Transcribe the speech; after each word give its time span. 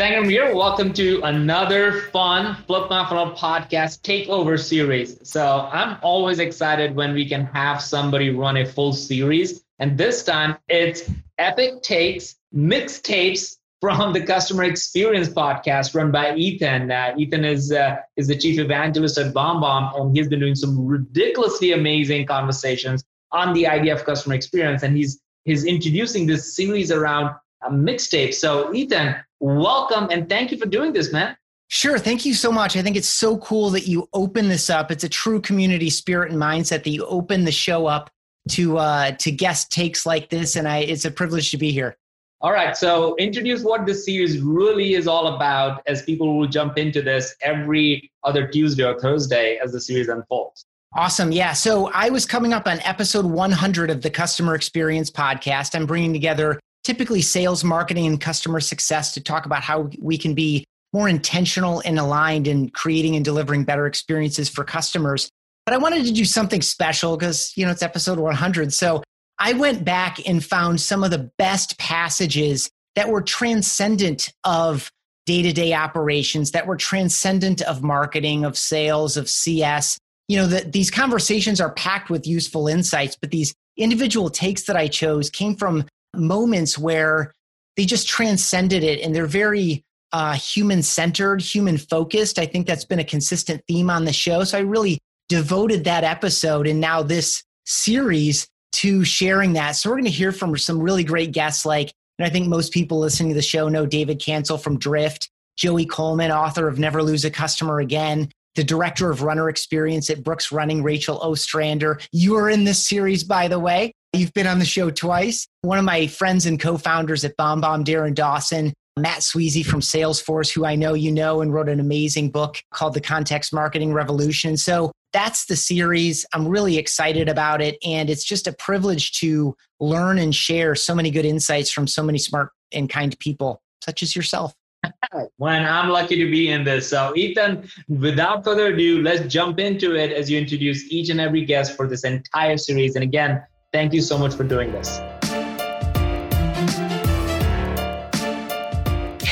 Sangram 0.00 0.30
here. 0.30 0.54
Welcome 0.56 0.94
to 0.94 1.20
another 1.24 2.04
fun 2.10 2.56
Flip 2.66 2.88
My 2.88 3.06
Funnel 3.06 3.32
podcast 3.36 4.00
takeover 4.00 4.58
series. 4.58 5.18
So 5.28 5.68
I'm 5.70 5.98
always 6.00 6.38
excited 6.38 6.96
when 6.96 7.12
we 7.12 7.28
can 7.28 7.44
have 7.44 7.82
somebody 7.82 8.30
run 8.30 8.56
a 8.56 8.64
full 8.64 8.94
series. 8.94 9.62
And 9.78 9.98
this 9.98 10.24
time 10.24 10.56
it's 10.70 11.02
Epic 11.36 11.82
Takes 11.82 12.36
Mixtapes 12.56 13.58
from 13.82 14.14
the 14.14 14.22
Customer 14.22 14.64
Experience 14.64 15.28
podcast 15.28 15.94
run 15.94 16.10
by 16.10 16.34
Ethan. 16.34 16.90
Uh, 16.90 17.12
Ethan 17.18 17.44
is 17.44 17.70
uh, 17.70 17.96
is 18.16 18.26
the 18.26 18.38
chief 18.38 18.58
evangelist 18.58 19.18
at 19.18 19.34
BombBomb, 19.34 20.00
and 20.00 20.16
he's 20.16 20.28
been 20.28 20.40
doing 20.40 20.54
some 20.54 20.82
ridiculously 20.86 21.72
amazing 21.72 22.24
conversations 22.24 23.04
on 23.32 23.52
the 23.52 23.66
idea 23.66 23.94
of 23.94 24.06
customer 24.06 24.34
experience. 24.34 24.82
And 24.82 24.96
he's 24.96 25.20
he's 25.44 25.66
introducing 25.66 26.24
this 26.24 26.56
series 26.56 26.90
around 26.90 27.34
a 27.62 27.70
mixtape. 27.70 28.34
So 28.34 28.72
Ethan, 28.74 29.16
welcome 29.40 30.08
and 30.10 30.28
thank 30.28 30.50
you 30.50 30.58
for 30.58 30.66
doing 30.66 30.92
this, 30.92 31.12
man. 31.12 31.36
Sure. 31.68 31.98
Thank 31.98 32.26
you 32.26 32.34
so 32.34 32.50
much. 32.50 32.76
I 32.76 32.82
think 32.82 32.96
it's 32.96 33.08
so 33.08 33.38
cool 33.38 33.70
that 33.70 33.86
you 33.86 34.08
open 34.12 34.48
this 34.48 34.68
up. 34.70 34.90
It's 34.90 35.04
a 35.04 35.08
true 35.08 35.40
community 35.40 35.88
spirit 35.88 36.32
and 36.32 36.40
mindset 36.40 36.82
that 36.82 36.90
you 36.90 37.06
open 37.06 37.44
the 37.44 37.52
show 37.52 37.86
up 37.86 38.10
to 38.48 38.78
uh, 38.78 39.12
to 39.12 39.30
guest 39.30 39.70
takes 39.70 40.04
like 40.04 40.30
this, 40.30 40.56
and 40.56 40.66
I 40.66 40.78
it's 40.78 41.04
a 41.04 41.10
privilege 41.12 41.52
to 41.52 41.58
be 41.58 41.70
here. 41.70 41.96
All 42.40 42.52
right. 42.52 42.76
So 42.76 43.14
introduce 43.16 43.62
what 43.62 43.86
this 43.86 44.04
series 44.04 44.40
really 44.40 44.94
is 44.94 45.06
all 45.06 45.36
about 45.36 45.82
as 45.86 46.02
people 46.02 46.38
will 46.38 46.48
jump 46.48 46.78
into 46.78 47.02
this 47.02 47.36
every 47.42 48.10
other 48.24 48.48
Tuesday 48.48 48.82
or 48.82 48.98
Thursday 48.98 49.60
as 49.62 49.72
the 49.72 49.80
series 49.80 50.08
unfolds. 50.08 50.64
Awesome. 50.96 51.30
Yeah. 51.30 51.52
So 51.52 51.90
I 51.92 52.08
was 52.08 52.26
coming 52.26 52.52
up 52.52 52.66
on 52.66 52.80
episode 52.80 53.26
100 53.26 53.90
of 53.90 54.00
the 54.02 54.10
Customer 54.10 54.54
Experience 54.54 55.10
podcast. 55.10 55.74
I'm 55.76 55.86
bringing 55.86 56.12
together 56.14 56.58
typically 56.84 57.22
sales, 57.22 57.62
marketing, 57.64 58.06
and 58.06 58.20
customer 58.20 58.60
success 58.60 59.12
to 59.14 59.20
talk 59.20 59.46
about 59.46 59.62
how 59.62 59.90
we 60.00 60.16
can 60.16 60.34
be 60.34 60.64
more 60.92 61.08
intentional 61.08 61.80
and 61.84 61.98
aligned 61.98 62.48
in 62.48 62.68
creating 62.70 63.16
and 63.16 63.24
delivering 63.24 63.64
better 63.64 63.86
experiences 63.86 64.48
for 64.48 64.64
customers. 64.64 65.30
But 65.66 65.74
I 65.74 65.78
wanted 65.78 66.04
to 66.06 66.12
do 66.12 66.24
something 66.24 66.62
special 66.62 67.16
because, 67.16 67.52
you 67.56 67.64
know, 67.64 67.70
it's 67.70 67.82
episode 67.82 68.18
100. 68.18 68.72
So 68.72 69.02
I 69.38 69.52
went 69.52 69.84
back 69.84 70.26
and 70.28 70.44
found 70.44 70.80
some 70.80 71.04
of 71.04 71.10
the 71.10 71.30
best 71.38 71.78
passages 71.78 72.70
that 72.96 73.08
were 73.08 73.22
transcendent 73.22 74.32
of 74.44 74.90
day 75.26 75.42
to 75.42 75.52
day 75.52 75.74
operations, 75.74 76.50
that 76.52 76.66
were 76.66 76.76
transcendent 76.76 77.62
of 77.62 77.82
marketing, 77.82 78.44
of 78.44 78.58
sales, 78.58 79.16
of 79.16 79.28
CS. 79.28 79.98
You 80.28 80.38
know, 80.38 80.46
that 80.46 80.72
these 80.72 80.90
conversations 80.90 81.60
are 81.60 81.72
packed 81.72 82.10
with 82.10 82.26
useful 82.26 82.68
insights, 82.68 83.16
but 83.20 83.30
these 83.30 83.54
individual 83.76 84.30
takes 84.30 84.64
that 84.64 84.76
I 84.76 84.88
chose 84.88 85.30
came 85.30 85.56
from 85.56 85.86
moments 86.14 86.78
where 86.78 87.34
they 87.76 87.84
just 87.84 88.08
transcended 88.08 88.82
it 88.82 89.00
and 89.00 89.14
they're 89.14 89.26
very 89.26 89.84
uh, 90.12 90.34
human 90.34 90.82
centered, 90.82 91.40
human 91.40 91.78
focused. 91.78 92.38
I 92.38 92.46
think 92.46 92.66
that's 92.66 92.84
been 92.84 92.98
a 92.98 93.04
consistent 93.04 93.62
theme 93.68 93.90
on 93.90 94.04
the 94.04 94.12
show. 94.12 94.44
So 94.44 94.58
I 94.58 94.62
really 94.62 94.98
devoted 95.28 95.84
that 95.84 96.04
episode 96.04 96.66
and 96.66 96.80
now 96.80 97.02
this 97.02 97.44
series 97.64 98.48
to 98.72 99.04
sharing 99.04 99.52
that. 99.54 99.72
So 99.72 99.88
we're 99.90 99.96
going 99.96 100.04
to 100.04 100.10
hear 100.10 100.32
from 100.32 100.56
some 100.56 100.80
really 100.80 101.04
great 101.04 101.32
guests 101.32 101.64
like, 101.64 101.92
and 102.18 102.26
I 102.26 102.30
think 102.30 102.48
most 102.48 102.72
people 102.72 102.98
listening 102.98 103.30
to 103.30 103.34
the 103.34 103.42
show 103.42 103.68
know 103.68 103.86
David 103.86 104.20
Cancel 104.20 104.58
from 104.58 104.78
Drift, 104.78 105.30
Joey 105.56 105.86
Coleman, 105.86 106.30
author 106.30 106.68
of 106.68 106.78
Never 106.78 107.02
Lose 107.02 107.24
a 107.24 107.30
Customer 107.30 107.80
Again, 107.80 108.30
the 108.56 108.64
director 108.64 109.10
of 109.10 109.22
runner 109.22 109.48
experience 109.48 110.10
at 110.10 110.24
Brooks 110.24 110.50
Running, 110.50 110.82
Rachel 110.82 111.18
Ostrander. 111.18 112.00
You 112.12 112.36
are 112.36 112.50
in 112.50 112.64
this 112.64 112.84
series, 112.84 113.22
by 113.24 113.48
the 113.48 113.58
way. 113.58 113.92
You've 114.12 114.34
been 114.34 114.46
on 114.48 114.58
the 114.58 114.64
show 114.64 114.90
twice. 114.90 115.46
One 115.62 115.78
of 115.78 115.84
my 115.84 116.08
friends 116.08 116.46
and 116.46 116.58
co 116.58 116.76
founders 116.76 117.24
at 117.24 117.36
BombBomb, 117.36 117.84
Darren 117.84 118.14
Dawson, 118.14 118.72
Matt 118.98 119.20
Sweezey 119.20 119.64
from 119.64 119.80
Salesforce, 119.80 120.52
who 120.52 120.64
I 120.64 120.74
know 120.74 120.94
you 120.94 121.12
know 121.12 121.42
and 121.42 121.54
wrote 121.54 121.68
an 121.68 121.78
amazing 121.78 122.30
book 122.30 122.60
called 122.72 122.94
The 122.94 123.00
Context 123.00 123.52
Marketing 123.52 123.92
Revolution. 123.92 124.56
So 124.56 124.90
that's 125.12 125.46
the 125.46 125.54
series. 125.54 126.26
I'm 126.34 126.46
really 126.46 126.76
excited 126.76 127.28
about 127.28 127.62
it. 127.62 127.78
And 127.84 128.10
it's 128.10 128.24
just 128.24 128.48
a 128.48 128.52
privilege 128.52 129.12
to 129.20 129.56
learn 129.78 130.18
and 130.18 130.34
share 130.34 130.74
so 130.74 130.94
many 130.94 131.12
good 131.12 131.24
insights 131.24 131.70
from 131.70 131.86
so 131.86 132.02
many 132.02 132.18
smart 132.18 132.50
and 132.72 132.90
kind 132.90 133.16
people, 133.20 133.62
such 133.84 134.02
as 134.02 134.16
yourself. 134.16 134.54
when 135.36 135.64
I'm 135.64 135.88
lucky 135.88 136.16
to 136.16 136.30
be 136.30 136.50
in 136.50 136.64
this. 136.64 136.88
So, 136.88 137.12
Ethan, 137.14 137.68
without 137.88 138.44
further 138.44 138.68
ado, 138.68 139.02
let's 139.02 139.32
jump 139.32 139.60
into 139.60 139.94
it 139.94 140.10
as 140.10 140.30
you 140.30 140.38
introduce 140.38 140.90
each 140.90 141.10
and 141.10 141.20
every 141.20 141.44
guest 141.44 141.76
for 141.76 141.86
this 141.86 142.02
entire 142.02 142.56
series. 142.56 142.96
And 142.96 143.04
again, 143.04 143.42
Thank 143.72 143.92
you 143.92 144.00
so 144.00 144.18
much 144.18 144.34
for 144.34 144.42
doing 144.42 144.72
this. 144.72 144.98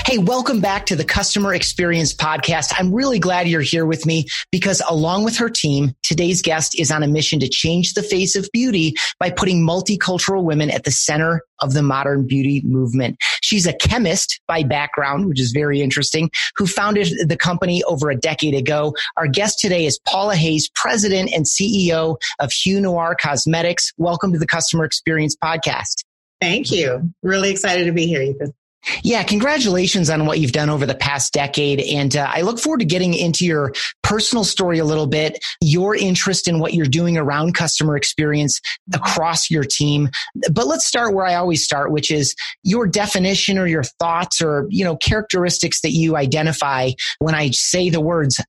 Hey, 0.08 0.16
welcome 0.16 0.60
back 0.60 0.86
to 0.86 0.96
the 0.96 1.04
Customer 1.04 1.52
Experience 1.52 2.14
Podcast. 2.14 2.72
I'm 2.78 2.94
really 2.94 3.18
glad 3.18 3.46
you're 3.46 3.60
here 3.60 3.84
with 3.84 4.06
me 4.06 4.24
because 4.50 4.80
along 4.88 5.24
with 5.24 5.36
her 5.36 5.50
team, 5.50 5.92
today's 6.02 6.40
guest 6.40 6.80
is 6.80 6.90
on 6.90 7.02
a 7.02 7.06
mission 7.06 7.40
to 7.40 7.46
change 7.46 7.92
the 7.92 8.02
face 8.02 8.34
of 8.34 8.48
beauty 8.50 8.94
by 9.20 9.28
putting 9.28 9.66
multicultural 9.66 10.44
women 10.44 10.70
at 10.70 10.84
the 10.84 10.90
center 10.90 11.42
of 11.58 11.74
the 11.74 11.82
modern 11.82 12.26
beauty 12.26 12.62
movement. 12.64 13.18
She's 13.42 13.66
a 13.66 13.74
chemist 13.74 14.40
by 14.48 14.62
background, 14.62 15.28
which 15.28 15.42
is 15.42 15.52
very 15.52 15.82
interesting, 15.82 16.30
who 16.56 16.66
founded 16.66 17.28
the 17.28 17.36
company 17.36 17.82
over 17.82 18.08
a 18.08 18.16
decade 18.16 18.54
ago. 18.54 18.94
Our 19.18 19.26
guest 19.26 19.58
today 19.58 19.84
is 19.84 20.00
Paula 20.06 20.36
Hayes, 20.36 20.70
president 20.74 21.32
and 21.34 21.44
CEO 21.44 22.16
of 22.38 22.50
Hue 22.50 22.80
Noir 22.80 23.14
Cosmetics. 23.14 23.92
Welcome 23.98 24.32
to 24.32 24.38
the 24.38 24.46
Customer 24.46 24.86
Experience 24.86 25.36
Podcast. 25.36 26.02
Thank 26.40 26.70
you. 26.70 27.12
Really 27.22 27.50
excited 27.50 27.84
to 27.84 27.92
be 27.92 28.06
here, 28.06 28.22
Ethan. 28.22 28.54
Yeah, 29.02 29.22
congratulations 29.22 30.08
on 30.08 30.24
what 30.26 30.38
you've 30.38 30.52
done 30.52 30.70
over 30.70 30.86
the 30.86 30.94
past 30.94 31.32
decade. 31.32 31.80
And 31.80 32.16
uh, 32.16 32.30
I 32.30 32.42
look 32.42 32.58
forward 32.58 32.80
to 32.80 32.86
getting 32.86 33.12
into 33.12 33.44
your 33.44 33.72
personal 34.02 34.44
story 34.44 34.78
a 34.78 34.84
little 34.84 35.06
bit, 35.06 35.38
your 35.60 35.94
interest 35.94 36.48
in 36.48 36.58
what 36.58 36.74
you're 36.74 36.86
doing 36.86 37.18
around 37.18 37.54
customer 37.54 37.96
experience 37.96 38.60
across 38.94 39.50
your 39.50 39.64
team. 39.64 40.08
But 40.52 40.66
let's 40.66 40.86
start 40.86 41.14
where 41.14 41.26
I 41.26 41.34
always 41.34 41.64
start, 41.64 41.90
which 41.90 42.10
is 42.10 42.34
your 42.62 42.86
definition 42.86 43.58
or 43.58 43.66
your 43.66 43.84
thoughts 43.84 44.40
or, 44.40 44.66
you 44.70 44.84
know, 44.84 44.96
characteristics 44.96 45.80
that 45.82 45.92
you 45.92 46.16
identify 46.16 46.90
when 47.18 47.34
I 47.34 47.50
say 47.50 47.90
the 47.90 48.00
words 48.00 48.40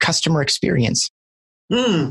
customer 0.00 0.42
experience. 0.42 1.10
Hmm. 1.72 2.10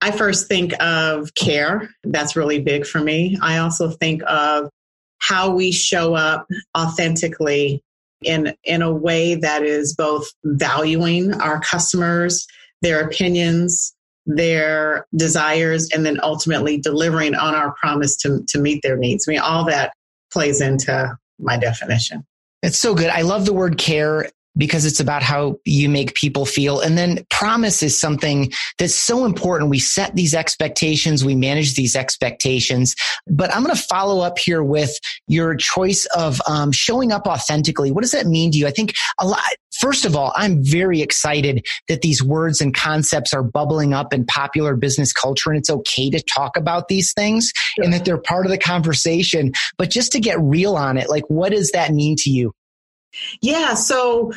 I 0.00 0.12
first 0.12 0.46
think 0.46 0.80
of 0.80 1.34
care. 1.34 1.90
That's 2.04 2.36
really 2.36 2.60
big 2.60 2.86
for 2.86 3.00
me. 3.00 3.36
I 3.42 3.58
also 3.58 3.90
think 3.90 4.22
of 4.26 4.70
how 5.18 5.50
we 5.50 5.72
show 5.72 6.14
up 6.14 6.46
authentically 6.76 7.82
in 8.22 8.54
in 8.64 8.82
a 8.82 8.92
way 8.92 9.34
that 9.36 9.62
is 9.62 9.94
both 9.94 10.28
valuing 10.44 11.32
our 11.34 11.60
customers, 11.60 12.46
their 12.82 13.00
opinions, 13.00 13.94
their 14.26 15.06
desires, 15.16 15.88
and 15.92 16.04
then 16.04 16.18
ultimately 16.22 16.78
delivering 16.78 17.34
on 17.34 17.54
our 17.54 17.72
promise 17.72 18.16
to, 18.16 18.44
to 18.48 18.58
meet 18.58 18.82
their 18.82 18.96
needs. 18.96 19.26
I 19.26 19.32
mean, 19.32 19.40
all 19.40 19.64
that 19.66 19.92
plays 20.32 20.60
into 20.60 21.16
my 21.38 21.56
definition. 21.56 22.26
It's 22.62 22.78
so 22.78 22.94
good. 22.94 23.08
I 23.08 23.22
love 23.22 23.46
the 23.46 23.52
word 23.52 23.78
care 23.78 24.30
because 24.58 24.84
it's 24.84 25.00
about 25.00 25.22
how 25.22 25.58
you 25.64 25.88
make 25.88 26.14
people 26.14 26.44
feel. 26.44 26.80
And 26.80 26.98
then 26.98 27.24
promise 27.30 27.82
is 27.82 27.98
something 27.98 28.52
that's 28.78 28.94
so 28.94 29.24
important. 29.24 29.70
We 29.70 29.78
set 29.78 30.14
these 30.14 30.34
expectations, 30.34 31.24
we 31.24 31.34
manage 31.34 31.74
these 31.74 31.96
expectations. 31.96 32.94
But 33.26 33.54
I'm 33.54 33.62
going 33.62 33.74
to 33.74 33.80
follow 33.80 34.20
up 34.22 34.38
here 34.38 34.62
with 34.62 34.98
your 35.28 35.54
choice 35.54 36.06
of 36.16 36.42
um, 36.46 36.72
showing 36.72 37.12
up 37.12 37.26
authentically. 37.26 37.92
What 37.92 38.02
does 38.02 38.12
that 38.12 38.26
mean 38.26 38.50
to 38.52 38.58
you? 38.58 38.66
I 38.66 38.72
think 38.72 38.92
a 39.18 39.26
lot. 39.26 39.40
First 39.80 40.04
of 40.04 40.16
all, 40.16 40.32
I'm 40.34 40.64
very 40.64 41.02
excited 41.02 41.64
that 41.86 42.02
these 42.02 42.20
words 42.20 42.60
and 42.60 42.74
concepts 42.74 43.32
are 43.32 43.44
bubbling 43.44 43.94
up 43.94 44.12
in 44.12 44.26
popular 44.26 44.74
business 44.74 45.12
culture 45.12 45.50
and 45.50 45.58
it's 45.58 45.70
okay 45.70 46.10
to 46.10 46.20
talk 46.20 46.56
about 46.56 46.88
these 46.88 47.12
things 47.12 47.52
and 47.76 47.92
that 47.92 48.04
they're 48.04 48.18
part 48.18 48.44
of 48.44 48.50
the 48.50 48.58
conversation. 48.58 49.52
But 49.76 49.90
just 49.90 50.10
to 50.12 50.20
get 50.20 50.40
real 50.40 50.74
on 50.74 50.96
it, 50.96 51.08
like, 51.08 51.22
what 51.28 51.52
does 51.52 51.70
that 51.70 51.92
mean 51.92 52.16
to 52.20 52.30
you? 52.30 52.52
Yeah. 53.40 53.74
So 53.74 54.32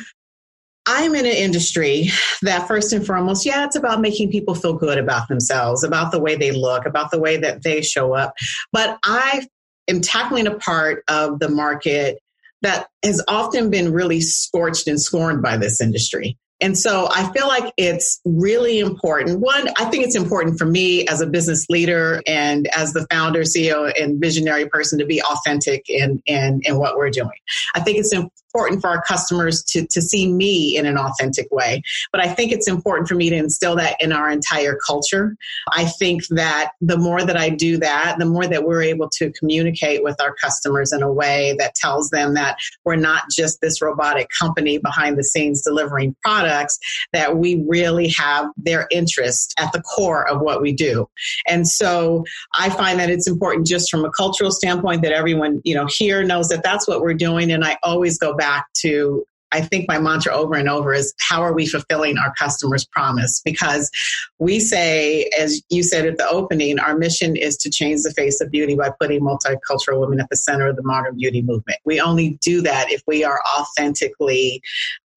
I'm 0.86 1.14
in 1.14 1.26
an 1.26 1.32
industry 1.32 2.08
that 2.42 2.66
first 2.66 2.92
and 2.92 3.06
foremost, 3.06 3.46
yeah, 3.46 3.64
it's 3.64 3.76
about 3.76 4.00
making 4.00 4.30
people 4.30 4.54
feel 4.54 4.74
good 4.74 4.98
about 4.98 5.28
themselves, 5.28 5.84
about 5.84 6.10
the 6.10 6.20
way 6.20 6.36
they 6.36 6.50
look, 6.50 6.86
about 6.86 7.10
the 7.10 7.20
way 7.20 7.36
that 7.36 7.62
they 7.62 7.82
show 7.82 8.14
up. 8.14 8.34
But 8.72 8.98
I 9.04 9.46
am 9.88 10.00
tackling 10.00 10.46
a 10.46 10.54
part 10.54 11.04
of 11.08 11.38
the 11.38 11.48
market 11.48 12.18
that 12.62 12.88
has 13.04 13.22
often 13.28 13.70
been 13.70 13.92
really 13.92 14.20
scorched 14.20 14.86
and 14.86 15.00
scorned 15.00 15.42
by 15.42 15.56
this 15.56 15.80
industry. 15.80 16.36
And 16.60 16.78
so 16.78 17.08
I 17.10 17.28
feel 17.32 17.48
like 17.48 17.72
it's 17.76 18.20
really 18.24 18.78
important. 18.78 19.40
One, 19.40 19.68
I 19.78 19.86
think 19.86 20.04
it's 20.04 20.14
important 20.14 20.58
for 20.58 20.64
me 20.64 21.04
as 21.08 21.20
a 21.20 21.26
business 21.26 21.66
leader 21.68 22.22
and 22.24 22.68
as 22.68 22.92
the 22.92 23.04
founder, 23.10 23.40
CEO, 23.40 23.92
and 24.00 24.20
visionary 24.20 24.68
person 24.68 25.00
to 25.00 25.04
be 25.04 25.20
authentic 25.22 25.82
in, 25.88 26.22
in, 26.24 26.60
in 26.62 26.78
what 26.78 26.96
we're 26.96 27.10
doing. 27.10 27.30
I 27.74 27.80
think 27.80 27.98
it's 27.98 28.12
important 28.54 28.82
for 28.82 28.88
our 28.88 29.02
customers 29.02 29.62
to, 29.62 29.86
to 29.86 30.02
see 30.02 30.30
me 30.30 30.76
in 30.76 30.84
an 30.84 30.98
authentic 30.98 31.48
way. 31.50 31.82
But 32.12 32.20
I 32.20 32.28
think 32.28 32.52
it's 32.52 32.68
important 32.68 33.08
for 33.08 33.14
me 33.14 33.30
to 33.30 33.36
instill 33.36 33.76
that 33.76 33.96
in 34.00 34.12
our 34.12 34.30
entire 34.30 34.78
culture. 34.86 35.36
I 35.70 35.86
think 35.86 36.26
that 36.28 36.72
the 36.82 36.98
more 36.98 37.24
that 37.24 37.36
I 37.36 37.48
do 37.48 37.78
that, 37.78 38.16
the 38.18 38.26
more 38.26 38.46
that 38.46 38.64
we're 38.64 38.82
able 38.82 39.08
to 39.14 39.32
communicate 39.32 40.02
with 40.02 40.20
our 40.20 40.34
customers 40.34 40.92
in 40.92 41.02
a 41.02 41.10
way 41.10 41.56
that 41.58 41.74
tells 41.74 42.10
them 42.10 42.34
that 42.34 42.58
we're 42.84 42.96
not 42.96 43.22
just 43.34 43.60
this 43.62 43.80
robotic 43.80 44.28
company 44.38 44.76
behind 44.76 45.16
the 45.16 45.24
scenes 45.24 45.62
delivering 45.62 46.14
products, 46.22 46.78
that 47.14 47.38
we 47.38 47.64
really 47.66 48.12
have 48.18 48.46
their 48.58 48.86
interest 48.90 49.54
at 49.58 49.72
the 49.72 49.80
core 49.80 50.28
of 50.28 50.42
what 50.42 50.60
we 50.60 50.72
do. 50.72 51.08
And 51.48 51.66
so 51.66 52.24
I 52.54 52.68
find 52.68 52.98
that 53.00 53.08
it's 53.08 53.28
important 53.28 53.66
just 53.66 53.90
from 53.90 54.04
a 54.04 54.10
cultural 54.10 54.50
standpoint 54.50 55.02
that 55.02 55.12
everyone, 55.12 55.62
you 55.64 55.74
know, 55.74 55.86
here 55.88 56.22
knows 56.22 56.48
that 56.48 56.62
that's 56.62 56.86
what 56.86 57.00
we're 57.00 57.14
doing. 57.14 57.50
And 57.50 57.64
I 57.64 57.78
always 57.82 58.18
go 58.18 58.34
back 58.34 58.41
to 58.82 59.24
I 59.52 59.60
think 59.60 59.86
my 59.86 59.98
mantra 59.98 60.32
over 60.32 60.54
and 60.54 60.68
over 60.68 60.92
is 60.94 61.14
how 61.20 61.42
are 61.42 61.52
we 61.52 61.66
fulfilling 61.66 62.16
our 62.18 62.32
customers' 62.38 62.86
promise? 62.86 63.40
Because 63.44 63.90
we 64.38 64.58
say, 64.58 65.30
as 65.38 65.62
you 65.68 65.82
said 65.82 66.06
at 66.06 66.16
the 66.16 66.26
opening, 66.28 66.78
our 66.78 66.96
mission 66.96 67.36
is 67.36 67.56
to 67.58 67.70
change 67.70 68.02
the 68.02 68.12
face 68.12 68.40
of 68.40 68.50
beauty 68.50 68.74
by 68.74 68.90
putting 68.98 69.20
multicultural 69.20 70.00
women 70.00 70.20
at 70.20 70.30
the 70.30 70.36
center 70.36 70.68
of 70.68 70.76
the 70.76 70.82
modern 70.82 71.16
beauty 71.16 71.42
movement. 71.42 71.78
We 71.84 72.00
only 72.00 72.38
do 72.40 72.62
that 72.62 72.90
if 72.90 73.02
we 73.06 73.24
are 73.24 73.40
authentically 73.58 74.62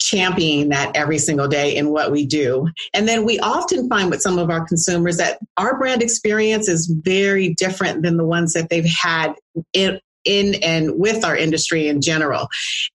championing 0.02 0.70
that 0.70 0.96
every 0.96 1.18
single 1.18 1.48
day 1.48 1.76
in 1.76 1.90
what 1.90 2.12
we 2.12 2.26
do. 2.26 2.68
And 2.94 3.08
then 3.08 3.26
we 3.26 3.40
often 3.40 3.90
find 3.90 4.12
with 4.12 4.22
some 4.22 4.38
of 4.38 4.50
our 4.50 4.66
consumers 4.66 5.18
that 5.18 5.40
our 5.58 5.80
brand 5.80 6.04
experience 6.04 6.68
is 6.68 6.94
very 7.04 7.54
different 7.56 8.04
than 8.04 8.18
the 8.18 8.26
ones 8.26 8.54
that 8.54 8.70
they've 8.70 8.86
had 8.86 9.34
in, 9.74 10.00
in 10.26 10.56
and 10.64 11.00
with 11.00 11.24
our 11.24 11.36
industry 11.36 11.88
in 11.88 12.02
general. 12.02 12.48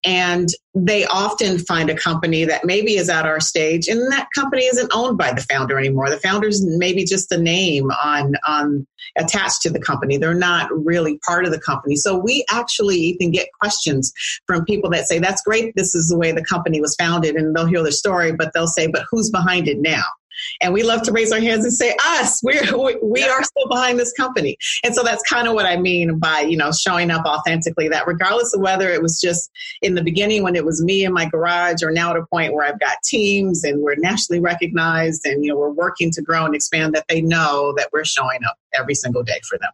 And 0.04 0.48
they 0.74 1.04
often 1.06 1.58
find 1.58 1.90
a 1.90 1.96
company 1.96 2.44
that 2.44 2.64
maybe 2.64 2.96
is 2.96 3.08
at 3.08 3.26
our 3.26 3.40
stage 3.40 3.88
and 3.88 4.00
that 4.12 4.28
company 4.34 4.64
isn't 4.64 4.92
owned 4.94 5.18
by 5.18 5.32
the 5.32 5.40
founder 5.42 5.78
anymore. 5.78 6.10
The 6.10 6.20
founder's 6.20 6.64
maybe 6.64 7.04
just 7.04 7.32
a 7.32 7.38
name 7.38 7.90
on, 7.90 8.34
on 8.46 8.86
attached 9.18 9.62
to 9.62 9.70
the 9.70 9.80
company. 9.80 10.16
They're 10.16 10.34
not 10.34 10.70
really 10.72 11.18
part 11.26 11.44
of 11.44 11.50
the 11.50 11.60
company. 11.60 11.96
So 11.96 12.16
we 12.16 12.44
actually 12.50 12.96
even 12.96 13.32
get 13.32 13.48
questions 13.60 14.12
from 14.46 14.64
people 14.64 14.90
that 14.90 15.08
say, 15.08 15.18
that's 15.18 15.42
great. 15.42 15.74
This 15.74 15.94
is 15.94 16.08
the 16.08 16.18
way 16.18 16.30
the 16.30 16.44
company 16.44 16.80
was 16.80 16.94
founded 16.96 17.34
and 17.34 17.54
they'll 17.54 17.66
hear 17.66 17.82
the 17.82 17.92
story, 17.92 18.32
but 18.32 18.52
they'll 18.54 18.68
say, 18.68 18.86
but 18.86 19.04
who's 19.10 19.30
behind 19.30 19.66
it 19.66 19.78
now? 19.80 20.04
And 20.60 20.72
we 20.72 20.82
love 20.82 21.02
to 21.02 21.12
raise 21.12 21.32
our 21.32 21.40
hands 21.40 21.64
and 21.64 21.72
say, 21.72 21.94
us, 22.06 22.40
we're, 22.42 22.98
we 23.02 23.22
are 23.24 23.42
still 23.42 23.68
behind 23.68 23.98
this 23.98 24.12
company. 24.12 24.56
And 24.84 24.94
so 24.94 25.02
that's 25.02 25.22
kind 25.22 25.48
of 25.48 25.54
what 25.54 25.66
I 25.66 25.76
mean 25.76 26.18
by, 26.18 26.40
you 26.40 26.56
know, 26.56 26.72
showing 26.72 27.10
up 27.10 27.24
authentically 27.24 27.88
that 27.88 28.06
regardless 28.06 28.54
of 28.54 28.60
whether 28.60 28.90
it 28.90 29.02
was 29.02 29.20
just 29.20 29.50
in 29.82 29.94
the 29.94 30.02
beginning 30.02 30.42
when 30.42 30.56
it 30.56 30.64
was 30.64 30.82
me 30.82 31.04
in 31.04 31.12
my 31.12 31.26
garage 31.26 31.82
or 31.82 31.90
now 31.90 32.10
at 32.10 32.16
a 32.16 32.26
point 32.26 32.54
where 32.54 32.66
I've 32.66 32.80
got 32.80 32.96
teams 33.04 33.64
and 33.64 33.82
we're 33.82 33.96
nationally 33.96 34.40
recognized 34.40 35.26
and, 35.26 35.44
you 35.44 35.50
know, 35.50 35.58
we're 35.58 35.70
working 35.70 36.10
to 36.12 36.22
grow 36.22 36.44
and 36.44 36.54
expand 36.54 36.94
that 36.94 37.06
they 37.08 37.20
know 37.20 37.74
that 37.76 37.88
we're 37.92 38.04
showing 38.04 38.44
up 38.46 38.56
every 38.74 38.94
single 38.94 39.22
day 39.22 39.40
for 39.48 39.58
them. 39.58 39.70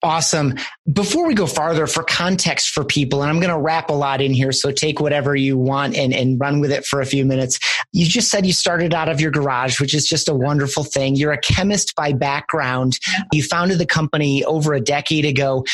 Awesome. 0.00 0.54
Before 0.92 1.26
we 1.26 1.34
go 1.34 1.46
farther, 1.46 1.88
for 1.88 2.04
context 2.04 2.68
for 2.68 2.84
people, 2.84 3.20
and 3.20 3.30
I'm 3.30 3.40
going 3.40 3.52
to 3.52 3.58
wrap 3.58 3.90
a 3.90 3.94
lot 3.94 4.20
in 4.20 4.32
here, 4.32 4.52
so 4.52 4.70
take 4.70 5.00
whatever 5.00 5.34
you 5.34 5.58
want 5.58 5.96
and, 5.96 6.14
and 6.14 6.38
run 6.38 6.60
with 6.60 6.70
it 6.70 6.86
for 6.86 7.00
a 7.00 7.06
few 7.06 7.24
minutes. 7.24 7.58
You 7.92 8.06
just 8.06 8.30
said 8.30 8.46
you 8.46 8.52
started 8.52 8.94
out 8.94 9.08
of 9.08 9.20
your 9.20 9.32
garage, 9.32 9.80
which 9.80 9.94
is 9.94 10.06
just 10.06 10.28
a 10.28 10.34
wonderful 10.34 10.84
thing. 10.84 11.16
You're 11.16 11.32
a 11.32 11.40
chemist 11.40 11.96
by 11.96 12.12
background. 12.12 13.00
You 13.32 13.42
founded 13.42 13.78
the 13.78 13.86
company 13.86 14.44
over 14.44 14.72
a 14.72 14.80
decade 14.80 15.24
ago. 15.24 15.64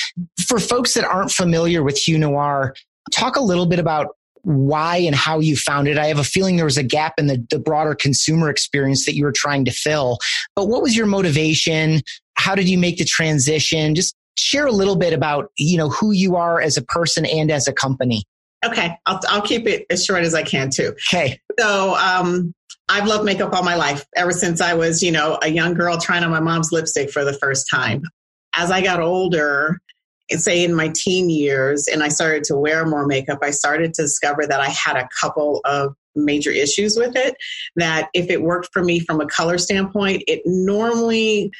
For 0.46 0.58
folks 0.58 0.94
that 0.94 1.04
aren't 1.04 1.30
familiar 1.30 1.82
with 1.82 1.98
Hue 1.98 2.18
Noir, 2.18 2.74
talk 3.12 3.36
a 3.36 3.42
little 3.42 3.66
bit 3.66 3.78
about 3.78 4.16
why 4.40 4.96
and 4.96 5.14
how 5.14 5.40
you 5.40 5.56
found 5.56 5.88
it. 5.88 5.98
I 5.98 6.06
have 6.06 6.18
a 6.18 6.24
feeling 6.24 6.56
there 6.56 6.64
was 6.64 6.78
a 6.78 6.82
gap 6.82 7.14
in 7.18 7.26
the, 7.26 7.44
the 7.50 7.58
broader 7.58 7.94
consumer 7.94 8.50
experience 8.50 9.06
that 9.06 9.14
you 9.14 9.24
were 9.24 9.32
trying 9.32 9.64
to 9.64 9.70
fill. 9.70 10.18
But 10.54 10.68
what 10.68 10.82
was 10.82 10.96
your 10.96 11.06
motivation? 11.06 12.02
How 12.36 12.54
did 12.54 12.68
you 12.68 12.78
make 12.78 12.98
the 12.98 13.04
transition? 13.04 13.94
Just 13.94 14.14
share 14.36 14.66
a 14.66 14.72
little 14.72 14.96
bit 14.96 15.12
about, 15.12 15.50
you 15.58 15.76
know, 15.76 15.88
who 15.88 16.12
you 16.12 16.36
are 16.36 16.60
as 16.60 16.76
a 16.76 16.82
person 16.82 17.24
and 17.26 17.50
as 17.50 17.68
a 17.68 17.72
company. 17.72 18.24
Okay, 18.64 18.96
I'll, 19.06 19.20
I'll 19.28 19.42
keep 19.42 19.66
it 19.66 19.86
as 19.90 20.04
short 20.04 20.24
as 20.24 20.34
I 20.34 20.42
can 20.42 20.70
too. 20.70 20.94
Okay. 21.12 21.38
So, 21.58 21.94
um, 21.96 22.54
I've 22.88 23.06
loved 23.06 23.24
makeup 23.24 23.54
all 23.54 23.62
my 23.62 23.76
life, 23.76 24.04
ever 24.16 24.32
since 24.32 24.60
I 24.60 24.74
was, 24.74 25.02
you 25.02 25.10
know, 25.10 25.38
a 25.42 25.48
young 25.48 25.74
girl 25.74 25.96
trying 25.96 26.22
on 26.22 26.30
my 26.30 26.40
mom's 26.40 26.70
lipstick 26.70 27.10
for 27.10 27.24
the 27.24 27.32
first 27.32 27.66
time. 27.70 28.02
As 28.56 28.70
I 28.70 28.82
got 28.82 29.00
older, 29.00 29.78
say 30.40 30.64
in 30.64 30.74
my 30.74 30.90
teen 30.94 31.30
years 31.30 31.88
and 31.88 32.02
I 32.02 32.08
started 32.08 32.44
to 32.44 32.56
wear 32.56 32.86
more 32.86 33.06
makeup, 33.06 33.38
I 33.42 33.50
started 33.50 33.94
to 33.94 34.02
discover 34.02 34.46
that 34.46 34.60
I 34.60 34.68
had 34.68 34.96
a 34.96 35.08
couple 35.20 35.60
of 35.64 35.94
major 36.16 36.50
issues 36.50 36.96
with 36.96 37.16
it. 37.16 37.36
That 37.76 38.08
if 38.14 38.30
it 38.30 38.42
worked 38.42 38.68
for 38.72 38.82
me 38.82 39.00
from 39.00 39.20
a 39.20 39.26
color 39.26 39.58
standpoint, 39.58 40.22
it 40.26 40.42
normally 40.44 41.50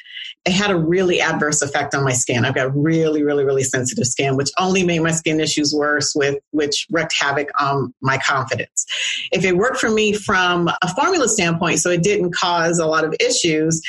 it 0.45 0.51
had 0.51 0.71
a 0.71 0.77
really 0.77 1.19
adverse 1.19 1.61
effect 1.61 1.95
on 1.95 2.03
my 2.03 2.13
skin. 2.13 2.45
I've 2.45 2.55
got 2.55 2.75
really, 2.75 3.23
really, 3.23 3.43
really 3.43 3.63
sensitive 3.63 4.05
skin, 4.05 4.35
which 4.35 4.51
only 4.59 4.83
made 4.83 4.99
my 4.99 5.11
skin 5.11 5.39
issues 5.39 5.73
worse, 5.73 6.13
with 6.15 6.37
which 6.51 6.85
wreaked 6.91 7.13
havoc 7.19 7.49
on 7.59 7.93
my 8.01 8.17
confidence. 8.19 8.85
If 9.31 9.43
it 9.43 9.57
worked 9.57 9.77
for 9.77 9.89
me 9.89 10.13
from 10.13 10.69
a 10.81 10.93
formula 10.95 11.27
standpoint, 11.27 11.79
so 11.79 11.89
it 11.89 12.03
didn't 12.03 12.35
cause 12.35 12.79
a 12.79 12.85
lot 12.85 13.03
of 13.03 13.15
issues, 13.19 13.81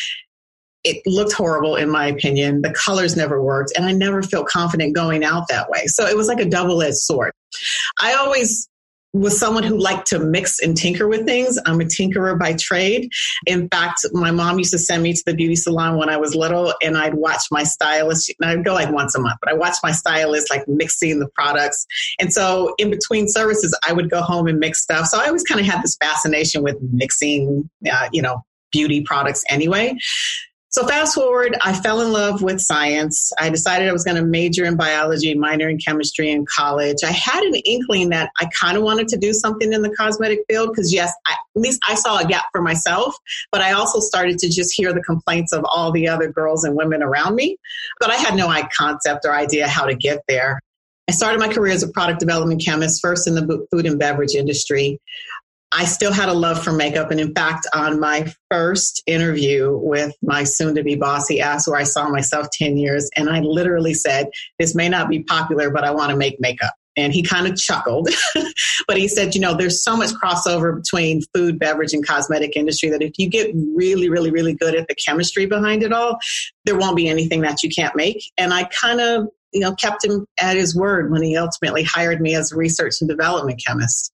it 0.86 1.02
looked 1.04 1.32
horrible 1.32 1.76
in 1.76 1.90
my 1.90 2.06
opinion. 2.06 2.62
The 2.62 2.72
colors 2.72 3.16
never 3.16 3.42
worked, 3.42 3.72
and 3.76 3.84
I 3.84 3.92
never 3.92 4.22
felt 4.22 4.46
confident 4.46 4.94
going 4.94 5.24
out 5.24 5.48
that 5.48 5.68
way. 5.68 5.86
So 5.86 6.06
it 6.06 6.16
was 6.16 6.28
like 6.28 6.40
a 6.40 6.48
double 6.48 6.80
edged 6.82 6.96
sword. 6.96 7.32
I 8.00 8.14
always 8.14 8.68
was 9.12 9.38
someone 9.38 9.62
who 9.62 9.78
liked 9.78 10.06
to 10.08 10.18
mix 10.18 10.60
and 10.60 10.76
tinker 10.76 11.08
with 11.08 11.24
things. 11.24 11.58
I'm 11.64 11.80
a 11.80 11.84
tinkerer 11.84 12.38
by 12.38 12.52
trade. 12.52 13.08
In 13.46 13.68
fact, 13.68 14.04
my 14.12 14.30
mom 14.30 14.58
used 14.58 14.72
to 14.72 14.78
send 14.78 15.02
me 15.02 15.14
to 15.14 15.22
the 15.24 15.34
beauty 15.34 15.56
salon 15.56 15.96
when 15.96 16.08
I 16.08 16.18
was 16.18 16.34
little, 16.34 16.74
and 16.82 16.96
I'd 16.98 17.14
watch 17.14 17.42
my 17.50 17.64
stylist. 17.64 18.32
and 18.40 18.50
I'd 18.50 18.64
go 18.64 18.74
like 18.74 18.92
once 18.92 19.14
a 19.14 19.20
month, 19.20 19.38
but 19.40 19.50
I 19.50 19.54
watched 19.54 19.80
my 19.82 19.92
stylist 19.92 20.50
like 20.50 20.68
mixing 20.68 21.18
the 21.18 21.28
products. 21.34 21.86
And 22.20 22.32
so, 22.32 22.74
in 22.78 22.90
between 22.90 23.26
services, 23.28 23.76
I 23.88 23.92
would 23.92 24.10
go 24.10 24.20
home 24.20 24.46
and 24.46 24.58
mix 24.58 24.82
stuff. 24.82 25.06
So 25.06 25.18
I 25.18 25.26
always 25.26 25.44
kind 25.44 25.60
of 25.60 25.66
had 25.66 25.82
this 25.82 25.96
fascination 25.96 26.62
with 26.62 26.76
mixing, 26.92 27.68
uh, 27.90 28.08
you 28.12 28.22
know, 28.22 28.44
beauty 28.70 29.00
products 29.00 29.42
anyway. 29.48 29.96
So 30.76 30.86
fast 30.86 31.14
forward, 31.14 31.56
I 31.64 31.72
fell 31.72 32.02
in 32.02 32.12
love 32.12 32.42
with 32.42 32.60
science. 32.60 33.32
I 33.40 33.48
decided 33.48 33.88
I 33.88 33.92
was 33.94 34.04
going 34.04 34.18
to 34.18 34.22
major 34.22 34.66
in 34.66 34.76
biology, 34.76 35.34
minor 35.34 35.70
in 35.70 35.78
chemistry 35.78 36.30
in 36.30 36.44
college. 36.44 36.98
I 37.02 37.12
had 37.12 37.42
an 37.44 37.54
inkling 37.64 38.10
that 38.10 38.28
I 38.42 38.50
kind 38.60 38.76
of 38.76 38.82
wanted 38.82 39.08
to 39.08 39.16
do 39.16 39.32
something 39.32 39.72
in 39.72 39.80
the 39.80 39.88
cosmetic 39.96 40.40
field 40.50 40.68
because 40.68 40.92
yes, 40.92 41.10
I, 41.26 41.32
at 41.32 41.62
least 41.62 41.80
I 41.88 41.94
saw 41.94 42.18
a 42.18 42.26
gap 42.26 42.44
for 42.52 42.60
myself, 42.60 43.16
but 43.50 43.62
I 43.62 43.72
also 43.72 44.00
started 44.00 44.36
to 44.40 44.50
just 44.50 44.74
hear 44.76 44.92
the 44.92 45.00
complaints 45.00 45.54
of 45.54 45.64
all 45.64 45.92
the 45.92 46.08
other 46.08 46.30
girls 46.30 46.62
and 46.64 46.76
women 46.76 47.02
around 47.02 47.36
me. 47.36 47.56
But 47.98 48.10
I 48.10 48.16
had 48.16 48.34
no 48.34 48.54
concept 48.78 49.24
or 49.24 49.34
idea 49.34 49.66
how 49.68 49.86
to 49.86 49.94
get 49.94 50.24
there. 50.28 50.60
I 51.08 51.12
started 51.12 51.38
my 51.38 51.48
career 51.48 51.72
as 51.72 51.84
a 51.84 51.88
product 51.88 52.20
development 52.20 52.62
chemist, 52.62 53.00
first 53.00 53.26
in 53.26 53.34
the 53.34 53.66
food 53.70 53.86
and 53.86 53.98
beverage 53.98 54.34
industry. 54.34 55.00
I 55.72 55.84
still 55.84 56.12
had 56.12 56.28
a 56.28 56.32
love 56.32 56.62
for 56.62 56.72
makeup. 56.72 57.10
And 57.10 57.20
in 57.20 57.34
fact, 57.34 57.66
on 57.74 57.98
my 57.98 58.32
first 58.50 59.02
interview 59.06 59.76
with 59.76 60.14
my 60.22 60.44
soon 60.44 60.74
to 60.76 60.82
be 60.82 60.94
boss, 60.94 61.28
he 61.28 61.40
asked 61.40 61.66
where 61.66 61.78
I 61.78 61.84
saw 61.84 62.08
myself 62.08 62.48
10 62.52 62.76
years. 62.76 63.10
And 63.16 63.28
I 63.28 63.40
literally 63.40 63.94
said, 63.94 64.28
This 64.58 64.74
may 64.74 64.88
not 64.88 65.08
be 65.08 65.22
popular, 65.22 65.70
but 65.70 65.84
I 65.84 65.90
want 65.90 66.10
to 66.10 66.16
make 66.16 66.40
makeup. 66.40 66.72
And 66.98 67.12
he 67.12 67.22
kind 67.22 67.46
of 67.46 67.56
chuckled, 67.56 68.08
but 68.88 68.96
he 68.96 69.08
said, 69.08 69.34
You 69.34 69.40
know, 69.40 69.54
there's 69.54 69.82
so 69.82 69.96
much 69.96 70.10
crossover 70.10 70.76
between 70.76 71.20
food, 71.34 71.58
beverage, 71.58 71.92
and 71.92 72.06
cosmetic 72.06 72.56
industry 72.56 72.88
that 72.90 73.02
if 73.02 73.18
you 73.18 73.28
get 73.28 73.50
really, 73.74 74.08
really, 74.08 74.30
really 74.30 74.54
good 74.54 74.74
at 74.74 74.86
the 74.88 74.94
chemistry 74.94 75.46
behind 75.46 75.82
it 75.82 75.92
all, 75.92 76.18
there 76.64 76.78
won't 76.78 76.96
be 76.96 77.08
anything 77.08 77.40
that 77.42 77.62
you 77.62 77.70
can't 77.70 77.96
make. 77.96 78.22
And 78.38 78.54
I 78.54 78.64
kind 78.64 79.00
of 79.00 79.28
you 79.52 79.60
know 79.60 79.74
kept 79.74 80.04
him 80.04 80.26
at 80.40 80.56
his 80.56 80.76
word 80.76 81.10
when 81.10 81.22
he 81.22 81.36
ultimately 81.36 81.82
hired 81.82 82.20
me 82.20 82.34
as 82.34 82.52
a 82.52 82.56
research 82.56 82.94
and 83.00 83.08
development 83.08 83.62
chemist 83.64 84.12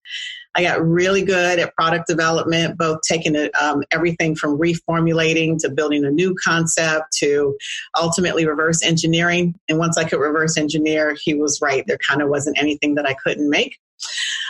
I 0.54 0.62
got 0.62 0.85
really 0.87 1.23
good 1.23 1.59
at 1.59 1.75
product 1.75 2.06
development, 2.06 2.76
both 2.76 3.00
taking 3.09 3.35
it, 3.35 3.50
um, 3.54 3.82
everything 3.90 4.35
from 4.35 4.59
reformulating 4.59 5.59
to 5.61 5.71
building 5.71 6.04
a 6.04 6.11
new 6.11 6.35
concept 6.42 7.16
to 7.18 7.56
ultimately 7.99 8.47
reverse 8.47 8.85
engineering. 8.85 9.54
And 9.68 9.78
once 9.78 9.97
I 9.97 10.04
could 10.04 10.21
reverse 10.21 10.56
engineer, 10.56 11.16
he 11.23 11.35
was 11.35 11.61
right. 11.62 11.85
There 11.87 11.99
kind 12.06 12.21
of 12.21 12.28
wasn't 12.28 12.59
anything 12.59 12.97
that 12.97 13.06
I 13.06 13.14
couldn't 13.14 13.49
make. 13.49 13.78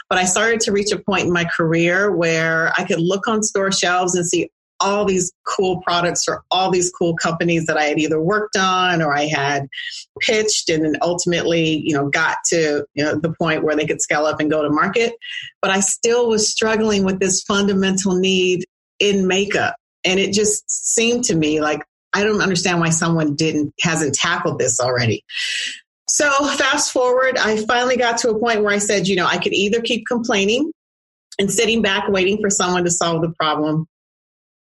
But 0.09 0.19
I 0.19 0.25
started 0.25 0.61
to 0.61 0.73
reach 0.73 0.93
a 0.93 0.99
point 0.99 1.27
in 1.27 1.33
my 1.33 1.45
career 1.45 2.11
where 2.11 2.73
I 2.77 2.85
could 2.85 3.01
look 3.01 3.29
on 3.29 3.43
store 3.43 3.71
shelves 3.71 4.15
and 4.15 4.27
see 4.27 4.51
all 4.83 5.05
these 5.05 5.33
cool 5.47 5.81
products 5.83 6.25
for 6.25 6.43
all 6.51 6.71
these 6.71 6.91
cool 6.91 7.15
companies 7.17 7.67
that 7.67 7.77
I 7.77 7.85
had 7.85 7.99
either 7.99 8.21
worked 8.21 8.57
on 8.57 9.03
or 9.03 9.15
I 9.15 9.27
had 9.27 9.69
pitched 10.21 10.69
and 10.69 10.85
then 10.85 10.97
ultimately, 11.03 11.83
you 11.85 11.95
know, 11.95 12.09
got 12.09 12.39
to 12.47 12.85
you 12.95 13.05
know, 13.05 13.15
the 13.15 13.33
point 13.33 13.63
where 13.63 13.77
they 13.77 13.87
could 13.87 14.03
scale 14.03 14.27
up 14.27 14.41
and 14.41 14.51
go 14.51 14.63
to 14.63 14.71
market. 14.71 15.15
But 15.61 15.71
I 15.71 15.81
still 15.81 16.29
was 16.29 16.51
struggling 16.51 17.05
with 17.05 17.21
this 17.21 17.43
fundamental 17.43 18.17
need 18.17 18.65
in 18.99 19.27
makeup. 19.27 19.77
And 20.05 20.19
it 20.19 20.33
just 20.33 20.69
seemed 20.69 21.25
to 21.25 21.35
me 21.35 21.61
like 21.61 21.83
I 22.13 22.25
don't 22.25 22.43
understand 22.43 22.81
why 22.81 22.91
someone 22.91 23.35
didn't 23.35 23.73
hasn't 23.81 24.15
tackled 24.15 24.59
this 24.59 24.81
already. 24.81 25.25
So 26.09 26.31
fast 26.57 26.93
forward, 26.93 27.39
I 27.39 27.65
finally 27.65 27.97
got 27.97 28.19
to 28.19 28.31
a 28.31 28.39
point 28.39 28.63
where 28.63 28.75
I 28.75 28.79
said, 28.79 29.09
you 29.09 29.17
know, 29.17 29.27
I 29.27 29.39
could 29.39 29.55
either 29.55 29.81
keep 29.81 30.05
complaining 30.07 30.71
and 31.39 31.51
sitting 31.51 31.81
back 31.81 32.09
waiting 32.09 32.39
for 32.41 32.51
someone 32.51 32.85
to 32.85 32.91
solve 32.91 33.23
the 33.23 33.33
problem, 33.41 33.87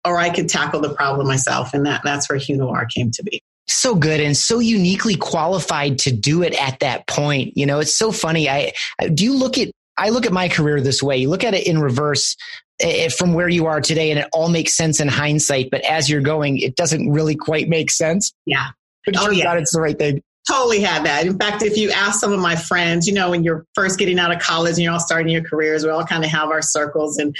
or 0.05 0.17
I 0.17 0.29
could 0.29 0.49
tackle 0.49 0.81
the 0.81 0.93
problem 0.93 1.27
myself. 1.27 1.73
And 1.73 1.85
that, 1.85 2.01
that's 2.03 2.29
where 2.29 2.39
Hue 2.39 2.57
Noir 2.57 2.85
came 2.85 3.11
to 3.11 3.23
be. 3.23 3.41
So 3.67 3.95
good 3.95 4.21
and 4.21 4.35
so 4.35 4.59
uniquely 4.59 5.15
qualified 5.15 5.99
to 5.99 6.11
do 6.11 6.41
it 6.41 6.53
at 6.61 6.79
that 6.79 7.05
point. 7.07 7.57
You 7.57 7.65
know, 7.65 7.79
it's 7.79 7.93
so 7.93 8.11
funny. 8.11 8.49
I 8.49 8.71
do 9.13 9.25
you 9.25 9.35
look 9.35 9.57
at 9.57 9.69
I 9.97 10.09
look 10.09 10.25
at 10.25 10.31
my 10.31 10.47
career 10.47 10.79
this 10.79 11.03
way. 11.03 11.17
You 11.17 11.29
look 11.29 11.43
at 11.43 11.53
it 11.53 11.67
in 11.67 11.79
reverse 11.79 12.37
eh, 12.79 13.09
from 13.09 13.33
where 13.33 13.49
you 13.49 13.65
are 13.65 13.81
today 13.81 14.11
and 14.11 14.19
it 14.19 14.27
all 14.31 14.47
makes 14.47 14.77
sense 14.77 15.01
in 15.01 15.09
hindsight, 15.09 15.69
but 15.69 15.81
as 15.81 16.09
you're 16.09 16.21
going, 16.21 16.59
it 16.59 16.75
doesn't 16.75 17.11
really 17.11 17.35
quite 17.35 17.67
make 17.67 17.91
sense. 17.91 18.31
Yeah. 18.45 18.67
But 19.05 19.15
oh, 19.17 19.31
yeah. 19.31 19.53
it's 19.55 19.73
the 19.73 19.81
right 19.81 19.97
thing 19.97 20.21
totally 20.49 20.79
had 20.79 21.05
that. 21.05 21.25
In 21.25 21.37
fact, 21.37 21.63
if 21.63 21.77
you 21.77 21.91
ask 21.91 22.19
some 22.19 22.31
of 22.31 22.39
my 22.39 22.55
friends, 22.55 23.07
you 23.07 23.13
know, 23.13 23.31
when 23.31 23.43
you're 23.43 23.65
first 23.75 23.99
getting 23.99 24.19
out 24.19 24.31
of 24.31 24.39
college 24.39 24.73
and 24.73 24.79
you're 24.79 24.93
all 24.93 24.99
starting 24.99 25.29
your 25.31 25.43
careers, 25.43 25.83
we 25.83 25.89
all 25.89 26.05
kind 26.05 26.23
of 26.23 26.29
have 26.29 26.49
our 26.49 26.61
circles. 26.61 27.17
And 27.17 27.35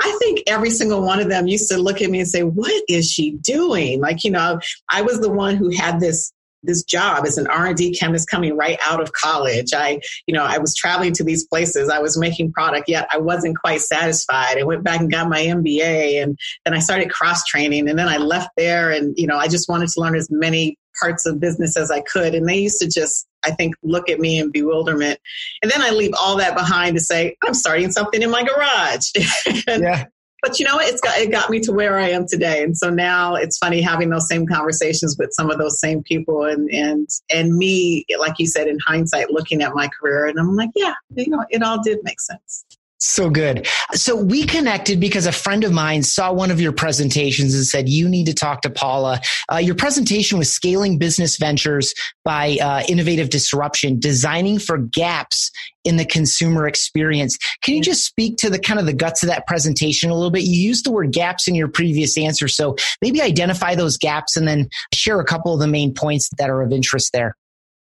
I 0.00 0.16
think 0.20 0.42
every 0.46 0.70
single 0.70 1.02
one 1.02 1.20
of 1.20 1.28
them 1.28 1.46
used 1.46 1.70
to 1.70 1.78
look 1.78 2.02
at 2.02 2.10
me 2.10 2.20
and 2.20 2.28
say, 2.28 2.42
What 2.42 2.82
is 2.88 3.10
she 3.10 3.32
doing? 3.32 4.00
Like, 4.00 4.24
you 4.24 4.30
know, 4.30 4.60
I 4.90 5.02
was 5.02 5.20
the 5.20 5.30
one 5.30 5.56
who 5.56 5.70
had 5.70 6.00
this 6.00 6.32
this 6.64 6.82
job 6.82 7.24
as 7.24 7.38
an 7.38 7.46
r&d 7.46 7.96
chemist 7.96 8.28
coming 8.28 8.56
right 8.56 8.80
out 8.84 9.00
of 9.00 9.12
college 9.12 9.72
i 9.72 10.00
you 10.26 10.34
know 10.34 10.42
i 10.42 10.58
was 10.58 10.74
traveling 10.74 11.12
to 11.12 11.22
these 11.22 11.46
places 11.46 11.88
i 11.88 12.00
was 12.00 12.18
making 12.18 12.52
product 12.52 12.88
yet 12.88 13.06
i 13.12 13.16
wasn't 13.16 13.56
quite 13.56 13.80
satisfied 13.80 14.58
i 14.58 14.64
went 14.64 14.82
back 14.82 14.98
and 14.98 15.10
got 15.10 15.28
my 15.28 15.38
mba 15.38 16.20
and 16.20 16.36
then 16.64 16.74
i 16.74 16.80
started 16.80 17.10
cross 17.10 17.44
training 17.44 17.88
and 17.88 17.96
then 17.96 18.08
i 18.08 18.16
left 18.16 18.50
there 18.56 18.90
and 18.90 19.16
you 19.16 19.26
know 19.26 19.36
i 19.36 19.46
just 19.46 19.68
wanted 19.68 19.88
to 19.88 20.00
learn 20.00 20.16
as 20.16 20.28
many 20.32 20.76
parts 21.00 21.26
of 21.26 21.40
business 21.40 21.76
as 21.76 21.90
I 21.90 22.00
could. 22.00 22.34
And 22.34 22.48
they 22.48 22.58
used 22.58 22.80
to 22.80 22.88
just, 22.88 23.26
I 23.44 23.50
think, 23.50 23.74
look 23.82 24.08
at 24.08 24.18
me 24.18 24.38
in 24.38 24.50
bewilderment. 24.50 25.18
And 25.62 25.70
then 25.70 25.82
I 25.82 25.90
leave 25.90 26.12
all 26.20 26.36
that 26.36 26.56
behind 26.56 26.96
to 26.96 27.00
say, 27.00 27.36
I'm 27.44 27.54
starting 27.54 27.90
something 27.90 28.22
in 28.22 28.30
my 28.30 28.42
garage. 28.42 29.10
yeah. 29.66 30.06
But 30.40 30.60
you 30.60 30.66
know 30.66 30.76
what? 30.76 30.86
It's 30.86 31.00
got, 31.00 31.18
it 31.18 31.32
got 31.32 31.50
me 31.50 31.58
to 31.60 31.72
where 31.72 31.98
I 31.98 32.10
am 32.10 32.26
today. 32.26 32.62
And 32.62 32.76
so 32.76 32.90
now 32.90 33.34
it's 33.34 33.58
funny 33.58 33.80
having 33.80 34.10
those 34.10 34.28
same 34.28 34.46
conversations 34.46 35.16
with 35.18 35.30
some 35.32 35.50
of 35.50 35.58
those 35.58 35.80
same 35.80 36.02
people 36.04 36.44
and, 36.44 36.70
and, 36.70 37.08
and 37.34 37.56
me, 37.56 38.04
like 38.20 38.34
you 38.38 38.46
said, 38.46 38.68
in 38.68 38.78
hindsight, 38.86 39.30
looking 39.30 39.62
at 39.62 39.74
my 39.74 39.88
career 39.88 40.26
and 40.26 40.38
I'm 40.38 40.54
like, 40.54 40.70
yeah, 40.76 40.94
you 41.16 41.28
know, 41.28 41.44
it 41.50 41.62
all 41.62 41.82
did 41.82 41.98
make 42.04 42.20
sense. 42.20 42.64
So 43.00 43.30
good. 43.30 43.68
So 43.92 44.16
we 44.16 44.44
connected 44.44 44.98
because 44.98 45.26
a 45.26 45.32
friend 45.32 45.62
of 45.62 45.72
mine 45.72 46.02
saw 46.02 46.32
one 46.32 46.50
of 46.50 46.60
your 46.60 46.72
presentations 46.72 47.54
and 47.54 47.64
said, 47.64 47.88
you 47.88 48.08
need 48.08 48.26
to 48.26 48.34
talk 48.34 48.62
to 48.62 48.70
Paula. 48.70 49.20
Uh, 49.52 49.58
your 49.58 49.76
presentation 49.76 50.36
was 50.36 50.52
scaling 50.52 50.98
business 50.98 51.36
ventures 51.36 51.94
by 52.24 52.58
uh, 52.60 52.82
innovative 52.88 53.30
disruption, 53.30 54.00
designing 54.00 54.58
for 54.58 54.78
gaps 54.78 55.52
in 55.84 55.96
the 55.96 56.04
consumer 56.04 56.66
experience. 56.66 57.38
Can 57.62 57.76
you 57.76 57.82
just 57.82 58.04
speak 58.04 58.36
to 58.38 58.50
the 58.50 58.58
kind 58.58 58.80
of 58.80 58.86
the 58.86 58.92
guts 58.92 59.22
of 59.22 59.28
that 59.28 59.46
presentation 59.46 60.10
a 60.10 60.14
little 60.14 60.32
bit? 60.32 60.42
You 60.42 60.60
used 60.60 60.84
the 60.84 60.90
word 60.90 61.12
gaps 61.12 61.46
in 61.46 61.54
your 61.54 61.68
previous 61.68 62.18
answer. 62.18 62.48
So 62.48 62.74
maybe 63.00 63.22
identify 63.22 63.76
those 63.76 63.96
gaps 63.96 64.36
and 64.36 64.48
then 64.48 64.68
share 64.92 65.20
a 65.20 65.24
couple 65.24 65.54
of 65.54 65.60
the 65.60 65.68
main 65.68 65.94
points 65.94 66.30
that 66.38 66.50
are 66.50 66.62
of 66.62 66.72
interest 66.72 67.12
there. 67.12 67.36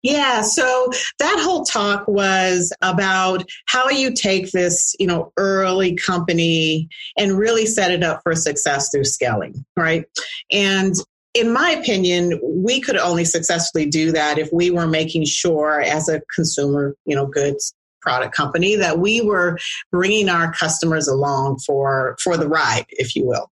Yeah, 0.07 0.43
so 0.43 0.89
that 1.19 1.41
whole 1.41 1.65
talk 1.65 2.07
was 2.07 2.73
about 2.81 3.43
how 3.67 3.91
you 3.91 4.13
take 4.13 4.53
this, 4.53 4.95
you 5.01 5.07
know, 5.09 5.33
early 5.37 5.97
company 5.97 6.89
and 7.19 7.37
really 7.37 7.67
set 7.67 7.91
it 7.91 8.05
up 8.05 8.21
for 8.23 8.37
success 8.37 8.89
through 8.89 9.03
scaling, 9.03 9.65
right? 9.77 10.05
And 10.53 10.95
in 11.35 11.53
my 11.53 11.71
opinion, 11.71 12.41
we 12.41 12.81
could 12.81 12.97
only 12.97 13.25
successfully 13.25 13.87
do 13.87 14.13
that 14.13 14.39
if 14.39 14.49
we 14.53 14.71
were 14.71 14.87
making 14.87 15.25
sure 15.25 15.81
as 15.81 16.09
a 16.09 16.23
consumer, 16.33 16.95
you 17.05 17.17
know, 17.17 17.27
goods 17.27 17.75
product 18.01 18.33
company 18.33 18.77
that 18.77 19.01
we 19.01 19.21
were 19.21 19.59
bringing 19.91 20.29
our 20.29 20.53
customers 20.53 21.09
along 21.09 21.59
for 21.67 22.17
for 22.23 22.37
the 22.37 22.49
ride, 22.49 22.87
if 22.91 23.17
you 23.17 23.27
will 23.27 23.51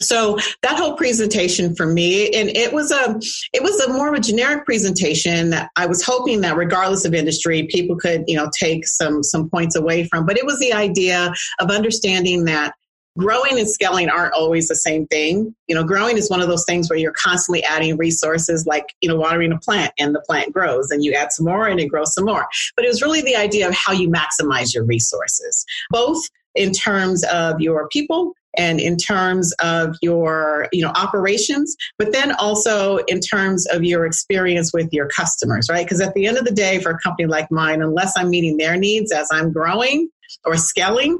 so 0.00 0.38
that 0.62 0.76
whole 0.78 0.96
presentation 0.96 1.74
for 1.74 1.86
me 1.86 2.30
and 2.30 2.48
it 2.50 2.72
was 2.72 2.90
a 2.90 3.18
it 3.52 3.62
was 3.62 3.78
a 3.80 3.92
more 3.92 4.08
of 4.08 4.14
a 4.14 4.20
generic 4.20 4.64
presentation 4.64 5.50
that 5.50 5.70
i 5.76 5.86
was 5.86 6.02
hoping 6.02 6.40
that 6.40 6.56
regardless 6.56 7.04
of 7.04 7.14
industry 7.14 7.66
people 7.70 7.96
could 7.96 8.24
you 8.26 8.36
know 8.36 8.50
take 8.58 8.86
some 8.86 9.22
some 9.22 9.48
points 9.50 9.76
away 9.76 10.04
from. 10.04 10.26
But 10.26 10.38
it 10.38 10.46
was 10.46 10.58
the 10.58 10.72
idea 10.72 11.32
of 11.60 11.70
understanding 11.70 12.44
that 12.44 12.74
growing 13.16 13.58
and 13.58 13.68
scaling 13.68 14.08
aren't 14.08 14.34
always 14.34 14.68
the 14.68 14.76
same 14.76 15.06
thing. 15.06 15.54
You 15.66 15.74
know 15.74 15.84
growing 15.84 16.16
is 16.16 16.30
one 16.30 16.40
of 16.40 16.48
those 16.48 16.64
things 16.66 16.88
where 16.88 16.98
you're 16.98 17.12
constantly 17.12 17.62
adding 17.64 17.96
resources 17.96 18.66
like 18.66 18.94
you 19.00 19.08
know 19.08 19.16
watering 19.16 19.52
a 19.52 19.58
plant 19.58 19.92
and 19.98 20.14
the 20.14 20.20
plant 20.20 20.52
grows 20.52 20.90
and 20.90 21.04
you 21.04 21.12
add 21.12 21.32
some 21.32 21.46
more 21.46 21.66
and 21.66 21.80
it 21.80 21.86
grows 21.86 22.14
some 22.14 22.24
more. 22.24 22.46
But 22.76 22.84
it 22.84 22.88
was 22.88 23.02
really 23.02 23.22
the 23.22 23.36
idea 23.36 23.68
of 23.68 23.74
how 23.74 23.92
you 23.92 24.10
maximize 24.10 24.74
your 24.74 24.84
resources 24.84 25.64
both 25.90 26.22
in 26.54 26.72
terms 26.72 27.24
of 27.24 27.60
your 27.60 27.88
people 27.88 28.34
and 28.58 28.80
in 28.80 28.96
terms 28.96 29.52
of 29.62 29.96
your 30.02 30.68
you 30.72 30.82
know 30.82 30.92
operations 30.96 31.76
but 31.98 32.12
then 32.12 32.32
also 32.32 32.98
in 33.06 33.20
terms 33.20 33.66
of 33.68 33.84
your 33.84 34.04
experience 34.04 34.72
with 34.72 34.88
your 34.92 35.08
customers 35.08 35.68
right? 35.70 35.86
Because 35.86 36.00
at 36.00 36.12
the 36.14 36.26
end 36.26 36.36
of 36.36 36.44
the 36.44 36.52
day 36.52 36.80
for 36.80 36.90
a 36.90 36.98
company 36.98 37.26
like 37.26 37.50
mine 37.50 37.80
unless 37.80 38.12
i'm 38.16 38.30
meeting 38.30 38.56
their 38.56 38.76
needs 38.76 39.12
as 39.12 39.28
i'm 39.32 39.52
growing 39.52 40.08
or 40.44 40.56
scaling 40.56 41.18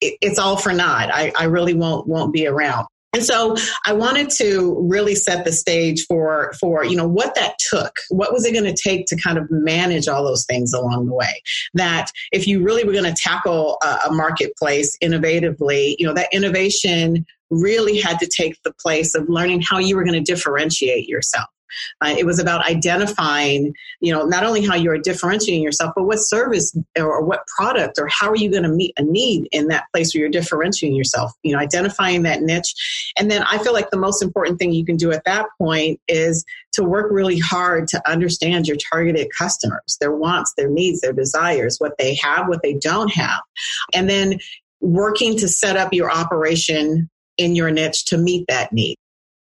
it, 0.00 0.16
it's 0.20 0.38
all 0.38 0.56
for 0.56 0.72
naught. 0.72 1.10
I, 1.12 1.32
I 1.38 1.44
really 1.44 1.74
won't 1.74 2.06
won't 2.06 2.32
be 2.32 2.46
around 2.46 2.86
and 3.12 3.24
so 3.24 3.56
I 3.86 3.92
wanted 3.92 4.30
to 4.38 4.76
really 4.88 5.14
set 5.14 5.44
the 5.44 5.52
stage 5.52 6.04
for 6.06 6.52
for 6.60 6.84
you 6.84 6.96
know 6.96 7.08
what 7.08 7.34
that 7.34 7.54
took. 7.58 7.92
What 8.08 8.32
was 8.32 8.46
it 8.46 8.52
going 8.52 8.72
to 8.72 8.82
take 8.82 9.06
to 9.06 9.16
kind 9.16 9.38
of 9.38 9.50
manage 9.50 10.06
all 10.06 10.24
those 10.24 10.46
things 10.46 10.72
along 10.72 11.06
the 11.06 11.14
way? 11.14 11.42
That 11.74 12.10
if 12.32 12.46
you 12.46 12.62
really 12.62 12.84
were 12.84 12.92
going 12.92 13.12
to 13.12 13.20
tackle 13.20 13.78
a, 13.82 14.08
a 14.08 14.12
marketplace 14.12 14.96
innovatively, 15.02 15.96
you 15.98 16.06
know 16.06 16.14
that 16.14 16.28
innovation 16.32 17.26
really 17.50 17.98
had 17.98 18.18
to 18.20 18.28
take 18.28 18.62
the 18.62 18.72
place 18.80 19.14
of 19.16 19.28
learning 19.28 19.60
how 19.60 19.78
you 19.78 19.96
were 19.96 20.04
going 20.04 20.22
to 20.22 20.32
differentiate 20.32 21.08
yourself. 21.08 21.48
Uh, 22.00 22.14
it 22.18 22.26
was 22.26 22.38
about 22.38 22.66
identifying, 22.66 23.72
you 24.00 24.12
know, 24.12 24.24
not 24.24 24.44
only 24.44 24.64
how 24.64 24.74
you 24.74 24.90
are 24.90 24.98
differentiating 24.98 25.62
yourself, 25.62 25.92
but 25.94 26.04
what 26.04 26.18
service 26.18 26.76
or 26.98 27.24
what 27.24 27.46
product 27.56 27.98
or 27.98 28.08
how 28.08 28.28
are 28.28 28.36
you 28.36 28.50
going 28.50 28.62
to 28.62 28.68
meet 28.68 28.92
a 28.98 29.02
need 29.02 29.48
in 29.52 29.68
that 29.68 29.84
place 29.92 30.14
where 30.14 30.20
you're 30.20 30.30
differentiating 30.30 30.96
yourself, 30.96 31.32
you 31.42 31.52
know, 31.52 31.58
identifying 31.58 32.22
that 32.22 32.42
niche. 32.42 32.74
And 33.18 33.30
then 33.30 33.42
I 33.42 33.58
feel 33.58 33.72
like 33.72 33.90
the 33.90 33.96
most 33.98 34.22
important 34.22 34.58
thing 34.58 34.72
you 34.72 34.84
can 34.84 34.96
do 34.96 35.12
at 35.12 35.24
that 35.24 35.46
point 35.58 36.00
is 36.08 36.44
to 36.72 36.84
work 36.84 37.10
really 37.10 37.38
hard 37.38 37.88
to 37.88 38.10
understand 38.10 38.66
your 38.66 38.76
targeted 38.92 39.28
customers, 39.36 39.96
their 40.00 40.14
wants, 40.14 40.54
their 40.56 40.68
needs, 40.68 41.00
their 41.00 41.12
desires, 41.12 41.76
what 41.78 41.98
they 41.98 42.14
have, 42.16 42.48
what 42.48 42.62
they 42.62 42.74
don't 42.74 43.12
have. 43.12 43.40
And 43.94 44.08
then 44.08 44.38
working 44.80 45.36
to 45.38 45.48
set 45.48 45.76
up 45.76 45.92
your 45.92 46.10
operation 46.10 47.10
in 47.36 47.54
your 47.54 47.70
niche 47.70 48.04
to 48.06 48.18
meet 48.18 48.46
that 48.48 48.72
need. 48.72 48.96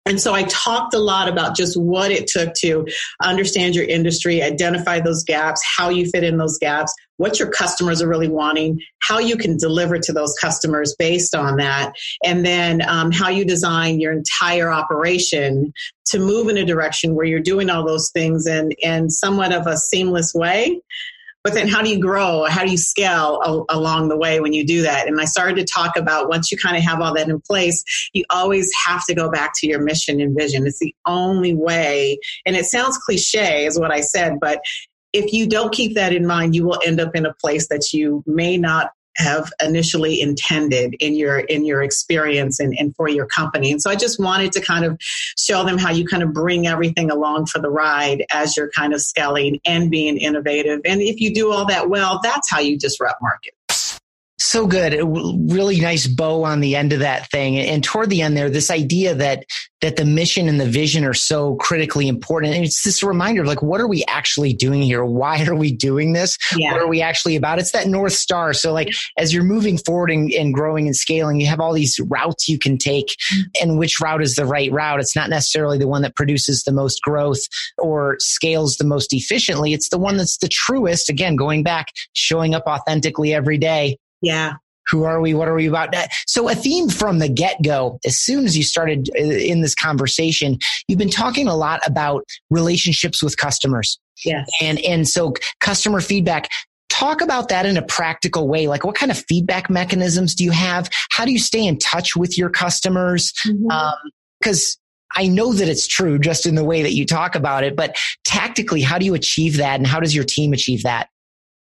And 0.04 0.20
so 0.20 0.34
I 0.34 0.42
talked 0.44 0.94
a 0.94 0.98
lot 0.98 1.28
about 1.28 1.56
just 1.56 1.80
what 1.80 2.10
it 2.10 2.26
took 2.26 2.54
to 2.54 2.86
understand 3.22 3.76
your 3.76 3.84
industry, 3.84 4.42
identify 4.42 4.98
those 5.00 5.22
gaps, 5.22 5.62
how 5.76 5.90
you 5.90 6.06
fit 6.06 6.24
in 6.24 6.38
those 6.38 6.58
gaps, 6.58 6.92
what 7.18 7.38
your 7.38 7.48
customers 7.50 8.02
are 8.02 8.08
really 8.08 8.28
wanting, 8.28 8.80
how 8.98 9.20
you 9.20 9.36
can 9.36 9.56
deliver 9.56 9.98
to 9.98 10.12
those 10.12 10.34
customers 10.40 10.96
based 10.98 11.36
on 11.36 11.56
that, 11.58 11.92
and 12.24 12.44
then 12.44 12.82
um, 12.88 13.12
how 13.12 13.28
you 13.28 13.44
design 13.44 14.00
your 14.00 14.12
entire 14.12 14.72
operation 14.72 15.72
to 16.06 16.18
move 16.18 16.48
in 16.48 16.58
a 16.58 16.64
direction 16.64 17.14
where 17.14 17.26
you're 17.26 17.38
doing 17.38 17.70
all 17.70 17.86
those 17.86 18.10
things 18.10 18.46
in, 18.46 18.72
in 18.80 19.08
somewhat 19.08 19.52
of 19.52 19.68
a 19.68 19.76
seamless 19.76 20.34
way 20.34 20.80
but 21.44 21.54
then 21.54 21.68
how 21.68 21.82
do 21.82 21.90
you 21.90 21.98
grow? 21.98 22.44
How 22.44 22.64
do 22.64 22.70
you 22.70 22.78
scale 22.78 23.66
along 23.68 24.08
the 24.08 24.16
way 24.16 24.40
when 24.40 24.52
you 24.52 24.64
do 24.64 24.82
that? 24.82 25.08
And 25.08 25.20
I 25.20 25.24
started 25.24 25.56
to 25.56 25.64
talk 25.64 25.96
about 25.96 26.28
once 26.28 26.52
you 26.52 26.58
kind 26.58 26.76
of 26.76 26.82
have 26.82 27.00
all 27.00 27.14
that 27.14 27.28
in 27.28 27.40
place, 27.40 27.82
you 28.12 28.24
always 28.30 28.70
have 28.86 29.04
to 29.06 29.14
go 29.14 29.30
back 29.30 29.52
to 29.56 29.66
your 29.66 29.82
mission 29.82 30.20
and 30.20 30.36
vision. 30.36 30.66
It's 30.66 30.78
the 30.78 30.94
only 31.06 31.54
way. 31.54 32.18
And 32.46 32.56
it 32.56 32.66
sounds 32.66 32.98
cliche, 32.98 33.66
is 33.66 33.78
what 33.78 33.90
I 33.90 34.00
said, 34.00 34.38
but 34.40 34.60
if 35.12 35.32
you 35.32 35.46
don't 35.46 35.74
keep 35.74 35.94
that 35.94 36.14
in 36.14 36.26
mind, 36.26 36.54
you 36.54 36.64
will 36.64 36.80
end 36.86 36.98
up 37.00 37.14
in 37.14 37.26
a 37.26 37.34
place 37.34 37.68
that 37.68 37.92
you 37.92 38.22
may 38.26 38.56
not 38.56 38.92
have 39.16 39.52
initially 39.62 40.20
intended 40.20 40.94
in 41.00 41.14
your 41.14 41.40
in 41.40 41.64
your 41.64 41.82
experience 41.82 42.58
and, 42.60 42.74
and 42.78 42.94
for 42.96 43.08
your 43.08 43.26
company. 43.26 43.70
And 43.70 43.80
so 43.80 43.90
i 43.90 43.96
just 43.96 44.18
wanted 44.18 44.52
to 44.52 44.60
kind 44.60 44.84
of 44.84 44.96
show 45.36 45.64
them 45.64 45.78
how 45.78 45.90
you 45.90 46.06
kind 46.06 46.22
of 46.22 46.32
bring 46.32 46.66
everything 46.66 47.10
along 47.10 47.46
for 47.46 47.60
the 47.60 47.70
ride 47.70 48.24
as 48.32 48.56
you're 48.56 48.70
kind 48.70 48.94
of 48.94 49.00
scaling 49.00 49.60
and 49.64 49.90
being 49.90 50.16
innovative. 50.16 50.80
And 50.84 51.00
if 51.00 51.20
you 51.20 51.34
do 51.34 51.52
all 51.52 51.66
that 51.66 51.88
well 51.88 52.20
that's 52.22 52.50
how 52.50 52.60
you 52.60 52.78
disrupt 52.78 53.20
markets 53.22 53.56
So 54.44 54.66
good. 54.66 54.98
Really 55.52 55.80
nice 55.80 56.08
bow 56.08 56.42
on 56.42 56.58
the 56.58 56.74
end 56.74 56.92
of 56.92 56.98
that 56.98 57.30
thing. 57.30 57.56
And 57.58 57.82
toward 57.82 58.10
the 58.10 58.22
end 58.22 58.36
there, 58.36 58.50
this 58.50 58.72
idea 58.72 59.14
that 59.14 59.44
that 59.82 59.96
the 59.96 60.04
mission 60.04 60.48
and 60.48 60.60
the 60.60 60.66
vision 60.66 61.04
are 61.04 61.14
so 61.14 61.56
critically 61.56 62.08
important. 62.08 62.54
And 62.54 62.64
it's 62.64 62.82
this 62.82 63.02
reminder 63.02 63.42
of 63.42 63.48
like, 63.48 63.62
what 63.62 63.80
are 63.80 63.88
we 63.88 64.04
actually 64.06 64.52
doing 64.52 64.82
here? 64.82 65.04
Why 65.04 65.44
are 65.44 65.54
we 65.54 65.72
doing 65.72 66.12
this? 66.12 66.36
Yeah. 66.56 66.72
What 66.72 66.82
are 66.82 66.88
we 66.88 67.02
actually 67.02 67.36
about? 67.36 67.58
It's 67.58 67.72
that 67.72 67.86
North 67.86 68.12
Star. 68.12 68.52
So 68.52 68.72
like 68.72 68.92
as 69.16 69.32
you're 69.32 69.44
moving 69.44 69.78
forward 69.78 70.10
and, 70.10 70.30
and 70.32 70.54
growing 70.54 70.86
and 70.86 70.96
scaling, 70.96 71.40
you 71.40 71.46
have 71.46 71.60
all 71.60 71.72
these 71.72 71.98
routes 72.00 72.48
you 72.48 72.58
can 72.58 72.78
take 72.78 73.16
mm-hmm. 73.32 73.42
and 73.60 73.78
which 73.78 74.00
route 74.00 74.22
is 74.22 74.34
the 74.34 74.46
right 74.46 74.70
route. 74.72 75.00
It's 75.00 75.16
not 75.16 75.30
necessarily 75.30 75.78
the 75.78 75.88
one 75.88 76.02
that 76.02 76.16
produces 76.16 76.64
the 76.64 76.72
most 76.72 77.00
growth 77.02 77.40
or 77.78 78.16
scales 78.18 78.76
the 78.76 78.84
most 78.84 79.12
efficiently. 79.12 79.72
It's 79.72 79.88
the 79.88 79.98
one 79.98 80.16
that's 80.16 80.38
the 80.38 80.48
truest. 80.48 81.08
Again, 81.08 81.36
going 81.36 81.62
back, 81.62 81.88
showing 82.12 82.54
up 82.54 82.64
authentically 82.66 83.34
every 83.34 83.58
day. 83.58 83.98
Yeah 84.22 84.54
who 84.88 85.04
are 85.04 85.20
we? 85.20 85.34
What 85.34 85.48
are 85.48 85.54
we 85.54 85.66
about? 85.66 85.94
So 86.26 86.48
a 86.48 86.54
theme 86.54 86.88
from 86.88 87.18
the 87.18 87.28
get 87.28 87.62
go, 87.62 87.98
as 88.04 88.16
soon 88.18 88.44
as 88.44 88.56
you 88.56 88.64
started 88.64 89.10
uh, 89.16 89.22
in 89.22 89.60
this 89.60 89.74
conversation, 89.74 90.58
you've 90.88 90.98
been 90.98 91.10
talking 91.10 91.48
a 91.48 91.56
lot 91.56 91.80
about 91.86 92.24
relationships 92.50 93.22
with 93.22 93.36
customers. 93.36 93.98
Yes. 94.24 94.48
And, 94.60 94.80
and 94.80 95.08
so 95.08 95.34
customer 95.60 96.00
feedback, 96.00 96.48
talk 96.88 97.20
about 97.20 97.48
that 97.48 97.64
in 97.64 97.76
a 97.76 97.82
practical 97.82 98.48
way. 98.48 98.66
Like 98.66 98.84
what 98.84 98.94
kind 98.94 99.10
of 99.10 99.18
feedback 99.28 99.70
mechanisms 99.70 100.34
do 100.34 100.44
you 100.44 100.50
have? 100.50 100.90
How 101.10 101.24
do 101.24 101.32
you 101.32 101.38
stay 101.38 101.66
in 101.66 101.78
touch 101.78 102.14
with 102.16 102.36
your 102.36 102.50
customers? 102.50 103.32
Mm-hmm. 103.46 103.70
Um, 103.70 103.94
I 105.14 105.26
know 105.26 105.52
that 105.52 105.68
it's 105.68 105.86
true 105.86 106.18
just 106.18 106.46
in 106.46 106.54
the 106.54 106.64
way 106.64 106.82
that 106.82 106.92
you 106.92 107.06
talk 107.06 107.34
about 107.34 107.64
it, 107.64 107.76
but 107.76 107.96
tactically, 108.24 108.80
how 108.80 108.98
do 108.98 109.04
you 109.04 109.14
achieve 109.14 109.58
that? 109.58 109.78
And 109.78 109.86
how 109.86 110.00
does 110.00 110.14
your 110.14 110.24
team 110.24 110.52
achieve 110.52 110.82
that? 110.84 111.08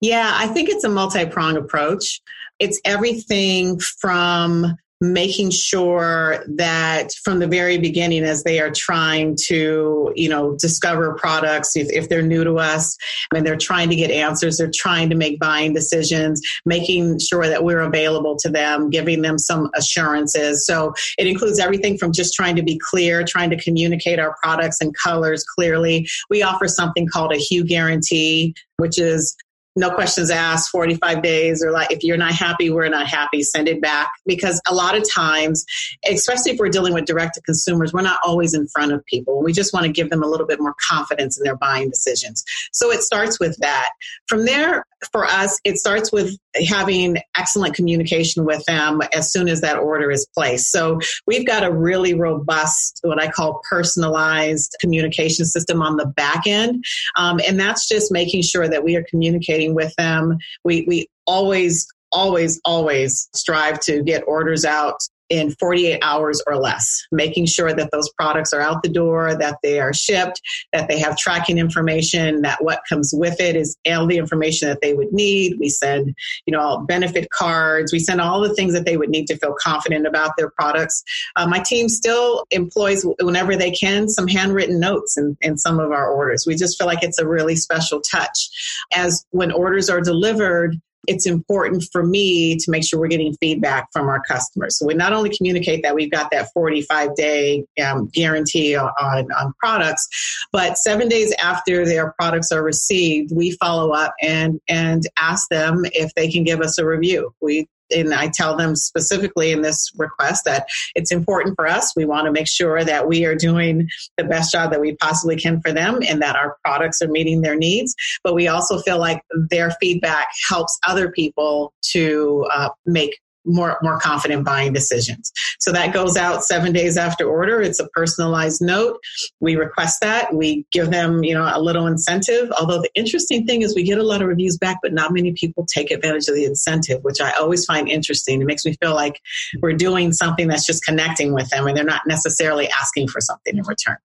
Yeah, 0.03 0.31
I 0.33 0.47
think 0.47 0.67
it's 0.67 0.83
a 0.83 0.89
multi 0.89 1.25
pronged 1.25 1.57
approach. 1.57 2.21
It's 2.63 2.79
everything 2.85 3.77
from 3.99 4.77
making 5.01 5.51
sure 5.51 6.45
that 6.55 7.11
from 7.25 7.39
the 7.39 7.47
very 7.47 7.77
beginning 7.77 8.23
as 8.23 8.43
they 8.43 8.61
are 8.61 8.71
trying 8.71 9.35
to 9.47 10.13
you 10.15 10.29
know 10.29 10.55
discover 10.61 11.13
products 11.15 11.75
if, 11.75 11.91
if 11.91 12.07
they're 12.07 12.21
new 12.21 12.45
to 12.45 12.55
us 12.57 12.95
and 13.35 13.45
they're 13.45 13.57
trying 13.57 13.89
to 13.89 13.97
get 13.97 14.11
answers 14.11 14.57
they're 14.57 14.71
trying 14.73 15.09
to 15.09 15.15
make 15.15 15.37
buying 15.41 15.73
decisions 15.73 16.41
making 16.65 17.19
sure 17.19 17.47
that 17.47 17.65
we're 17.65 17.81
available 17.81 18.37
to 18.37 18.49
them 18.49 18.89
giving 18.89 19.21
them 19.21 19.37
some 19.37 19.69
assurances. 19.75 20.65
So 20.65 20.93
it 21.17 21.27
includes 21.27 21.59
everything 21.59 21.97
from 21.97 22.13
just 22.13 22.33
trying 22.33 22.55
to 22.55 22.63
be 22.63 22.79
clear 22.89 23.25
trying 23.25 23.49
to 23.49 23.61
communicate 23.61 24.19
our 24.19 24.37
products 24.41 24.79
and 24.79 24.95
colors 24.95 25.43
clearly. 25.43 26.07
We 26.29 26.43
offer 26.43 26.69
something 26.69 27.09
called 27.11 27.33
a 27.33 27.37
hue 27.37 27.65
guarantee 27.65 28.55
which 28.77 28.97
is 28.97 29.35
no 29.75 29.89
questions 29.91 30.29
asked 30.29 30.69
45 30.69 31.21
days 31.21 31.63
or 31.63 31.71
like 31.71 31.91
if 31.91 32.03
you're 32.03 32.17
not 32.17 32.33
happy 32.33 32.69
we're 32.69 32.89
not 32.89 33.07
happy 33.07 33.41
send 33.41 33.67
it 33.67 33.81
back. 33.81 34.11
Because 34.25 34.61
a 34.67 34.73
lot 34.73 34.95
of 34.95 35.09
times 35.09 35.65
especially 36.09 36.51
if 36.51 36.59
we're 36.59 36.69
dealing 36.69 36.93
with 36.93 37.05
direct 37.05 37.35
to 37.35 37.41
consumers 37.41 37.93
we're 37.93 38.01
not 38.01 38.19
always 38.25 38.53
in 38.53 38.67
front 38.67 38.91
of 38.91 39.03
people. 39.05 39.41
We 39.41 39.53
just 39.53 39.73
want 39.73 39.85
to 39.85 39.91
give 39.91 40.09
them 40.09 40.23
a 40.23 40.27
little 40.27 40.47
bit 40.47 40.59
more 40.59 40.75
confidence 40.89 41.37
in 41.37 41.43
their 41.43 41.55
buying 41.55 41.89
decisions. 41.89 42.43
So 42.71 42.91
it 42.91 43.01
starts 43.01 43.39
with 43.39 43.57
that. 43.57 43.89
From 44.27 44.45
there 44.45 44.85
for 45.11 45.25
us 45.25 45.59
it 45.63 45.77
starts 45.77 46.11
with 46.11 46.37
having 46.67 47.17
excellent 47.37 47.75
communication 47.75 48.45
with 48.45 48.63
them 48.65 49.01
as 49.13 49.31
soon 49.31 49.49
as 49.49 49.61
that 49.61 49.77
order 49.77 50.11
is 50.11 50.25
placed. 50.33 50.71
So 50.71 50.99
we've 51.25 51.45
got 51.45 51.63
a 51.63 51.71
really 51.71 52.13
robust 52.13 52.99
what 53.03 53.21
i 53.21 53.27
call 53.27 53.61
personalized 53.69 54.75
communication 54.79 55.45
system 55.45 55.81
on 55.81 55.97
the 55.97 56.05
back 56.05 56.45
end. 56.47 56.83
Um, 57.15 57.39
and 57.47 57.59
that's 57.59 57.87
just 57.87 58.11
making 58.11 58.43
sure 58.43 58.67
that 58.67 58.83
we 58.83 58.95
are 58.95 59.05
communicating 59.09 59.62
with 59.69 59.93
them. 59.95 60.37
We, 60.63 60.85
we 60.87 61.07
always, 61.25 61.87
always, 62.11 62.59
always 62.65 63.29
strive 63.33 63.79
to 63.81 64.03
get 64.03 64.23
orders 64.27 64.65
out 64.65 64.99
in 65.29 65.51
48 65.51 65.99
hours 66.01 66.41
or 66.45 66.57
less, 66.57 67.05
making 67.11 67.45
sure 67.45 67.73
that 67.73 67.91
those 67.91 68.09
products 68.17 68.53
are 68.53 68.61
out 68.61 68.83
the 68.83 68.89
door, 68.89 69.35
that 69.35 69.57
they 69.63 69.79
are 69.79 69.93
shipped, 69.93 70.41
that 70.71 70.87
they 70.87 70.99
have 70.99 71.17
tracking 71.17 71.57
information, 71.57 72.41
that 72.41 72.63
what 72.63 72.81
comes 72.87 73.11
with 73.15 73.39
it 73.39 73.55
is 73.55 73.77
all 73.87 74.07
the 74.07 74.17
information 74.17 74.67
that 74.67 74.81
they 74.81 74.93
would 74.93 75.11
need. 75.11 75.57
We 75.59 75.69
send, 75.69 76.15
you 76.45 76.55
know, 76.55 76.79
benefit 76.79 77.29
cards. 77.29 77.91
We 77.91 77.99
send 77.99 78.21
all 78.21 78.41
the 78.41 78.53
things 78.53 78.73
that 78.73 78.85
they 78.85 78.97
would 78.97 79.09
need 79.09 79.27
to 79.27 79.37
feel 79.37 79.55
confident 79.59 80.05
about 80.05 80.31
their 80.37 80.49
products. 80.49 81.03
Uh, 81.35 81.47
my 81.47 81.59
team 81.59 81.89
still 81.89 82.45
employs, 82.51 83.05
whenever 83.21 83.55
they 83.55 83.71
can, 83.71 84.09
some 84.09 84.27
handwritten 84.27 84.79
notes 84.79 85.17
in, 85.17 85.37
in 85.41 85.57
some 85.57 85.79
of 85.79 85.91
our 85.91 86.09
orders. 86.09 86.45
We 86.45 86.55
just 86.55 86.77
feel 86.77 86.87
like 86.87 87.03
it's 87.03 87.19
a 87.19 87.27
really 87.27 87.55
special 87.55 88.01
touch. 88.01 88.49
As 88.95 89.25
when 89.31 89.51
orders 89.51 89.89
are 89.89 90.01
delivered, 90.01 90.79
it's 91.07 91.25
important 91.25 91.85
for 91.91 92.03
me 92.03 92.55
to 92.57 92.71
make 92.71 92.83
sure 92.83 92.99
we're 92.99 93.07
getting 93.07 93.35
feedback 93.35 93.87
from 93.91 94.07
our 94.07 94.21
customers. 94.21 94.77
So 94.77 94.85
we 94.85 94.93
not 94.93 95.13
only 95.13 95.35
communicate 95.35 95.83
that 95.83 95.95
we've 95.95 96.11
got 96.11 96.31
that 96.31 96.49
45 96.53 97.15
day 97.15 97.65
um, 97.83 98.07
guarantee 98.13 98.75
on, 98.75 98.91
on 98.99 99.53
products, 99.59 100.07
but 100.51 100.77
seven 100.77 101.09
days 101.09 101.33
after 101.41 101.85
their 101.85 102.13
products 102.19 102.51
are 102.51 102.63
received, 102.63 103.31
we 103.35 103.51
follow 103.51 103.91
up 103.91 104.13
and, 104.21 104.59
and 104.69 105.03
ask 105.19 105.49
them 105.49 105.83
if 105.93 106.13
they 106.15 106.29
can 106.29 106.43
give 106.43 106.61
us 106.61 106.77
a 106.77 106.85
review. 106.85 107.33
We 107.41 107.67
and 107.93 108.13
I 108.13 108.29
tell 108.29 108.57
them 108.57 108.75
specifically 108.75 109.51
in 109.51 109.61
this 109.61 109.91
request 109.97 110.45
that 110.45 110.65
it's 110.95 111.11
important 111.11 111.55
for 111.55 111.67
us. 111.67 111.93
We 111.95 112.05
want 112.05 112.25
to 112.25 112.31
make 112.31 112.47
sure 112.47 112.83
that 112.83 113.07
we 113.07 113.25
are 113.25 113.35
doing 113.35 113.87
the 114.17 114.23
best 114.23 114.51
job 114.51 114.71
that 114.71 114.81
we 114.81 114.95
possibly 114.95 115.35
can 115.35 115.61
for 115.61 115.71
them 115.71 115.99
and 116.07 116.21
that 116.21 116.35
our 116.35 116.57
products 116.63 117.01
are 117.01 117.07
meeting 117.07 117.41
their 117.41 117.55
needs. 117.55 117.95
But 118.23 118.35
we 118.35 118.47
also 118.47 118.79
feel 118.79 118.99
like 118.99 119.21
their 119.49 119.71
feedback 119.81 120.27
helps 120.49 120.77
other 120.87 121.11
people 121.11 121.73
to 121.91 122.47
uh, 122.51 122.69
make 122.85 123.19
more 123.45 123.77
more 123.81 123.99
confident 123.99 124.45
buying 124.45 124.73
decisions. 124.73 125.31
So 125.59 125.71
that 125.71 125.93
goes 125.93 126.17
out 126.17 126.43
7 126.43 126.71
days 126.73 126.97
after 126.97 127.29
order. 127.29 127.61
It's 127.61 127.79
a 127.79 127.87
personalized 127.89 128.61
note. 128.61 128.99
We 129.39 129.55
request 129.55 130.01
that. 130.01 130.33
We 130.33 130.65
give 130.71 130.91
them, 130.91 131.23
you 131.23 131.33
know, 131.33 131.49
a 131.51 131.61
little 131.61 131.87
incentive. 131.87 132.51
Although 132.59 132.81
the 132.81 132.91
interesting 132.95 133.45
thing 133.45 133.61
is 133.61 133.75
we 133.75 133.83
get 133.83 133.97
a 133.97 134.03
lot 134.03 134.21
of 134.21 134.27
reviews 134.27 134.57
back 134.57 134.77
but 134.81 134.93
not 134.93 135.13
many 135.13 135.33
people 135.33 135.65
take 135.65 135.91
advantage 135.91 136.27
of 136.27 136.35
the 136.35 136.45
incentive, 136.45 137.03
which 137.03 137.21
I 137.21 137.31
always 137.31 137.65
find 137.65 137.89
interesting. 137.89 138.41
It 138.41 138.45
makes 138.45 138.65
me 138.65 138.75
feel 138.81 138.93
like 138.93 139.19
we're 139.61 139.73
doing 139.73 140.13
something 140.13 140.47
that's 140.47 140.65
just 140.65 140.83
connecting 140.83 141.33
with 141.33 141.49
them 141.49 141.67
and 141.67 141.75
they're 141.75 141.83
not 141.83 142.01
necessarily 142.07 142.69
asking 142.69 143.07
for 143.07 143.21
something 143.21 143.57
in 143.57 143.63
return. 143.63 143.97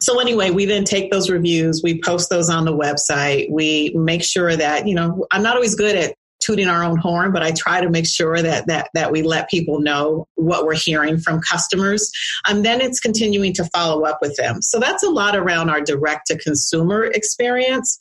So 0.00 0.20
anyway, 0.20 0.50
we 0.50 0.64
then 0.64 0.84
take 0.84 1.10
those 1.10 1.30
reviews, 1.30 1.80
we 1.82 2.00
post 2.00 2.30
those 2.30 2.48
on 2.48 2.64
the 2.64 2.76
website. 2.76 3.50
We 3.50 3.92
make 3.94 4.22
sure 4.22 4.56
that, 4.56 4.86
you 4.86 4.94
know, 4.94 5.26
I'm 5.32 5.42
not 5.42 5.56
always 5.56 5.74
good 5.74 5.96
at 5.96 6.14
tooting 6.46 6.68
our 6.68 6.84
own 6.84 6.96
horn, 6.96 7.32
but 7.32 7.42
I 7.42 7.50
try 7.50 7.80
to 7.80 7.90
make 7.90 8.06
sure 8.06 8.40
that 8.40 8.66
that 8.68 8.90
that 8.94 9.10
we 9.10 9.22
let 9.22 9.50
people 9.50 9.80
know 9.80 10.26
what 10.36 10.64
we're 10.64 10.74
hearing 10.74 11.18
from 11.18 11.40
customers. 11.40 12.10
And 12.46 12.64
then 12.64 12.80
it's 12.80 13.00
continuing 13.00 13.52
to 13.54 13.64
follow 13.66 14.04
up 14.04 14.18
with 14.22 14.36
them. 14.36 14.62
So 14.62 14.78
that's 14.78 15.02
a 15.02 15.10
lot 15.10 15.36
around 15.36 15.70
our 15.70 15.80
direct 15.80 16.28
to 16.28 16.38
consumer 16.38 17.04
experience. 17.04 17.98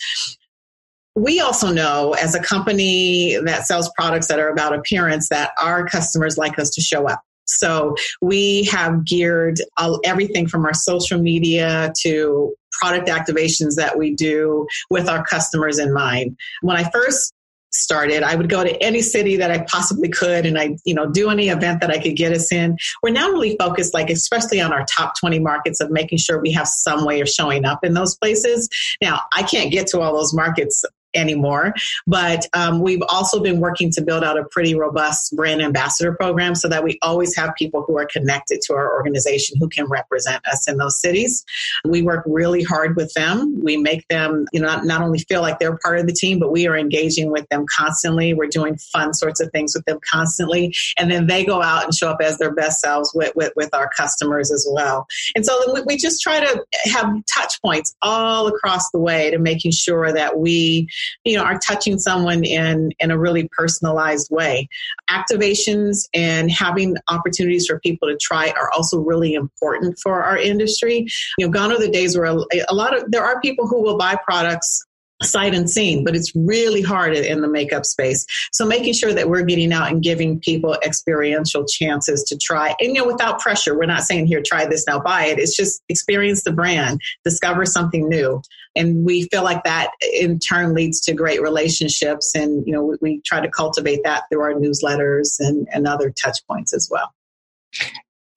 We 1.15 1.39
also 1.39 1.71
know 1.71 2.13
as 2.13 2.35
a 2.35 2.41
company 2.41 3.37
that 3.45 3.65
sells 3.65 3.89
products 3.97 4.27
that 4.27 4.39
are 4.39 4.49
about 4.49 4.73
appearance 4.73 5.29
that 5.29 5.51
our 5.61 5.87
customers 5.87 6.37
like 6.37 6.59
us 6.59 6.69
to 6.71 6.81
show 6.81 7.07
up. 7.07 7.21
So 7.47 7.95
we 8.21 8.65
have 8.65 9.05
geared 9.05 9.59
everything 10.03 10.47
from 10.47 10.65
our 10.65 10.73
social 10.73 11.21
media 11.21 11.93
to 12.01 12.53
product 12.81 13.07
activations 13.07 13.75
that 13.75 13.97
we 13.97 14.13
do 14.13 14.67
with 14.89 15.07
our 15.07 15.23
customers 15.23 15.79
in 15.79 15.93
mind. 15.93 16.37
When 16.61 16.75
I 16.75 16.89
first 16.89 17.33
started. 17.71 18.23
I 18.23 18.35
would 18.35 18.49
go 18.49 18.63
to 18.63 18.83
any 18.83 19.01
city 19.01 19.35
that 19.37 19.51
I 19.51 19.65
possibly 19.69 20.09
could 20.09 20.45
and 20.45 20.57
I, 20.57 20.77
you 20.85 20.93
know, 20.93 21.09
do 21.09 21.29
any 21.29 21.49
event 21.49 21.81
that 21.81 21.91
I 21.91 21.99
could 21.99 22.15
get 22.15 22.31
us 22.31 22.51
in. 22.51 22.77
We're 23.03 23.11
now 23.11 23.29
really 23.29 23.55
focused, 23.59 23.93
like, 23.93 24.09
especially 24.09 24.61
on 24.61 24.71
our 24.71 24.85
top 24.85 25.13
20 25.19 25.39
markets 25.39 25.81
of 25.81 25.91
making 25.91 26.19
sure 26.19 26.39
we 26.39 26.51
have 26.53 26.67
some 26.67 27.05
way 27.05 27.21
of 27.21 27.29
showing 27.29 27.65
up 27.65 27.79
in 27.83 27.93
those 27.93 28.15
places. 28.17 28.69
Now, 29.01 29.21
I 29.35 29.43
can't 29.43 29.71
get 29.71 29.87
to 29.87 29.99
all 29.99 30.15
those 30.15 30.33
markets 30.33 30.83
anymore. 31.15 31.73
But 32.05 32.45
um, 32.53 32.81
we've 32.81 33.03
also 33.09 33.41
been 33.41 33.59
working 33.59 33.91
to 33.91 34.01
build 34.01 34.23
out 34.23 34.37
a 34.37 34.45
pretty 34.45 34.75
robust 34.75 35.35
brand 35.35 35.61
ambassador 35.61 36.13
program 36.13 36.55
so 36.55 36.67
that 36.67 36.83
we 36.83 36.99
always 37.01 37.35
have 37.35 37.55
people 37.55 37.83
who 37.87 37.97
are 37.97 38.05
connected 38.05 38.61
to 38.61 38.73
our 38.73 38.93
organization 38.93 39.57
who 39.59 39.69
can 39.69 39.85
represent 39.85 40.45
us 40.47 40.67
in 40.67 40.77
those 40.77 40.99
cities. 40.99 41.45
We 41.85 42.01
work 42.01 42.23
really 42.25 42.63
hard 42.63 42.95
with 42.95 43.13
them. 43.13 43.59
We 43.63 43.77
make 43.77 44.07
them, 44.07 44.45
you 44.51 44.59
know, 44.59 44.67
not, 44.67 44.85
not 44.85 45.01
only 45.01 45.19
feel 45.19 45.41
like 45.41 45.59
they're 45.59 45.77
part 45.77 45.99
of 45.99 46.07
the 46.07 46.13
team, 46.13 46.39
but 46.39 46.51
we 46.51 46.67
are 46.67 46.77
engaging 46.77 47.31
with 47.31 47.47
them 47.49 47.65
constantly. 47.67 48.33
We're 48.33 48.47
doing 48.47 48.77
fun 48.77 49.13
sorts 49.13 49.39
of 49.39 49.51
things 49.51 49.75
with 49.75 49.85
them 49.85 49.99
constantly. 50.09 50.75
And 50.97 51.11
then 51.11 51.27
they 51.27 51.45
go 51.45 51.61
out 51.61 51.83
and 51.83 51.93
show 51.93 52.09
up 52.09 52.19
as 52.21 52.37
their 52.37 52.53
best 52.53 52.81
selves 52.81 53.11
with, 53.13 53.35
with, 53.35 53.53
with 53.55 53.73
our 53.73 53.89
customers 53.89 54.51
as 54.51 54.67
well. 54.69 55.05
And 55.35 55.45
so 55.45 55.73
we, 55.73 55.81
we 55.81 55.97
just 55.97 56.21
try 56.21 56.39
to 56.39 56.65
have 56.85 57.13
touch 57.25 57.61
points 57.61 57.95
all 58.01 58.47
across 58.47 58.89
the 58.91 58.99
way 58.99 59.31
to 59.31 59.37
making 59.37 59.71
sure 59.71 60.11
that 60.11 60.37
we 60.37 60.87
you 61.23 61.37
know, 61.37 61.43
are 61.43 61.59
touching 61.59 61.97
someone 61.97 62.43
in, 62.43 62.91
in 62.99 63.11
a 63.11 63.17
really 63.17 63.47
personalized 63.51 64.29
way. 64.31 64.67
Activations 65.09 66.07
and 66.13 66.51
having 66.51 66.95
opportunities 67.09 67.65
for 67.67 67.79
people 67.79 68.07
to 68.07 68.17
try 68.17 68.51
are 68.51 68.71
also 68.75 68.99
really 68.99 69.33
important 69.33 69.97
for 70.01 70.23
our 70.23 70.37
industry. 70.37 71.05
You 71.37 71.45
know, 71.45 71.51
gone 71.51 71.71
are 71.71 71.79
the 71.79 71.89
days 71.89 72.17
where 72.17 72.25
a, 72.25 72.37
a 72.69 72.75
lot 72.75 72.95
of, 72.95 73.11
there 73.11 73.23
are 73.23 73.39
people 73.41 73.67
who 73.67 73.81
will 73.81 73.97
buy 73.97 74.17
products 74.23 74.85
sight 75.25 75.53
and 75.53 75.65
unseen, 75.65 76.03
but 76.03 76.15
it's 76.15 76.31
really 76.35 76.81
hard 76.81 77.15
in 77.15 77.41
the 77.41 77.47
makeup 77.47 77.85
space. 77.85 78.25
So 78.51 78.65
making 78.65 78.93
sure 78.93 79.13
that 79.13 79.29
we're 79.29 79.43
getting 79.43 79.73
out 79.73 79.91
and 79.91 80.01
giving 80.01 80.39
people 80.39 80.77
experiential 80.85 81.65
chances 81.65 82.23
to 82.23 82.37
try, 82.37 82.75
and 82.79 82.95
you 82.95 83.01
know, 83.01 83.07
without 83.07 83.39
pressure. 83.39 83.77
We're 83.77 83.85
not 83.85 84.03
saying 84.03 84.27
here, 84.27 84.41
try 84.45 84.65
this 84.65 84.85
now, 84.87 84.99
buy 84.99 85.25
it. 85.25 85.39
It's 85.39 85.55
just 85.55 85.83
experience 85.89 86.43
the 86.43 86.51
brand, 86.51 87.01
discover 87.23 87.65
something 87.65 88.07
new, 88.07 88.41
and 88.75 89.05
we 89.05 89.27
feel 89.29 89.43
like 89.43 89.63
that 89.63 89.91
in 90.13 90.39
turn 90.39 90.73
leads 90.73 91.01
to 91.01 91.13
great 91.13 91.41
relationships. 91.41 92.33
And 92.35 92.65
you 92.67 92.73
know, 92.73 92.83
we, 92.83 92.97
we 93.01 93.21
try 93.25 93.39
to 93.41 93.49
cultivate 93.49 94.01
that 94.03 94.23
through 94.29 94.41
our 94.41 94.53
newsletters 94.53 95.35
and, 95.39 95.67
and 95.73 95.87
other 95.87 96.11
touch 96.11 96.39
points 96.47 96.73
as 96.73 96.89
well. 96.91 97.13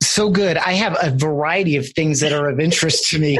So 0.03 0.31
good. 0.31 0.57
I 0.57 0.72
have 0.72 0.96
a 1.03 1.11
variety 1.11 1.77
of 1.77 1.88
things 1.90 2.20
that 2.20 2.33
are 2.33 2.48
of 2.48 2.59
interest 2.59 3.11
to 3.11 3.18
me. 3.18 3.38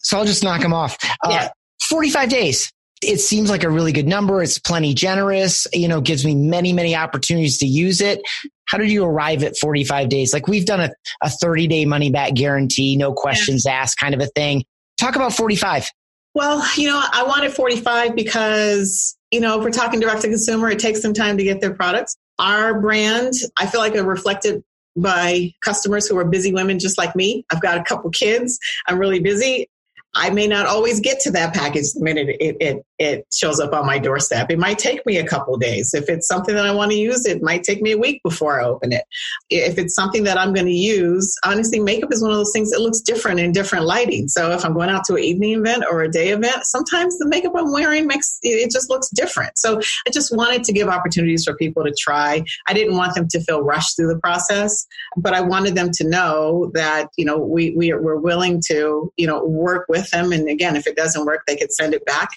So 0.00 0.18
I'll 0.18 0.26
just 0.26 0.44
knock 0.44 0.60
them 0.60 0.74
off. 0.74 0.98
Uh, 1.22 1.30
yeah. 1.30 1.48
45 1.88 2.28
days. 2.28 2.72
It 3.02 3.18
seems 3.18 3.50
like 3.50 3.64
a 3.64 3.70
really 3.70 3.92
good 3.92 4.06
number. 4.06 4.42
It's 4.42 4.58
plenty 4.58 4.94
generous, 4.94 5.66
you 5.72 5.88
know, 5.88 6.00
gives 6.00 6.24
me 6.24 6.34
many, 6.34 6.72
many 6.72 6.96
opportunities 6.96 7.58
to 7.58 7.66
use 7.66 8.00
it. 8.00 8.22
How 8.66 8.78
did 8.78 8.90
you 8.90 9.04
arrive 9.04 9.42
at 9.42 9.56
45 9.58 10.08
days? 10.08 10.32
Like 10.32 10.48
we've 10.48 10.64
done 10.64 10.80
a, 10.80 10.90
a 11.22 11.28
30 11.28 11.66
day 11.66 11.84
money 11.84 12.10
back 12.10 12.34
guarantee, 12.34 12.96
no 12.96 13.12
questions 13.12 13.64
yeah. 13.66 13.72
asked 13.72 13.98
kind 13.98 14.14
of 14.14 14.20
a 14.20 14.26
thing. 14.28 14.64
Talk 14.96 15.16
about 15.16 15.32
45. 15.32 15.90
Well, 16.34 16.64
you 16.76 16.88
know, 16.88 17.00
I 17.12 17.24
wanted 17.24 17.52
45 17.52 18.16
because, 18.16 19.16
you 19.30 19.40
know, 19.40 19.58
if 19.58 19.64
we're 19.64 19.70
talking 19.70 20.00
direct 20.00 20.22
to 20.22 20.28
consumer, 20.28 20.70
it 20.70 20.78
takes 20.78 21.02
some 21.02 21.14
time 21.14 21.36
to 21.38 21.44
get 21.44 21.60
their 21.60 21.74
products. 21.74 22.16
Our 22.38 22.80
brand, 22.80 23.34
I 23.58 23.66
feel 23.66 23.80
like 23.80 23.94
it 23.94 24.02
reflected 24.02 24.64
by 24.96 25.52
customers 25.60 26.08
who 26.08 26.16
are 26.18 26.24
busy 26.24 26.52
women 26.52 26.78
just 26.78 26.98
like 26.98 27.14
me. 27.14 27.44
I've 27.50 27.60
got 27.60 27.78
a 27.78 27.84
couple 27.84 28.10
kids. 28.10 28.58
I'm 28.86 28.98
really 28.98 29.20
busy. 29.20 29.68
I 30.14 30.30
may 30.30 30.46
not 30.46 30.66
always 30.66 31.00
get 31.00 31.20
to 31.20 31.30
that 31.32 31.54
package 31.54 31.92
the 31.92 32.02
minute 32.02 32.28
it, 32.40 32.56
it, 32.60 32.86
it 32.98 33.26
shows 33.32 33.60
up 33.60 33.72
on 33.72 33.86
my 33.86 33.98
doorstep. 33.98 34.50
It 34.50 34.58
might 34.58 34.78
take 34.78 35.04
me 35.04 35.16
a 35.18 35.26
couple 35.26 35.56
days. 35.56 35.94
If 35.94 36.08
it's 36.08 36.28
something 36.28 36.54
that 36.54 36.66
I 36.66 36.72
want 36.72 36.92
to 36.92 36.96
use, 36.96 37.26
it 37.26 37.42
might 37.42 37.64
take 37.64 37.82
me 37.82 37.92
a 37.92 37.98
week 37.98 38.22
before 38.22 38.60
I 38.60 38.64
open 38.64 38.92
it. 38.92 39.04
If 39.50 39.78
it's 39.78 39.94
something 39.94 40.24
that 40.24 40.38
I'm 40.38 40.54
going 40.54 40.66
to 40.66 40.72
use, 40.72 41.34
honestly, 41.44 41.80
makeup 41.80 42.12
is 42.12 42.22
one 42.22 42.30
of 42.30 42.36
those 42.36 42.52
things 42.52 42.70
that 42.70 42.80
looks 42.80 43.00
different 43.00 43.40
in 43.40 43.52
different 43.52 43.84
lighting. 43.84 44.28
So 44.28 44.52
if 44.52 44.64
I'm 44.64 44.74
going 44.74 44.90
out 44.90 45.04
to 45.06 45.14
an 45.14 45.24
evening 45.24 45.58
event 45.58 45.84
or 45.90 46.02
a 46.02 46.10
day 46.10 46.28
event, 46.30 46.64
sometimes 46.64 47.18
the 47.18 47.26
makeup 47.26 47.52
I'm 47.56 47.72
wearing 47.72 48.06
makes 48.06 48.38
it 48.42 48.70
just 48.70 48.90
looks 48.90 49.08
different. 49.10 49.58
So 49.58 49.78
I 49.78 50.10
just 50.12 50.34
wanted 50.34 50.64
to 50.64 50.72
give 50.72 50.88
opportunities 50.88 51.44
for 51.44 51.54
people 51.56 51.84
to 51.84 51.94
try. 51.98 52.44
I 52.68 52.74
didn't 52.74 52.96
want 52.96 53.14
them 53.14 53.28
to 53.28 53.40
feel 53.40 53.62
rushed 53.62 53.96
through 53.96 54.08
the 54.08 54.20
process, 54.20 54.86
but 55.16 55.34
I 55.34 55.40
wanted 55.40 55.74
them 55.74 55.90
to 55.94 56.08
know 56.08 56.70
that, 56.74 57.08
you 57.16 57.24
know, 57.24 57.38
we, 57.38 57.72
we, 57.76 57.92
we're 57.92 58.16
willing 58.16 58.62
to, 58.68 59.12
you 59.16 59.26
know, 59.26 59.44
work 59.44 59.86
with 59.88 60.08
them. 60.10 60.32
And 60.32 60.48
again, 60.48 60.76
if 60.76 60.86
it 60.86 60.96
doesn't 60.96 61.24
work, 61.24 61.42
they 61.46 61.56
could 61.56 61.72
send 61.72 61.94
it 61.94 62.04
back. 62.04 62.30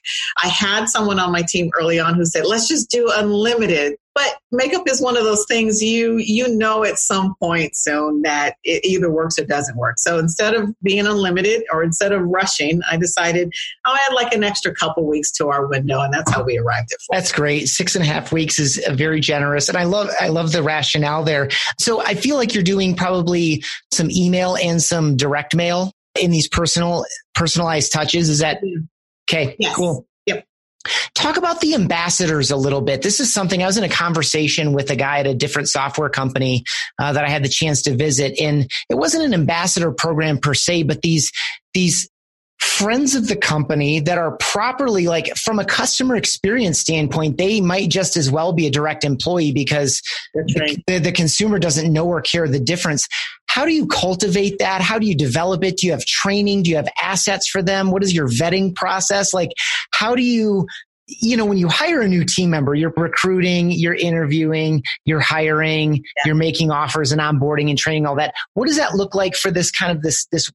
I 0.47 0.49
had 0.49 0.87
someone 0.87 1.19
on 1.19 1.33
my 1.33 1.41
team 1.41 1.69
early 1.77 1.99
on 1.99 2.15
who 2.15 2.25
said, 2.25 2.45
let's 2.45 2.69
just 2.69 2.89
do 2.89 3.11
unlimited. 3.13 3.97
But 4.15 4.37
makeup 4.49 4.83
is 4.87 5.01
one 5.01 5.17
of 5.17 5.25
those 5.25 5.45
things 5.47 5.83
you 5.83 6.17
you 6.17 6.47
know 6.47 6.85
at 6.85 6.97
some 6.97 7.35
point 7.39 7.75
soon 7.75 8.21
that 8.23 8.55
it 8.63 8.83
either 8.85 9.11
works 9.11 9.37
or 9.37 9.45
doesn't 9.45 9.77
work. 9.77 9.99
So 9.99 10.17
instead 10.17 10.55
of 10.55 10.73
being 10.81 11.05
unlimited 11.05 11.63
or 11.71 11.83
instead 11.83 12.13
of 12.13 12.23
rushing, 12.23 12.81
I 12.89 12.97
decided 12.97 13.51
oh, 13.85 13.91
I'll 13.91 13.95
add 13.95 14.13
like 14.13 14.33
an 14.33 14.43
extra 14.43 14.73
couple 14.73 15.05
weeks 15.05 15.31
to 15.33 15.49
our 15.49 15.67
window, 15.67 16.01
and 16.01 16.11
that's 16.11 16.31
how 16.31 16.43
we 16.43 16.57
arrived 16.57 16.93
at. 16.93 16.99
Four. 17.01 17.15
That's 17.15 17.31
great. 17.31 17.67
Six 17.67 17.93
and 17.93 18.03
a 18.03 18.07
half 18.07 18.31
weeks 18.31 18.57
is 18.57 18.83
very 18.89 19.19
generous, 19.19 19.69
and 19.69 19.77
I 19.77 19.83
love 19.83 20.09
I 20.19 20.29
love 20.29 20.51
the 20.51 20.63
rationale 20.63 21.23
there. 21.23 21.49
So 21.77 22.01
I 22.01 22.15
feel 22.15 22.37
like 22.37 22.55
you're 22.55 22.63
doing 22.63 22.95
probably 22.95 23.63
some 23.91 24.09
email 24.09 24.55
and 24.55 24.81
some 24.81 25.15
direct 25.15 25.55
mail 25.55 25.91
in 26.19 26.31
these 26.31 26.47
personal 26.47 27.05
personalized 27.35 27.93
touches. 27.93 28.29
Is 28.29 28.39
that 28.39 28.63
mm-hmm. 28.63 28.85
okay? 29.29 29.55
Yes. 29.59 29.75
Cool. 29.75 30.07
Talk 31.13 31.37
about 31.37 31.61
the 31.61 31.73
ambassadors 31.73 32.51
a 32.51 32.57
little 32.57 32.81
bit. 32.81 33.01
This 33.01 33.19
is 33.19 33.33
something 33.33 33.61
I 33.63 33.65
was 33.65 33.77
in 33.77 33.83
a 33.83 33.89
conversation 33.89 34.73
with 34.73 34.89
a 34.89 34.95
guy 34.95 35.19
at 35.19 35.27
a 35.27 35.33
different 35.33 35.69
software 35.69 36.09
company 36.09 36.63
uh, 36.99 37.13
that 37.13 37.25
I 37.25 37.29
had 37.29 37.43
the 37.43 37.49
chance 37.49 37.83
to 37.83 37.95
visit, 37.95 38.39
and 38.39 38.69
it 38.89 38.95
wasn't 38.95 39.25
an 39.25 39.33
ambassador 39.33 39.91
program 39.91 40.37
per 40.37 40.53
se, 40.53 40.83
but 40.83 41.01
these 41.01 41.31
these 41.73 42.09
friends 42.77 43.15
of 43.15 43.27
the 43.27 43.35
company 43.35 43.99
that 43.99 44.17
are 44.17 44.37
properly 44.37 45.07
like 45.07 45.35
from 45.35 45.59
a 45.59 45.65
customer 45.65 46.15
experience 46.15 46.79
standpoint 46.79 47.37
they 47.37 47.59
might 47.59 47.89
just 47.89 48.15
as 48.15 48.29
well 48.29 48.53
be 48.53 48.67
a 48.67 48.69
direct 48.69 49.03
employee 49.03 49.51
because 49.51 50.01
right. 50.35 50.83
the, 50.87 50.99
the, 50.99 51.11
consumer 51.11 51.57
doesn't 51.57 51.91
know 51.91 52.05
or 52.05 52.21
care 52.21 52.47
the 52.47 52.59
difference 52.59 53.07
how 53.47 53.65
do 53.65 53.73
you 53.73 53.87
cultivate 53.87 54.59
that 54.59 54.81
how 54.81 54.99
do 54.99 55.07
you 55.07 55.15
develop 55.15 55.63
it 55.63 55.77
do 55.77 55.87
you 55.87 55.91
have 55.91 56.05
training 56.05 56.61
do 56.61 56.69
you 56.69 56.75
have 56.75 56.87
assets 57.01 57.47
for 57.47 57.61
them 57.61 57.89
what 57.89 58.03
is 58.03 58.13
your 58.13 58.27
vetting 58.27 58.75
process 58.75 59.33
like 59.33 59.49
how 59.93 60.15
do 60.15 60.21
you 60.21 60.67
you 61.07 61.37
know, 61.37 61.45
when 61.45 61.57
you 61.57 61.69
hire 61.69 62.01
a 62.01 62.07
new 62.07 62.25
team 62.25 62.49
member, 62.49 62.75
you're 62.75 62.93
recruiting, 62.97 63.71
you're 63.71 63.95
interviewing, 63.95 64.83
you're 65.05 65.21
hiring, 65.21 65.95
yeah. 65.95 66.01
you're 66.25 66.35
making 66.35 66.69
offers 66.69 67.13
and 67.13 67.21
onboarding 67.21 67.69
and 67.69 67.77
training, 67.77 68.05
all 68.05 68.15
that. 68.15 68.33
What 68.55 68.67
does 68.67 68.75
that 68.75 68.93
look 68.93 69.15
like 69.15 69.33
for 69.33 69.49
this 69.49 69.71
kind 69.71 69.95
of 69.95 70.03
this 70.03 70.27
this 70.33 70.51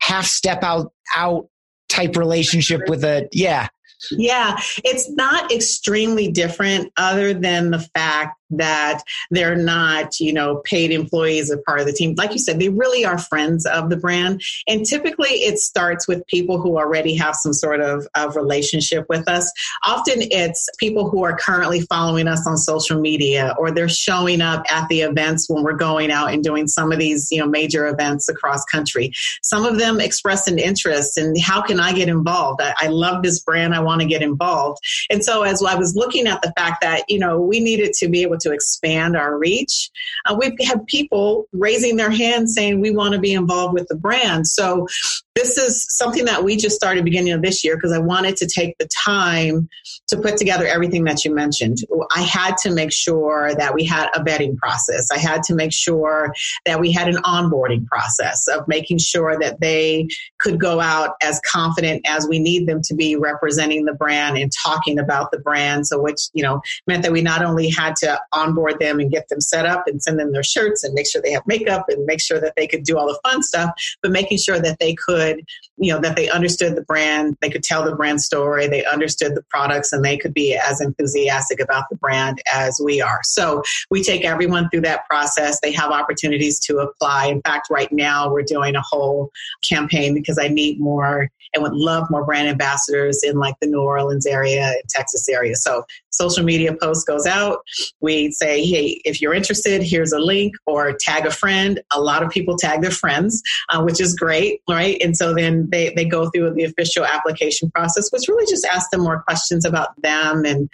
half 0.00 0.26
step 0.26 0.62
out 0.62 0.92
out 1.16 1.48
type 1.96 2.16
relationship 2.16 2.82
with 2.88 3.04
a 3.04 3.28
yeah. 3.32 3.68
Yeah, 4.10 4.56
it's 4.84 5.10
not 5.12 5.50
extremely 5.50 6.30
different 6.30 6.92
other 6.98 7.32
than 7.32 7.70
the 7.70 7.78
fact 7.78 8.38
that 8.50 9.02
they're 9.30 9.56
not, 9.56 10.18
you 10.20 10.32
know, 10.32 10.56
paid 10.64 10.90
employees 10.90 11.50
or 11.50 11.58
part 11.58 11.80
of 11.80 11.86
the 11.86 11.92
team. 11.92 12.14
Like 12.16 12.32
you 12.32 12.38
said, 12.38 12.58
they 12.58 12.68
really 12.68 13.04
are 13.04 13.18
friends 13.18 13.66
of 13.66 13.90
the 13.90 13.96
brand. 13.96 14.42
And 14.68 14.86
typically 14.86 15.30
it 15.30 15.58
starts 15.58 16.06
with 16.06 16.26
people 16.26 16.60
who 16.60 16.78
already 16.78 17.14
have 17.16 17.34
some 17.34 17.52
sort 17.52 17.80
of, 17.80 18.06
of 18.14 18.36
relationship 18.36 19.06
with 19.08 19.28
us. 19.28 19.50
Often 19.84 20.22
it's 20.30 20.68
people 20.78 21.10
who 21.10 21.24
are 21.24 21.36
currently 21.36 21.80
following 21.82 22.28
us 22.28 22.46
on 22.46 22.56
social 22.56 23.00
media 23.00 23.54
or 23.58 23.70
they're 23.70 23.88
showing 23.88 24.40
up 24.40 24.64
at 24.70 24.88
the 24.88 25.00
events 25.00 25.48
when 25.48 25.64
we're 25.64 25.72
going 25.72 26.10
out 26.10 26.32
and 26.32 26.42
doing 26.42 26.68
some 26.68 26.92
of 26.92 26.98
these, 26.98 27.30
you 27.30 27.40
know, 27.40 27.46
major 27.46 27.86
events 27.86 28.28
across 28.28 28.64
country. 28.64 29.12
Some 29.42 29.64
of 29.64 29.78
them 29.78 30.00
express 30.00 30.46
an 30.48 30.58
interest 30.58 31.18
in 31.18 31.34
how 31.36 31.62
can 31.62 31.80
I 31.80 31.92
get 31.92 32.08
involved? 32.08 32.60
I, 32.62 32.74
I 32.80 32.86
love 32.88 33.22
this 33.22 33.40
brand. 33.40 33.74
I 33.74 33.80
want 33.80 34.00
to 34.02 34.06
get 34.06 34.22
involved. 34.22 34.82
And 35.10 35.24
so 35.24 35.42
as 35.42 35.62
I 35.62 35.74
was 35.74 35.96
looking 35.96 36.26
at 36.26 36.42
the 36.42 36.52
fact 36.56 36.80
that, 36.82 37.04
you 37.08 37.18
know, 37.18 37.40
we 37.40 37.60
needed 37.60 37.92
to 37.94 38.08
be 38.08 38.22
able 38.22 38.35
able 38.36 38.50
to 38.50 38.52
expand 38.52 39.16
our 39.16 39.38
reach. 39.38 39.90
Uh, 40.26 40.36
we've 40.38 40.54
had 40.66 40.86
people 40.86 41.46
raising 41.52 41.96
their 41.96 42.10
hands 42.10 42.54
saying 42.54 42.80
we 42.80 42.90
want 42.90 43.14
to 43.14 43.20
be 43.20 43.32
involved 43.32 43.74
with 43.74 43.86
the 43.88 43.96
brand. 43.96 44.46
So 44.46 44.86
this 45.34 45.58
is 45.58 45.86
something 45.90 46.24
that 46.24 46.44
we 46.44 46.56
just 46.56 46.74
started 46.74 47.04
beginning 47.04 47.34
of 47.34 47.42
this 47.42 47.62
year 47.62 47.76
because 47.76 47.92
I 47.92 47.98
wanted 47.98 48.36
to 48.38 48.46
take 48.46 48.76
the 48.78 48.88
time 48.88 49.68
to 50.08 50.16
put 50.16 50.38
together 50.38 50.66
everything 50.66 51.04
that 51.04 51.24
you 51.26 51.34
mentioned. 51.34 51.76
I 52.14 52.22
had 52.22 52.56
to 52.62 52.72
make 52.72 52.90
sure 52.90 53.52
that 53.54 53.74
we 53.74 53.84
had 53.84 54.08
a 54.14 54.20
vetting 54.20 54.56
process. 54.56 55.10
I 55.12 55.18
had 55.18 55.42
to 55.44 55.54
make 55.54 55.74
sure 55.74 56.32
that 56.64 56.80
we 56.80 56.90
had 56.90 57.08
an 57.08 57.16
onboarding 57.16 57.86
process 57.86 58.48
of 58.48 58.66
making 58.66 58.98
sure 58.98 59.38
that 59.38 59.60
they 59.60 60.08
could 60.38 60.58
go 60.58 60.80
out 60.80 61.16
as 61.22 61.38
confident 61.40 62.06
as 62.08 62.26
we 62.26 62.38
need 62.38 62.66
them 62.66 62.80
to 62.84 62.94
be 62.94 63.14
representing 63.16 63.84
the 63.84 63.92
brand 63.92 64.38
and 64.38 64.50
talking 64.64 64.98
about 64.98 65.30
the 65.32 65.38
brand. 65.38 65.86
So 65.86 66.00
which, 66.00 66.28
you 66.32 66.42
know, 66.42 66.62
meant 66.86 67.02
that 67.02 67.12
we 67.12 67.20
not 67.20 67.44
only 67.44 67.68
had 67.68 67.94
to 67.96 68.18
onboard 68.32 68.78
them 68.78 69.00
and 69.00 69.10
get 69.10 69.28
them 69.28 69.40
set 69.40 69.66
up 69.66 69.84
and 69.86 70.02
send 70.02 70.18
them 70.18 70.32
their 70.32 70.42
shirts 70.42 70.84
and 70.84 70.94
make 70.94 71.06
sure 71.06 71.20
they 71.22 71.32
have 71.32 71.46
makeup 71.46 71.86
and 71.88 72.04
make 72.06 72.20
sure 72.20 72.40
that 72.40 72.54
they 72.56 72.66
could 72.66 72.84
do 72.84 72.98
all 72.98 73.06
the 73.06 73.18
fun 73.28 73.42
stuff, 73.42 73.70
but 74.02 74.10
making 74.10 74.38
sure 74.38 74.58
that 74.58 74.78
they 74.78 74.94
could 74.94 75.44
you 75.78 75.92
know, 75.92 76.00
that 76.00 76.16
they 76.16 76.28
understood 76.30 76.74
the 76.74 76.82
brand, 76.82 77.36
they 77.40 77.50
could 77.50 77.62
tell 77.62 77.84
the 77.84 77.94
brand 77.94 78.22
story, 78.22 78.66
they 78.66 78.84
understood 78.84 79.34
the 79.34 79.42
products, 79.50 79.92
and 79.92 80.04
they 80.04 80.16
could 80.16 80.32
be 80.32 80.54
as 80.54 80.80
enthusiastic 80.80 81.60
about 81.60 81.84
the 81.90 81.96
brand 81.96 82.40
as 82.52 82.80
we 82.82 83.00
are. 83.00 83.20
So 83.24 83.62
we 83.90 84.02
take 84.02 84.24
everyone 84.24 84.70
through 84.70 84.82
that 84.82 85.06
process. 85.06 85.60
They 85.60 85.72
have 85.72 85.90
opportunities 85.90 86.58
to 86.60 86.78
apply. 86.78 87.26
In 87.26 87.42
fact, 87.42 87.68
right 87.70 87.92
now 87.92 88.32
we're 88.32 88.42
doing 88.42 88.74
a 88.74 88.82
whole 88.82 89.30
campaign 89.68 90.14
because 90.14 90.38
I 90.38 90.48
need 90.48 90.80
more 90.80 91.30
and 91.54 91.62
would 91.62 91.74
love 91.74 92.10
more 92.10 92.24
brand 92.24 92.48
ambassadors 92.48 93.22
in 93.22 93.38
like 93.38 93.54
the 93.60 93.66
New 93.66 93.80
Orleans 93.80 94.26
area 94.26 94.66
and 94.66 94.82
Texas 94.88 95.28
area. 95.28 95.56
So 95.56 95.84
social 96.10 96.44
media 96.44 96.74
post 96.74 97.06
goes 97.06 97.26
out. 97.26 97.58
We 98.00 98.15
say, 98.30 98.64
hey, 98.64 99.00
if 99.04 99.20
you're 99.20 99.34
interested, 99.34 99.82
here's 99.82 100.12
a 100.12 100.18
link 100.18 100.54
or 100.66 100.92
tag 100.92 101.26
a 101.26 101.30
friend. 101.30 101.80
A 101.92 102.00
lot 102.00 102.22
of 102.22 102.30
people 102.30 102.56
tag 102.56 102.82
their 102.82 102.90
friends, 102.90 103.42
uh, 103.70 103.82
which 103.82 104.00
is 104.00 104.14
great, 104.14 104.60
right? 104.68 104.96
And 105.02 105.16
so 105.16 105.34
then 105.34 105.68
they, 105.70 105.92
they 105.94 106.04
go 106.04 106.30
through 106.30 106.54
the 106.54 106.64
official 106.64 107.04
application 107.04 107.70
process, 107.70 108.10
which 108.10 108.28
really 108.28 108.46
just 108.50 108.64
asks 108.64 108.90
them 108.90 109.02
more 109.02 109.22
questions 109.22 109.64
about 109.64 109.90
them 110.02 110.44
and 110.44 110.68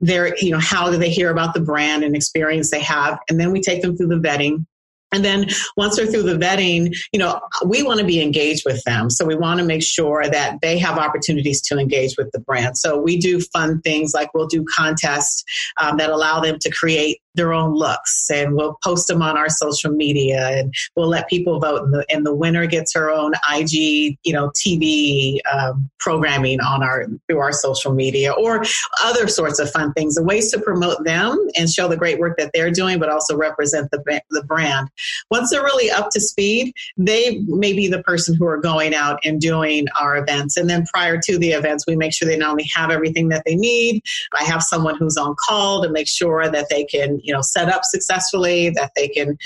their, 0.00 0.36
you 0.38 0.50
know, 0.50 0.60
how 0.60 0.90
do 0.90 0.98
they 0.98 1.10
hear 1.10 1.30
about 1.30 1.54
the 1.54 1.60
brand 1.60 2.04
and 2.04 2.14
experience 2.14 2.70
they 2.70 2.80
have. 2.80 3.18
And 3.28 3.40
then 3.40 3.50
we 3.50 3.60
take 3.60 3.82
them 3.82 3.96
through 3.96 4.08
the 4.08 4.16
vetting 4.16 4.66
and 5.12 5.24
then 5.24 5.46
once 5.76 5.96
they're 5.96 6.06
through 6.06 6.24
the 6.24 6.36
vetting, 6.36 6.94
you 7.12 7.18
know, 7.18 7.40
we 7.64 7.82
want 7.82 8.00
to 8.00 8.06
be 8.06 8.20
engaged 8.20 8.64
with 8.66 8.82
them. 8.84 9.08
So 9.08 9.24
we 9.24 9.36
want 9.36 9.60
to 9.60 9.66
make 9.66 9.82
sure 9.82 10.28
that 10.28 10.58
they 10.62 10.78
have 10.78 10.98
opportunities 10.98 11.62
to 11.62 11.78
engage 11.78 12.16
with 12.18 12.30
the 12.32 12.40
brand. 12.40 12.76
So 12.76 13.00
we 13.00 13.16
do 13.16 13.40
fun 13.40 13.80
things 13.82 14.12
like 14.14 14.32
we'll 14.34 14.48
do 14.48 14.64
contests 14.64 15.44
um, 15.78 15.96
that 15.98 16.10
allow 16.10 16.40
them 16.40 16.58
to 16.60 16.70
create 16.70 17.20
their 17.36 17.52
own 17.52 17.74
looks 17.74 18.28
and 18.30 18.54
we'll 18.54 18.78
post 18.82 19.08
them 19.08 19.22
on 19.22 19.36
our 19.36 19.48
social 19.48 19.92
media 19.92 20.48
and 20.48 20.74
we'll 20.96 21.08
let 21.08 21.28
people 21.28 21.60
vote 21.60 21.82
and 21.82 21.94
the, 21.94 22.06
and 22.10 22.26
the 22.26 22.34
winner 22.34 22.66
gets 22.66 22.94
her 22.94 23.10
own 23.10 23.32
IG, 23.54 24.18
you 24.24 24.32
know, 24.32 24.50
TV 24.50 25.38
um, 25.52 25.88
programming 25.98 26.60
on 26.60 26.82
our 26.82 27.06
through 27.28 27.38
our 27.38 27.52
social 27.52 27.92
media 27.92 28.32
or 28.32 28.62
other 29.04 29.28
sorts 29.28 29.58
of 29.58 29.70
fun 29.70 29.92
things. 29.92 30.14
The 30.14 30.24
ways 30.24 30.50
to 30.52 30.60
promote 30.60 31.04
them 31.04 31.38
and 31.56 31.68
show 31.68 31.88
the 31.88 31.96
great 31.96 32.18
work 32.18 32.36
that 32.38 32.50
they're 32.52 32.70
doing, 32.70 32.98
but 32.98 33.08
also 33.08 33.36
represent 33.36 33.90
the 33.90 34.22
the 34.30 34.42
brand. 34.44 34.88
Once 35.30 35.50
they're 35.50 35.62
really 35.62 35.90
up 35.90 36.10
to 36.10 36.20
speed, 36.20 36.72
they 36.96 37.38
may 37.46 37.72
be 37.72 37.88
the 37.88 38.02
person 38.02 38.34
who 38.34 38.46
are 38.46 38.58
going 38.58 38.94
out 38.94 39.18
and 39.24 39.40
doing 39.40 39.86
our 40.00 40.16
events. 40.16 40.56
And 40.56 40.68
then 40.68 40.86
prior 40.86 41.20
to 41.22 41.38
the 41.38 41.50
events, 41.50 41.86
we 41.86 41.96
make 41.96 42.14
sure 42.14 42.28
they 42.28 42.36
not 42.36 42.50
only 42.50 42.68
have 42.74 42.90
everything 42.90 43.28
that 43.28 43.42
they 43.44 43.56
need. 43.56 44.02
I 44.38 44.44
have 44.44 44.62
someone 44.62 44.96
who's 44.96 45.16
on 45.16 45.34
call 45.38 45.82
to 45.82 45.90
make 45.90 46.08
sure 46.08 46.48
that 46.48 46.68
they 46.70 46.84
can, 46.84 47.20
you 47.26 47.34
know, 47.34 47.42
set 47.42 47.68
up 47.68 47.82
successfully, 47.84 48.70
that 48.70 48.92
they 48.96 49.08
can 49.08 49.36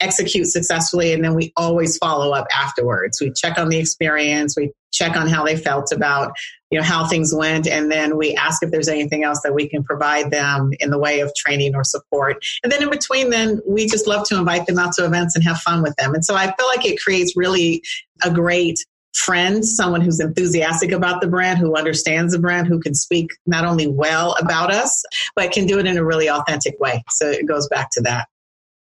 execute 0.00 0.46
successfully 0.46 1.12
and 1.12 1.24
then 1.24 1.34
we 1.34 1.52
always 1.56 1.96
follow 1.96 2.32
up 2.32 2.46
afterwards. 2.54 3.18
We 3.20 3.32
check 3.32 3.58
on 3.58 3.68
the 3.68 3.78
experience 3.78 4.54
we 4.56 4.72
check 4.92 5.16
on 5.16 5.26
how 5.26 5.44
they 5.44 5.56
felt 5.56 5.92
about 5.92 6.32
you 6.70 6.78
know 6.78 6.84
how 6.84 7.06
things 7.06 7.34
went 7.34 7.66
and 7.66 7.90
then 7.90 8.16
we 8.16 8.34
ask 8.34 8.62
if 8.62 8.70
there's 8.70 8.88
anything 8.88 9.24
else 9.24 9.40
that 9.42 9.54
we 9.54 9.68
can 9.68 9.84
provide 9.84 10.30
them 10.30 10.70
in 10.80 10.90
the 10.90 10.98
way 10.98 11.20
of 11.20 11.32
training 11.34 11.74
or 11.74 11.84
support. 11.84 12.44
And 12.62 12.70
then 12.70 12.82
in 12.82 12.90
between 12.90 13.30
then 13.30 13.60
we 13.66 13.86
just 13.86 14.06
love 14.06 14.26
to 14.28 14.38
invite 14.38 14.66
them 14.66 14.78
out 14.78 14.92
to 14.94 15.04
events 15.04 15.34
and 15.34 15.44
have 15.44 15.58
fun 15.58 15.82
with 15.82 15.94
them. 15.96 16.14
And 16.14 16.24
so 16.24 16.34
i 16.34 16.44
feel 16.44 16.66
like 16.66 16.84
it 16.84 17.00
creates 17.00 17.36
really 17.36 17.82
a 18.22 18.30
great 18.30 18.84
friend, 19.16 19.64
someone 19.64 20.00
who's 20.00 20.20
enthusiastic 20.20 20.92
about 20.92 21.20
the 21.20 21.26
brand, 21.26 21.58
who 21.58 21.76
understands 21.76 22.32
the 22.32 22.38
brand, 22.38 22.66
who 22.66 22.80
can 22.80 22.94
speak 22.94 23.30
not 23.46 23.64
only 23.64 23.86
well 23.86 24.36
about 24.40 24.70
us, 24.70 25.04
but 25.34 25.52
can 25.52 25.66
do 25.66 25.78
it 25.78 25.86
in 25.86 25.96
a 25.96 26.04
really 26.04 26.28
authentic 26.28 26.78
way. 26.78 27.02
So 27.10 27.28
it 27.28 27.46
goes 27.46 27.68
back 27.68 27.90
to 27.92 28.02
that. 28.02 28.28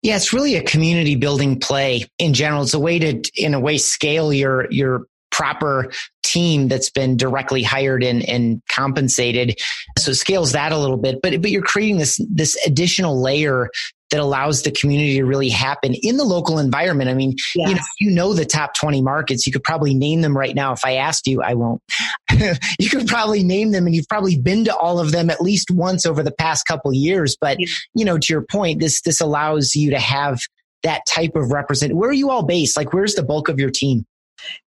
Yeah, 0.04 0.16
it's 0.16 0.32
really 0.32 0.56
a 0.56 0.64
community 0.64 1.16
building 1.16 1.60
play 1.60 2.06
in 2.20 2.34
general. 2.34 2.62
It's 2.62 2.74
a 2.74 2.80
way 2.80 3.00
to, 3.00 3.22
in 3.36 3.54
a 3.54 3.60
way, 3.60 3.78
scale 3.78 4.32
your 4.32 4.72
your 4.72 5.08
proper 5.32 5.92
team 6.24 6.68
that's 6.68 6.90
been 6.90 7.18
directly 7.18 7.64
hired 7.64 8.04
and, 8.04 8.28
and 8.28 8.62
compensated. 8.70 9.60
So 9.98 10.12
it 10.12 10.16
scales 10.16 10.52
that 10.54 10.72
a 10.72 10.78
little 10.78 10.98
bit, 10.98 11.20
but 11.22 11.42
but 11.42 11.52
you're 11.52 11.64
creating 11.64 11.98
this 11.98 12.20
this 12.30 12.58
additional 12.66 13.22
layer 13.22 13.70
that 14.10 14.20
allows 14.20 14.64
the 14.64 14.72
community 14.72 15.16
to 15.16 15.26
really 15.26 15.50
happen 15.50 15.94
in 15.94 16.18
the 16.18 16.24
local 16.24 16.60
environment. 16.60 17.10
I 17.10 17.14
mean, 17.14 17.36
yes. 17.56 17.70
you 17.70 17.76
know, 17.76 17.82
you 18.00 18.12
know 18.12 18.34
the 18.34 18.46
top 18.46 18.74
20 18.80 19.02
markets. 19.02 19.46
You 19.46 19.52
could 19.52 19.64
probably 19.64 19.94
name 19.94 20.22
them 20.22 20.38
right 20.38 20.56
now. 20.56 20.72
If 20.72 20.86
I 20.86 20.94
asked 20.96 21.28
you, 21.28 21.42
I 21.42 21.56
won't. 21.56 21.82
you 22.80 22.90
could 22.90 23.08
probably 23.08 23.44
name 23.44 23.72
them 23.72 23.86
and 23.86 23.96
you've 23.96 24.08
probably 24.08 24.38
been 24.38 24.66
to 24.66 24.76
all 24.76 25.00
of 25.00 25.12
them 25.12 25.30
at 25.30 25.42
least 25.42 25.72
once 25.72 26.06
over 26.06 26.24
the 26.24 26.32
past 26.32 26.66
couple 26.66 26.94
years. 26.94 27.36
But, 27.40 27.58
you 27.60 28.06
know, 28.06 28.18
to 28.18 28.34
your 28.34 28.44
point, 28.44 28.80
this, 28.80 29.02
this 29.02 29.20
allows 29.20 29.76
you 29.76 29.92
to 29.92 30.00
have 30.00 30.40
that 30.84 31.02
type 31.08 31.36
of 31.36 31.52
represent. 31.52 31.94
Where 31.94 32.10
are 32.10 32.14
you 32.14 32.30
all 32.30 32.44
based? 32.44 32.78
Like, 32.78 32.94
where's 32.94 33.16
the 33.16 33.24
bulk 33.24 33.50
of 33.50 33.60
your 33.60 33.72
team? 33.72 34.06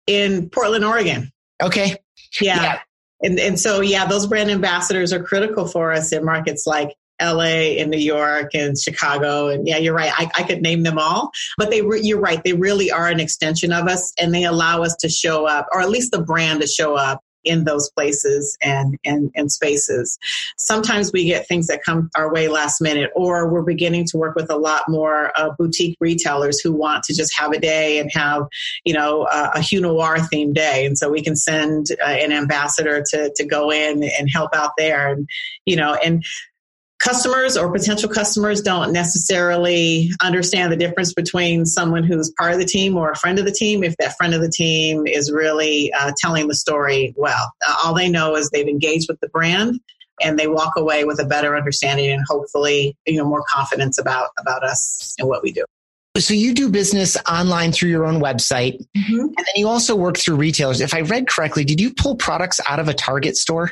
In 0.07 0.49
Portland, 0.49 0.85
Oregon. 0.85 1.31
Okay. 1.61 1.95
yeah. 2.41 2.61
yeah. 2.61 2.79
And, 3.21 3.39
and 3.39 3.59
so, 3.59 3.81
yeah, 3.81 4.05
those 4.05 4.27
brand 4.27 4.51
ambassadors 4.51 5.11
are 5.11 5.21
critical 5.21 5.67
for 5.67 5.91
us 5.91 6.11
in 6.11 6.23
markets 6.23 6.67
like 6.67 6.95
LA 7.21 7.79
and 7.79 7.89
New 7.89 7.97
York 7.97 8.51
and 8.53 8.77
Chicago. 8.77 9.47
And 9.47 9.67
yeah, 9.67 9.77
you're 9.77 9.93
right. 9.93 10.11
I, 10.15 10.29
I 10.37 10.43
could 10.43 10.61
name 10.61 10.83
them 10.83 10.97
all, 10.97 11.31
but 11.57 11.69
they, 11.69 11.81
re- 11.81 12.01
you're 12.01 12.19
right. 12.19 12.43
They 12.43 12.53
really 12.53 12.91
are 12.91 13.07
an 13.07 13.19
extension 13.19 13.71
of 13.71 13.87
us 13.87 14.13
and 14.19 14.33
they 14.33 14.43
allow 14.43 14.83
us 14.83 14.95
to 14.97 15.09
show 15.09 15.45
up, 15.45 15.67
or 15.73 15.81
at 15.81 15.89
least 15.89 16.11
the 16.11 16.21
brand 16.21 16.61
to 16.61 16.67
show 16.67 16.95
up 16.95 17.21
in 17.47 17.63
those 17.63 17.89
places 17.91 18.57
and, 18.61 18.97
and, 19.05 19.31
and 19.35 19.51
spaces. 19.51 20.19
Sometimes 20.57 21.11
we 21.11 21.25
get 21.25 21.47
things 21.47 21.67
that 21.67 21.83
come 21.83 22.09
our 22.15 22.31
way 22.31 22.47
last 22.47 22.81
minute, 22.81 23.09
or 23.15 23.49
we're 23.49 23.63
beginning 23.63 24.05
to 24.07 24.17
work 24.17 24.35
with 24.35 24.51
a 24.51 24.57
lot 24.57 24.83
more 24.87 25.31
uh, 25.39 25.49
boutique 25.57 25.97
retailers 25.99 26.59
who 26.59 26.73
want 26.73 27.03
to 27.05 27.15
just 27.15 27.37
have 27.37 27.51
a 27.51 27.59
day 27.59 27.99
and 27.99 28.11
have, 28.13 28.43
you 28.85 28.93
know, 28.93 29.23
uh, 29.23 29.51
a 29.55 29.61
Hue 29.61 29.81
Noir 29.81 30.17
themed 30.17 30.53
day. 30.53 30.85
And 30.85 30.97
so 30.97 31.09
we 31.09 31.23
can 31.23 31.35
send 31.35 31.87
uh, 32.03 32.09
an 32.09 32.31
ambassador 32.31 33.03
to, 33.11 33.31
to 33.35 33.45
go 33.45 33.71
in 33.71 34.03
and 34.03 34.29
help 34.31 34.53
out 34.53 34.71
there. 34.77 35.09
And, 35.09 35.27
you 35.65 35.75
know, 35.75 35.95
and 35.95 36.23
customers 36.99 37.55
or 37.57 37.71
potential 37.71 38.09
customers 38.09 38.61
don't 38.61 38.91
necessarily 38.91 40.09
understand 40.21 40.71
the 40.71 40.75
difference 40.75 41.13
between 41.13 41.65
someone 41.65 42.03
who's 42.03 42.31
part 42.37 42.53
of 42.53 42.59
the 42.59 42.65
team 42.65 42.97
or 42.97 43.11
a 43.11 43.15
friend 43.15 43.39
of 43.39 43.45
the 43.45 43.51
team 43.51 43.83
if 43.83 43.95
that 43.97 44.15
friend 44.17 44.33
of 44.33 44.41
the 44.41 44.49
team 44.49 45.05
is 45.05 45.31
really 45.31 45.91
uh, 45.93 46.11
telling 46.17 46.47
the 46.47 46.55
story 46.55 47.13
well. 47.15 47.53
Uh, 47.67 47.75
all 47.83 47.93
they 47.93 48.09
know 48.09 48.35
is 48.35 48.49
they've 48.49 48.67
engaged 48.67 49.07
with 49.09 49.19
the 49.19 49.29
brand 49.29 49.79
and 50.21 50.39
they 50.39 50.47
walk 50.47 50.73
away 50.75 51.03
with 51.03 51.19
a 51.19 51.25
better 51.25 51.55
understanding 51.55 52.09
and 52.09 52.23
hopefully 52.27 52.95
you 53.05 53.17
know 53.17 53.25
more 53.25 53.43
confidence 53.47 53.99
about 53.99 54.29
about 54.39 54.63
us 54.63 55.15
and 55.19 55.27
what 55.27 55.43
we 55.43 55.51
do. 55.51 55.63
So 56.17 56.33
you 56.33 56.55
do 56.55 56.69
business 56.69 57.15
online 57.29 57.71
through 57.71 57.89
your 57.89 58.05
own 58.05 58.19
website, 58.19 58.83
mm-hmm. 58.97 59.19
and 59.19 59.37
then 59.37 59.45
you 59.55 59.67
also 59.67 59.95
work 59.95 60.17
through 60.17 60.37
retailers. 60.37 60.81
If 60.81 60.95
I 60.95 61.01
read 61.01 61.27
correctly, 61.27 61.63
did 61.63 61.79
you 61.79 61.93
pull 61.93 62.15
products 62.15 62.59
out 62.67 62.79
of 62.79 62.87
a 62.87 62.93
Target 62.93 63.35
store? 63.35 63.71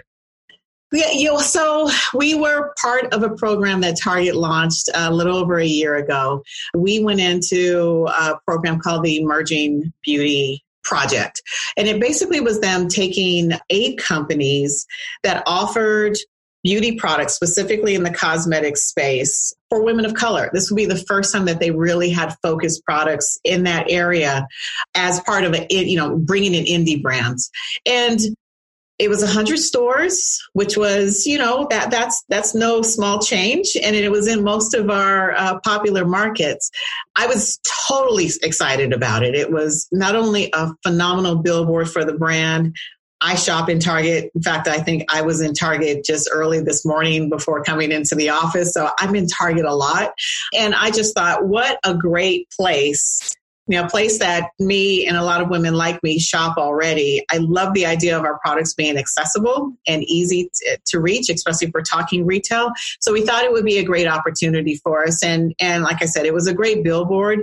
Yeah, 0.95 1.11
you 1.11 1.25
know, 1.25 1.39
so 1.39 1.89
we 2.13 2.35
were 2.35 2.73
part 2.81 3.13
of 3.13 3.21
a 3.21 3.35
program 3.35 3.81
that 3.81 3.99
Target 4.01 4.35
launched 4.35 4.89
a 4.93 5.13
little 5.13 5.35
over 5.35 5.59
a 5.59 5.65
year 5.65 5.95
ago. 5.95 6.41
We 6.73 7.03
went 7.03 7.19
into 7.19 8.07
a 8.07 8.39
program 8.47 8.79
called 8.79 9.03
the 9.03 9.17
Emerging 9.17 9.91
Beauty 10.03 10.63
Project. 10.85 11.41
And 11.75 11.89
it 11.89 11.99
basically 11.99 12.39
was 12.39 12.61
them 12.61 12.87
taking 12.87 13.51
eight 13.69 13.97
companies 13.97 14.87
that 15.23 15.43
offered 15.45 16.15
beauty 16.63 16.95
products, 16.95 17.35
specifically 17.35 17.93
in 17.93 18.03
the 18.03 18.13
cosmetic 18.13 18.77
space 18.77 19.53
for 19.69 19.83
women 19.83 20.05
of 20.05 20.13
color. 20.13 20.49
This 20.53 20.71
would 20.71 20.77
be 20.77 20.85
the 20.85 20.95
first 20.95 21.33
time 21.33 21.45
that 21.45 21.59
they 21.59 21.71
really 21.71 22.09
had 22.09 22.35
focused 22.41 22.85
products 22.85 23.37
in 23.43 23.63
that 23.63 23.85
area 23.89 24.47
as 24.95 25.19
part 25.19 25.43
of 25.43 25.53
it, 25.53 25.69
you 25.71 25.97
know, 25.97 26.17
bringing 26.17 26.53
in 26.53 26.65
indie 26.65 27.03
brands. 27.03 27.51
And 27.85 28.19
it 28.97 29.09
was 29.09 29.21
100 29.21 29.57
stores 29.57 30.41
which 30.53 30.77
was 30.77 31.25
you 31.25 31.37
know 31.37 31.67
that 31.69 31.91
that's 31.91 32.23
that's 32.29 32.55
no 32.55 32.81
small 32.81 33.19
change 33.19 33.75
and 33.83 33.95
it 33.95 34.09
was 34.09 34.27
in 34.27 34.43
most 34.43 34.73
of 34.73 34.89
our 34.89 35.33
uh, 35.33 35.59
popular 35.61 36.05
markets 36.05 36.71
i 37.15 37.27
was 37.27 37.59
totally 37.87 38.29
excited 38.41 38.93
about 38.93 39.23
it 39.23 39.35
it 39.35 39.51
was 39.51 39.87
not 39.91 40.15
only 40.15 40.49
a 40.53 40.71
phenomenal 40.83 41.35
billboard 41.35 41.89
for 41.89 42.05
the 42.05 42.13
brand 42.13 42.75
I 43.21 43.35
shop 43.35 43.69
in 43.69 43.79
Target. 43.79 44.29
In 44.35 44.41
fact, 44.41 44.67
I 44.67 44.79
think 44.79 45.05
I 45.09 45.21
was 45.21 45.41
in 45.41 45.53
Target 45.53 46.03
just 46.05 46.29
early 46.31 46.59
this 46.59 46.85
morning 46.85 47.29
before 47.29 47.63
coming 47.63 47.91
into 47.91 48.13
the 48.13 48.29
office. 48.29 48.73
So 48.73 48.89
I'm 48.99 49.15
in 49.15 49.25
Target 49.25 49.65
a 49.65 49.73
lot. 49.73 50.11
And 50.53 50.75
I 50.75 50.91
just 50.91 51.15
thought, 51.15 51.47
what 51.47 51.79
a 51.83 51.95
great 51.95 52.47
place 52.51 53.33
you 53.67 53.77
know, 53.77 53.85
a 53.85 53.89
place 53.89 54.19
that 54.19 54.51
me 54.59 55.07
and 55.07 55.17
a 55.17 55.23
lot 55.23 55.41
of 55.41 55.49
women 55.49 55.73
like 55.73 56.01
me 56.03 56.19
shop 56.19 56.57
already. 56.57 57.25
I 57.31 57.37
love 57.37 57.73
the 57.73 57.85
idea 57.85 58.17
of 58.17 58.23
our 58.23 58.37
products 58.39 58.73
being 58.73 58.97
accessible 58.97 59.73
and 59.87 60.03
easy 60.03 60.51
to, 60.53 60.77
to, 60.85 60.99
reach, 60.99 61.29
especially 61.29 61.71
we're 61.73 61.81
talking 61.81 62.25
retail. 62.25 62.71
So 62.99 63.11
we 63.11 63.25
thought 63.25 63.43
it 63.43 63.51
would 63.51 63.65
be 63.65 63.79
a 63.79 63.83
great 63.83 64.07
opportunity 64.07 64.75
for 64.83 65.05
us. 65.05 65.23
And, 65.23 65.53
and 65.59 65.83
like 65.83 66.01
I 66.01 66.05
said, 66.05 66.25
it 66.25 66.33
was 66.33 66.47
a 66.47 66.53
great 66.53 66.83
billboard, 66.83 67.41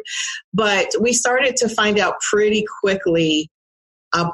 but 0.54 0.88
we 1.00 1.12
started 1.12 1.56
to 1.56 1.68
find 1.68 1.98
out 1.98 2.20
pretty 2.30 2.64
quickly 2.80 3.50
a 4.14 4.30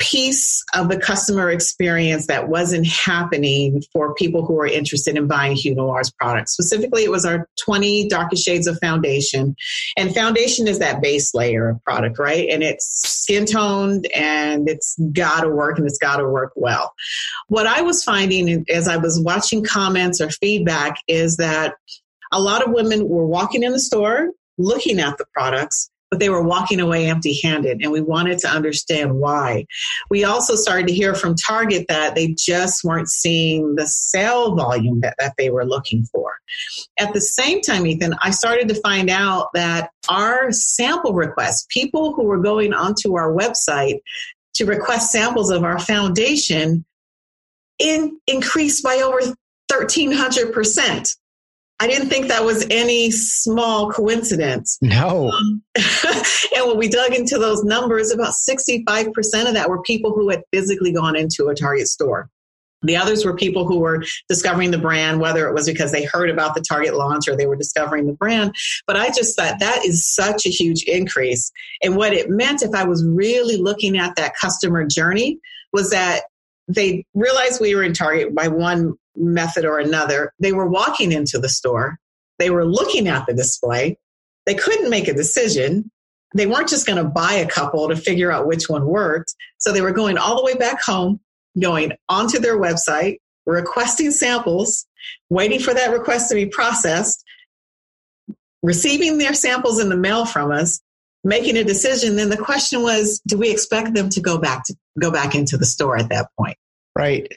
piece 0.00 0.64
of 0.74 0.88
the 0.88 0.98
customer 0.98 1.50
experience 1.50 2.26
that 2.26 2.48
wasn't 2.48 2.86
happening 2.86 3.82
for 3.92 4.14
people 4.14 4.44
who 4.44 4.58
are 4.58 4.66
interested 4.66 5.16
in 5.16 5.26
buying 5.28 5.54
Hue 5.54 5.74
Noir's 5.74 6.10
products. 6.10 6.52
Specifically, 6.52 7.04
it 7.04 7.10
was 7.10 7.26
our 7.26 7.46
20 7.62 8.08
darkest 8.08 8.42
shades 8.42 8.66
of 8.66 8.78
foundation. 8.80 9.54
And 9.98 10.14
foundation 10.14 10.66
is 10.66 10.78
that 10.78 11.02
base 11.02 11.34
layer 11.34 11.68
of 11.68 11.84
product, 11.84 12.18
right? 12.18 12.48
And 12.48 12.62
it's 12.62 12.86
skin 12.86 13.44
toned 13.44 14.08
and 14.14 14.68
it's 14.68 14.96
got 15.12 15.42
to 15.42 15.50
work 15.50 15.78
and 15.78 15.86
it's 15.86 15.98
got 15.98 16.16
to 16.16 16.26
work 16.26 16.52
well. 16.56 16.94
What 17.48 17.66
I 17.66 17.82
was 17.82 18.02
finding 18.02 18.64
as 18.70 18.88
I 18.88 18.96
was 18.96 19.20
watching 19.20 19.62
comments 19.62 20.20
or 20.20 20.30
feedback 20.30 20.96
is 21.06 21.36
that 21.36 21.74
a 22.32 22.40
lot 22.40 22.66
of 22.66 22.72
women 22.72 23.06
were 23.06 23.26
walking 23.26 23.62
in 23.62 23.72
the 23.72 23.80
store 23.80 24.30
looking 24.56 24.98
at 24.98 25.18
the 25.18 25.26
products 25.34 25.90
but 26.10 26.18
they 26.18 26.28
were 26.28 26.42
walking 26.42 26.80
away 26.80 27.06
empty 27.06 27.38
handed 27.42 27.80
and 27.82 27.92
we 27.92 28.00
wanted 28.00 28.38
to 28.40 28.48
understand 28.48 29.14
why. 29.14 29.66
We 30.10 30.24
also 30.24 30.56
started 30.56 30.88
to 30.88 30.92
hear 30.92 31.14
from 31.14 31.36
Target 31.36 31.86
that 31.88 32.14
they 32.14 32.34
just 32.36 32.82
weren't 32.82 33.08
seeing 33.08 33.76
the 33.76 33.86
sale 33.86 34.54
volume 34.56 35.00
that, 35.00 35.14
that 35.18 35.34
they 35.38 35.50
were 35.50 35.64
looking 35.64 36.04
for. 36.04 36.38
At 36.98 37.14
the 37.14 37.20
same 37.20 37.60
time, 37.60 37.86
Ethan, 37.86 38.14
I 38.20 38.30
started 38.30 38.68
to 38.68 38.80
find 38.80 39.08
out 39.08 39.50
that 39.54 39.90
our 40.08 40.50
sample 40.50 41.14
requests, 41.14 41.66
people 41.70 42.12
who 42.14 42.24
were 42.24 42.42
going 42.42 42.74
onto 42.74 43.16
our 43.16 43.32
website 43.32 44.00
to 44.54 44.66
request 44.66 45.12
samples 45.12 45.50
of 45.50 45.62
our 45.62 45.78
foundation, 45.78 46.84
in, 47.78 48.18
increased 48.26 48.82
by 48.82 48.96
over 48.96 49.20
1300%. 49.72 51.16
I 51.80 51.86
didn't 51.86 52.10
think 52.10 52.28
that 52.28 52.44
was 52.44 52.66
any 52.70 53.10
small 53.10 53.90
coincidence. 53.90 54.78
No. 54.82 55.30
Um, 55.30 55.62
and 56.54 56.66
when 56.66 56.76
we 56.76 56.88
dug 56.88 57.14
into 57.14 57.38
those 57.38 57.64
numbers, 57.64 58.10
about 58.10 58.34
65% 58.34 59.08
of 59.46 59.54
that 59.54 59.68
were 59.68 59.80
people 59.82 60.12
who 60.12 60.28
had 60.28 60.42
physically 60.52 60.92
gone 60.92 61.16
into 61.16 61.48
a 61.48 61.54
Target 61.54 61.88
store. 61.88 62.28
The 62.82 62.96
others 62.96 63.24
were 63.24 63.34
people 63.34 63.66
who 63.66 63.78
were 63.78 64.04
discovering 64.28 64.70
the 64.70 64.78
brand, 64.78 65.20
whether 65.20 65.48
it 65.48 65.54
was 65.54 65.66
because 65.66 65.92
they 65.92 66.04
heard 66.04 66.30
about 66.30 66.54
the 66.54 66.62
Target 66.62 66.94
launch 66.94 67.28
or 67.28 67.36
they 67.36 67.46
were 67.46 67.56
discovering 67.56 68.06
the 68.06 68.12
brand. 68.12 68.54
But 68.86 68.96
I 68.96 69.08
just 69.08 69.36
thought 69.36 69.58
that 69.60 69.84
is 69.84 70.06
such 70.06 70.46
a 70.46 70.50
huge 70.50 70.82
increase. 70.84 71.50
And 71.82 71.96
what 71.96 72.12
it 72.12 72.30
meant, 72.30 72.62
if 72.62 72.74
I 72.74 72.84
was 72.84 73.04
really 73.06 73.56
looking 73.56 73.98
at 73.98 74.16
that 74.16 74.34
customer 74.40 74.86
journey, 74.86 75.38
was 75.72 75.90
that 75.90 76.22
they 76.68 77.04
realized 77.14 77.60
we 77.60 77.74
were 77.74 77.82
in 77.82 77.92
Target 77.92 78.34
by 78.34 78.48
one 78.48 78.94
method 79.20 79.64
or 79.64 79.78
another. 79.78 80.32
They 80.40 80.52
were 80.52 80.68
walking 80.68 81.12
into 81.12 81.38
the 81.38 81.48
store, 81.48 81.98
they 82.38 82.50
were 82.50 82.64
looking 82.64 83.06
at 83.06 83.26
the 83.26 83.34
display, 83.34 83.96
they 84.46 84.54
couldn't 84.54 84.90
make 84.90 85.08
a 85.08 85.14
decision. 85.14 85.90
They 86.34 86.46
weren't 86.46 86.68
just 86.68 86.86
going 86.86 87.02
to 87.02 87.08
buy 87.08 87.32
a 87.34 87.48
couple 87.48 87.88
to 87.88 87.96
figure 87.96 88.30
out 88.30 88.46
which 88.46 88.68
one 88.68 88.86
worked. 88.86 89.34
So 89.58 89.72
they 89.72 89.80
were 89.80 89.90
going 89.90 90.16
all 90.16 90.36
the 90.36 90.44
way 90.44 90.54
back 90.54 90.80
home, 90.80 91.18
going 91.60 91.92
onto 92.08 92.38
their 92.38 92.56
website, 92.56 93.18
requesting 93.46 94.12
samples, 94.12 94.86
waiting 95.28 95.58
for 95.58 95.74
that 95.74 95.90
request 95.90 96.28
to 96.28 96.36
be 96.36 96.46
processed, 96.46 97.24
receiving 98.62 99.18
their 99.18 99.34
samples 99.34 99.80
in 99.80 99.88
the 99.88 99.96
mail 99.96 100.24
from 100.24 100.52
us, 100.52 100.80
making 101.24 101.56
a 101.56 101.64
decision. 101.64 102.16
Then 102.16 102.30
the 102.30 102.36
question 102.36 102.82
was, 102.82 103.20
do 103.26 103.36
we 103.36 103.50
expect 103.50 103.94
them 103.94 104.08
to 104.10 104.20
go 104.20 104.38
back 104.38 104.64
to 104.66 104.76
go 105.00 105.10
back 105.10 105.34
into 105.34 105.56
the 105.56 105.66
store 105.66 105.98
at 105.98 106.10
that 106.10 106.28
point? 106.38 106.56
Right. 106.96 107.32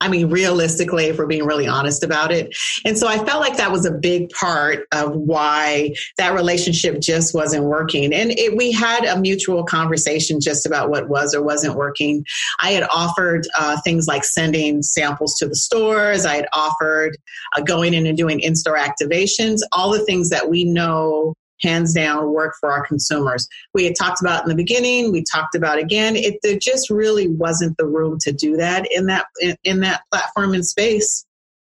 I 0.00 0.08
mean, 0.08 0.28
realistically, 0.28 1.06
if 1.06 1.18
we're 1.18 1.26
being 1.26 1.46
really 1.46 1.66
honest 1.66 2.02
about 2.02 2.30
it. 2.30 2.54
And 2.84 2.98
so 2.98 3.06
I 3.06 3.24
felt 3.24 3.40
like 3.40 3.56
that 3.56 3.72
was 3.72 3.86
a 3.86 3.92
big 3.92 4.28
part 4.30 4.86
of 4.92 5.14
why 5.14 5.94
that 6.18 6.34
relationship 6.34 7.00
just 7.00 7.32
wasn't 7.32 7.64
working. 7.64 8.12
And 8.12 8.32
it, 8.32 8.56
we 8.56 8.72
had 8.72 9.04
a 9.04 9.18
mutual 9.18 9.64
conversation 9.64 10.40
just 10.40 10.66
about 10.66 10.90
what 10.90 11.08
was 11.08 11.34
or 11.34 11.42
wasn't 11.42 11.76
working. 11.76 12.24
I 12.60 12.72
had 12.72 12.86
offered 12.92 13.46
uh, 13.58 13.80
things 13.82 14.06
like 14.06 14.24
sending 14.24 14.82
samples 14.82 15.36
to 15.38 15.46
the 15.46 15.56
stores, 15.56 16.26
I 16.26 16.36
had 16.36 16.48
offered 16.52 17.16
uh, 17.56 17.62
going 17.62 17.94
in 17.94 18.06
and 18.06 18.16
doing 18.16 18.40
in 18.40 18.56
store 18.56 18.76
activations, 18.76 19.60
all 19.72 19.90
the 19.90 20.04
things 20.04 20.28
that 20.30 20.50
we 20.50 20.64
know 20.64 21.34
hands 21.60 21.94
down 21.94 22.32
work 22.32 22.54
for 22.60 22.70
our 22.70 22.86
consumers. 22.86 23.48
We 23.74 23.84
had 23.84 23.96
talked 23.96 24.20
about 24.20 24.42
in 24.42 24.48
the 24.48 24.54
beginning, 24.54 25.12
we 25.12 25.22
talked 25.22 25.54
about 25.54 25.78
again, 25.78 26.16
it 26.16 26.38
there 26.42 26.58
just 26.58 26.90
really 26.90 27.28
wasn't 27.28 27.76
the 27.76 27.86
room 27.86 28.18
to 28.20 28.32
do 28.32 28.56
that 28.56 28.86
in 28.90 29.06
that 29.06 29.26
in, 29.40 29.56
in 29.64 29.80
that 29.80 30.02
platform 30.10 30.54
and 30.54 30.66
space. 30.66 31.24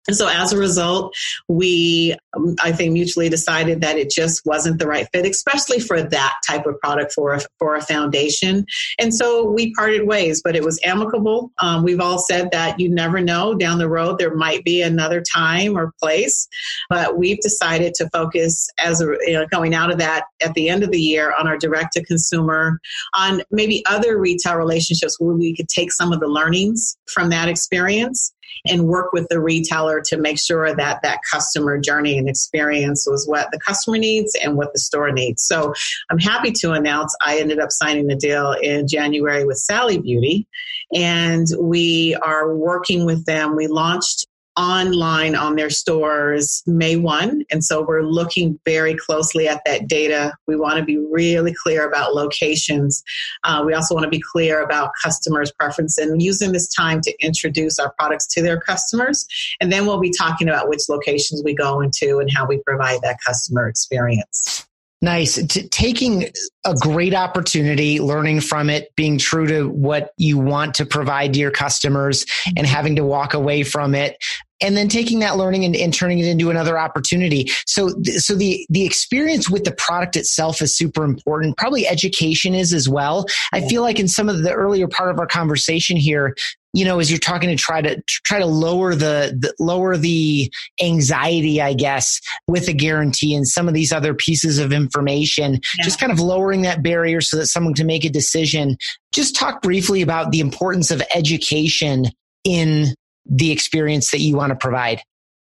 And 0.06 0.16
so 0.16 0.28
as 0.28 0.52
a 0.52 0.58
result, 0.58 1.14
we, 1.48 2.14
um, 2.36 2.56
I 2.62 2.72
think, 2.72 2.92
mutually 2.92 3.28
decided 3.28 3.80
that 3.80 3.96
it 3.96 4.10
just 4.10 4.42
wasn't 4.44 4.78
the 4.78 4.86
right 4.86 5.08
fit, 5.12 5.26
especially 5.26 5.80
for 5.80 6.02
that 6.02 6.34
type 6.48 6.66
of 6.66 6.78
product 6.80 7.12
for 7.12 7.34
a, 7.34 7.40
for 7.58 7.74
a 7.74 7.80
foundation. 7.80 8.66
And 8.98 9.14
so 9.14 9.50
we 9.50 9.72
parted 9.74 10.06
ways, 10.06 10.42
but 10.44 10.56
it 10.56 10.62
was 10.62 10.78
amicable. 10.84 11.52
Um, 11.62 11.84
we've 11.84 12.00
all 12.00 12.18
said 12.18 12.50
that 12.52 12.78
you 12.78 12.88
never 12.88 13.20
know 13.20 13.54
down 13.54 13.78
the 13.78 13.88
road, 13.88 14.18
there 14.18 14.34
might 14.34 14.64
be 14.64 14.82
another 14.82 15.22
time 15.34 15.76
or 15.76 15.92
place, 16.02 16.46
but 16.90 17.16
we've 17.16 17.40
decided 17.40 17.94
to 17.94 18.08
focus 18.10 18.68
as 18.78 19.00
a, 19.00 19.06
you 19.26 19.32
know, 19.32 19.46
going 19.46 19.74
out 19.74 19.90
of 19.90 19.98
that 19.98 20.24
at 20.42 20.54
the 20.54 20.68
end 20.68 20.82
of 20.82 20.90
the 20.90 21.00
year 21.00 21.34
on 21.38 21.48
our 21.48 21.56
direct 21.56 21.92
to 21.94 22.04
consumer, 22.04 22.78
on 23.16 23.42
maybe 23.50 23.84
other 23.86 24.18
retail 24.18 24.56
relationships 24.56 25.18
where 25.18 25.34
we 25.34 25.56
could 25.56 25.68
take 25.68 25.92
some 25.92 26.12
of 26.12 26.20
the 26.20 26.28
learnings 26.28 26.96
from 27.06 27.30
that 27.30 27.48
experience 27.48 28.33
and 28.66 28.86
work 28.86 29.12
with 29.12 29.26
the 29.28 29.40
retailer 29.40 30.00
to 30.06 30.16
make 30.16 30.38
sure 30.38 30.74
that 30.74 31.00
that 31.02 31.20
customer 31.30 31.78
journey 31.78 32.18
and 32.18 32.28
experience 32.28 33.06
was 33.08 33.26
what 33.26 33.50
the 33.52 33.58
customer 33.58 33.98
needs 33.98 34.34
and 34.42 34.56
what 34.56 34.72
the 34.72 34.78
store 34.78 35.12
needs. 35.12 35.44
So 35.44 35.74
I'm 36.10 36.18
happy 36.18 36.52
to 36.52 36.72
announce 36.72 37.14
I 37.24 37.38
ended 37.38 37.58
up 37.58 37.70
signing 37.70 38.10
a 38.10 38.16
deal 38.16 38.52
in 38.52 38.88
January 38.88 39.44
with 39.44 39.58
Sally 39.58 39.98
Beauty 39.98 40.46
and 40.94 41.46
we 41.60 42.14
are 42.16 42.54
working 42.54 43.04
with 43.04 43.24
them. 43.26 43.56
We 43.56 43.66
launched 43.66 44.26
online 44.56 45.34
on 45.34 45.56
their 45.56 45.70
stores 45.70 46.62
May 46.66 46.96
1. 46.96 47.44
And 47.50 47.64
so 47.64 47.82
we're 47.82 48.02
looking 48.02 48.58
very 48.64 48.94
closely 48.94 49.48
at 49.48 49.62
that 49.66 49.88
data. 49.88 50.34
We 50.46 50.56
want 50.56 50.78
to 50.78 50.84
be 50.84 50.98
really 50.98 51.54
clear 51.62 51.86
about 51.86 52.14
locations. 52.14 53.02
Uh, 53.42 53.62
we 53.66 53.74
also 53.74 53.94
want 53.94 54.04
to 54.04 54.10
be 54.10 54.22
clear 54.32 54.62
about 54.62 54.90
customers' 55.02 55.52
preference 55.52 55.98
and 55.98 56.22
using 56.22 56.52
this 56.52 56.72
time 56.72 57.00
to 57.02 57.14
introduce 57.20 57.78
our 57.78 57.92
products 57.98 58.26
to 58.28 58.42
their 58.42 58.60
customers. 58.60 59.26
And 59.60 59.72
then 59.72 59.86
we'll 59.86 60.00
be 60.00 60.12
talking 60.12 60.48
about 60.48 60.68
which 60.68 60.82
locations 60.88 61.42
we 61.44 61.54
go 61.54 61.80
into 61.80 62.18
and 62.18 62.30
how 62.32 62.46
we 62.46 62.58
provide 62.58 63.00
that 63.02 63.18
customer 63.24 63.68
experience. 63.68 64.66
Nice. 65.04 65.34
T- 65.34 65.68
taking 65.68 66.30
a 66.64 66.74
great 66.74 67.12
opportunity, 67.12 68.00
learning 68.00 68.40
from 68.40 68.70
it, 68.70 68.88
being 68.96 69.18
true 69.18 69.46
to 69.46 69.68
what 69.68 70.12
you 70.16 70.38
want 70.38 70.76
to 70.76 70.86
provide 70.86 71.34
to 71.34 71.40
your 71.40 71.50
customers 71.50 72.24
and 72.56 72.66
having 72.66 72.96
to 72.96 73.04
walk 73.04 73.34
away 73.34 73.64
from 73.64 73.94
it. 73.94 74.16
And 74.64 74.76
then 74.76 74.88
taking 74.88 75.20
that 75.20 75.36
learning 75.36 75.64
and, 75.64 75.76
and 75.76 75.92
turning 75.92 76.18
it 76.18 76.26
into 76.26 76.50
another 76.50 76.78
opportunity. 76.78 77.50
So, 77.66 77.90
so 78.16 78.34
the, 78.34 78.66
the 78.70 78.84
experience 78.84 79.48
with 79.50 79.64
the 79.64 79.72
product 79.72 80.16
itself 80.16 80.62
is 80.62 80.76
super 80.76 81.04
important. 81.04 81.56
Probably 81.56 81.86
education 81.86 82.54
is 82.54 82.72
as 82.72 82.88
well. 82.88 83.26
I 83.52 83.60
feel 83.60 83.82
like 83.82 84.00
in 84.00 84.08
some 84.08 84.28
of 84.28 84.42
the 84.42 84.52
earlier 84.52 84.88
part 84.88 85.10
of 85.10 85.20
our 85.20 85.26
conversation 85.26 85.96
here, 85.96 86.34
you 86.74 86.84
know, 86.84 86.98
as 86.98 87.08
you're 87.08 87.20
talking 87.20 87.48
to 87.50 87.56
try 87.56 87.80
to 87.80 88.02
try 88.08 88.40
to 88.40 88.46
lower 88.46 88.94
the, 88.96 89.36
the, 89.38 89.54
lower 89.60 89.96
the 89.96 90.52
anxiety, 90.82 91.62
I 91.62 91.72
guess, 91.72 92.20
with 92.48 92.66
a 92.68 92.72
guarantee 92.72 93.34
and 93.34 93.46
some 93.46 93.68
of 93.68 93.74
these 93.74 93.92
other 93.92 94.12
pieces 94.12 94.58
of 94.58 94.72
information, 94.72 95.52
yeah. 95.52 95.84
just 95.84 96.00
kind 96.00 96.10
of 96.10 96.18
lowering 96.18 96.62
that 96.62 96.82
barrier 96.82 97.20
so 97.20 97.36
that 97.36 97.46
someone 97.46 97.74
can 97.74 97.86
make 97.86 98.04
a 98.04 98.10
decision. 98.10 98.76
Just 99.12 99.36
talk 99.36 99.62
briefly 99.62 100.02
about 100.02 100.32
the 100.32 100.40
importance 100.40 100.90
of 100.90 101.00
education 101.14 102.06
in 102.42 102.94
the 103.26 103.50
experience 103.50 104.10
that 104.10 104.20
you 104.20 104.36
want 104.36 104.50
to 104.50 104.56
provide. 104.56 105.02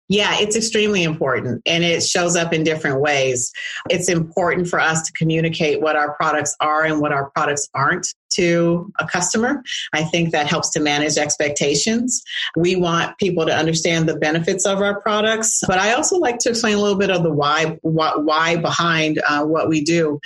Yeah, 0.08 0.36
it's 0.38 0.54
extremely 0.54 1.02
important 1.02 1.62
and 1.64 1.82
it 1.82 2.02
shows 2.02 2.36
up 2.36 2.52
in 2.52 2.62
different 2.62 3.00
ways. 3.00 3.50
It's 3.88 4.10
important 4.10 4.68
for 4.68 4.78
us 4.78 5.02
to 5.06 5.12
communicate 5.12 5.80
what 5.80 5.96
our 5.96 6.14
products 6.16 6.54
are 6.60 6.84
and 6.84 7.00
what 7.00 7.12
our 7.12 7.30
products 7.30 7.70
aren't 7.72 8.06
to 8.34 8.92
a 9.00 9.06
customer. 9.06 9.62
I 9.94 10.04
think 10.04 10.32
that 10.32 10.46
helps 10.46 10.68
to 10.70 10.80
manage 10.80 11.16
expectations. 11.16 12.22
We 12.54 12.76
want 12.76 13.16
people 13.16 13.46
to 13.46 13.56
understand 13.56 14.06
the 14.06 14.16
benefits 14.16 14.66
of 14.66 14.82
our 14.82 15.00
products, 15.00 15.62
but 15.66 15.78
I 15.78 15.94
also 15.94 16.18
like 16.18 16.38
to 16.40 16.50
explain 16.50 16.74
a 16.74 16.80
little 16.80 16.98
bit 16.98 17.10
of 17.10 17.22
the 17.22 17.32
why 17.32 17.78
why 17.80 18.56
behind 18.56 19.22
uh, 19.26 19.44
what 19.44 19.70
we 19.70 19.82
do. 19.82 20.20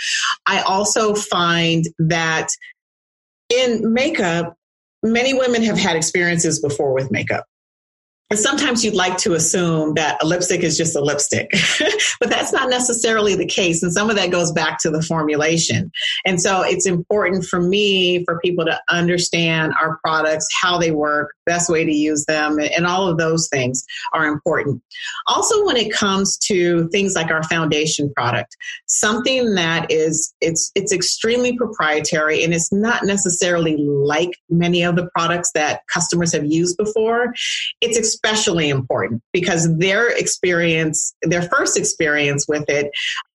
I 0.46 0.62
also 0.62 1.14
find 1.14 1.84
that 2.00 2.48
in 3.48 3.92
makeup, 3.92 4.57
many 5.02 5.34
women 5.34 5.62
have 5.62 5.78
had 5.78 5.96
experiences 5.96 6.60
before 6.60 6.92
with 6.92 7.10
makeup. 7.10 7.44
And 8.30 8.38
sometimes 8.38 8.84
you'd 8.84 8.94
like 8.94 9.16
to 9.18 9.32
assume 9.32 9.94
that 9.94 10.22
a 10.22 10.26
lipstick 10.26 10.60
is 10.62 10.76
just 10.76 10.94
a 10.94 11.00
lipstick, 11.00 11.50
but 12.20 12.28
that's 12.28 12.52
not 12.52 12.68
necessarily 12.68 13.34
the 13.34 13.46
case. 13.46 13.82
And 13.82 13.90
some 13.90 14.10
of 14.10 14.16
that 14.16 14.30
goes 14.30 14.52
back 14.52 14.78
to 14.80 14.90
the 14.90 15.00
formulation. 15.00 15.90
And 16.26 16.38
so 16.38 16.60
it's 16.60 16.84
important 16.84 17.46
for 17.46 17.62
me 17.62 18.24
for 18.26 18.38
people 18.40 18.66
to 18.66 18.78
understand 18.90 19.72
our 19.80 19.98
products, 20.04 20.46
how 20.60 20.78
they 20.78 20.90
work, 20.90 21.30
best 21.48 21.70
way 21.70 21.84
to 21.84 21.92
use 21.92 22.24
them, 22.26 22.58
and 22.60 22.86
all 22.86 23.08
of 23.08 23.18
those 23.18 23.48
things 23.48 23.84
are 24.12 24.26
important. 24.26 24.82
Also, 25.26 25.64
when 25.64 25.76
it 25.76 25.92
comes 25.92 26.36
to 26.38 26.88
things 26.90 27.14
like 27.14 27.30
our 27.30 27.42
foundation 27.44 28.12
product, 28.14 28.56
something 28.86 29.54
that 29.54 29.90
is 29.90 30.34
it's 30.40 30.70
it's 30.74 30.92
extremely 30.92 31.56
proprietary 31.56 32.44
and 32.44 32.54
it's 32.54 32.72
not 32.72 33.04
necessarily 33.04 33.76
like 33.78 34.30
many 34.50 34.82
of 34.82 34.96
the 34.96 35.08
products 35.16 35.50
that 35.52 35.80
customers 35.92 36.32
have 36.32 36.44
used 36.44 36.76
before. 36.76 37.32
It's 37.80 37.98
especially 37.98 38.68
important 38.68 39.22
because 39.32 39.74
their 39.78 40.08
experience, 40.16 41.14
their 41.22 41.42
first 41.42 41.78
experience 41.78 42.46
with 42.46 42.68
it, 42.68 42.90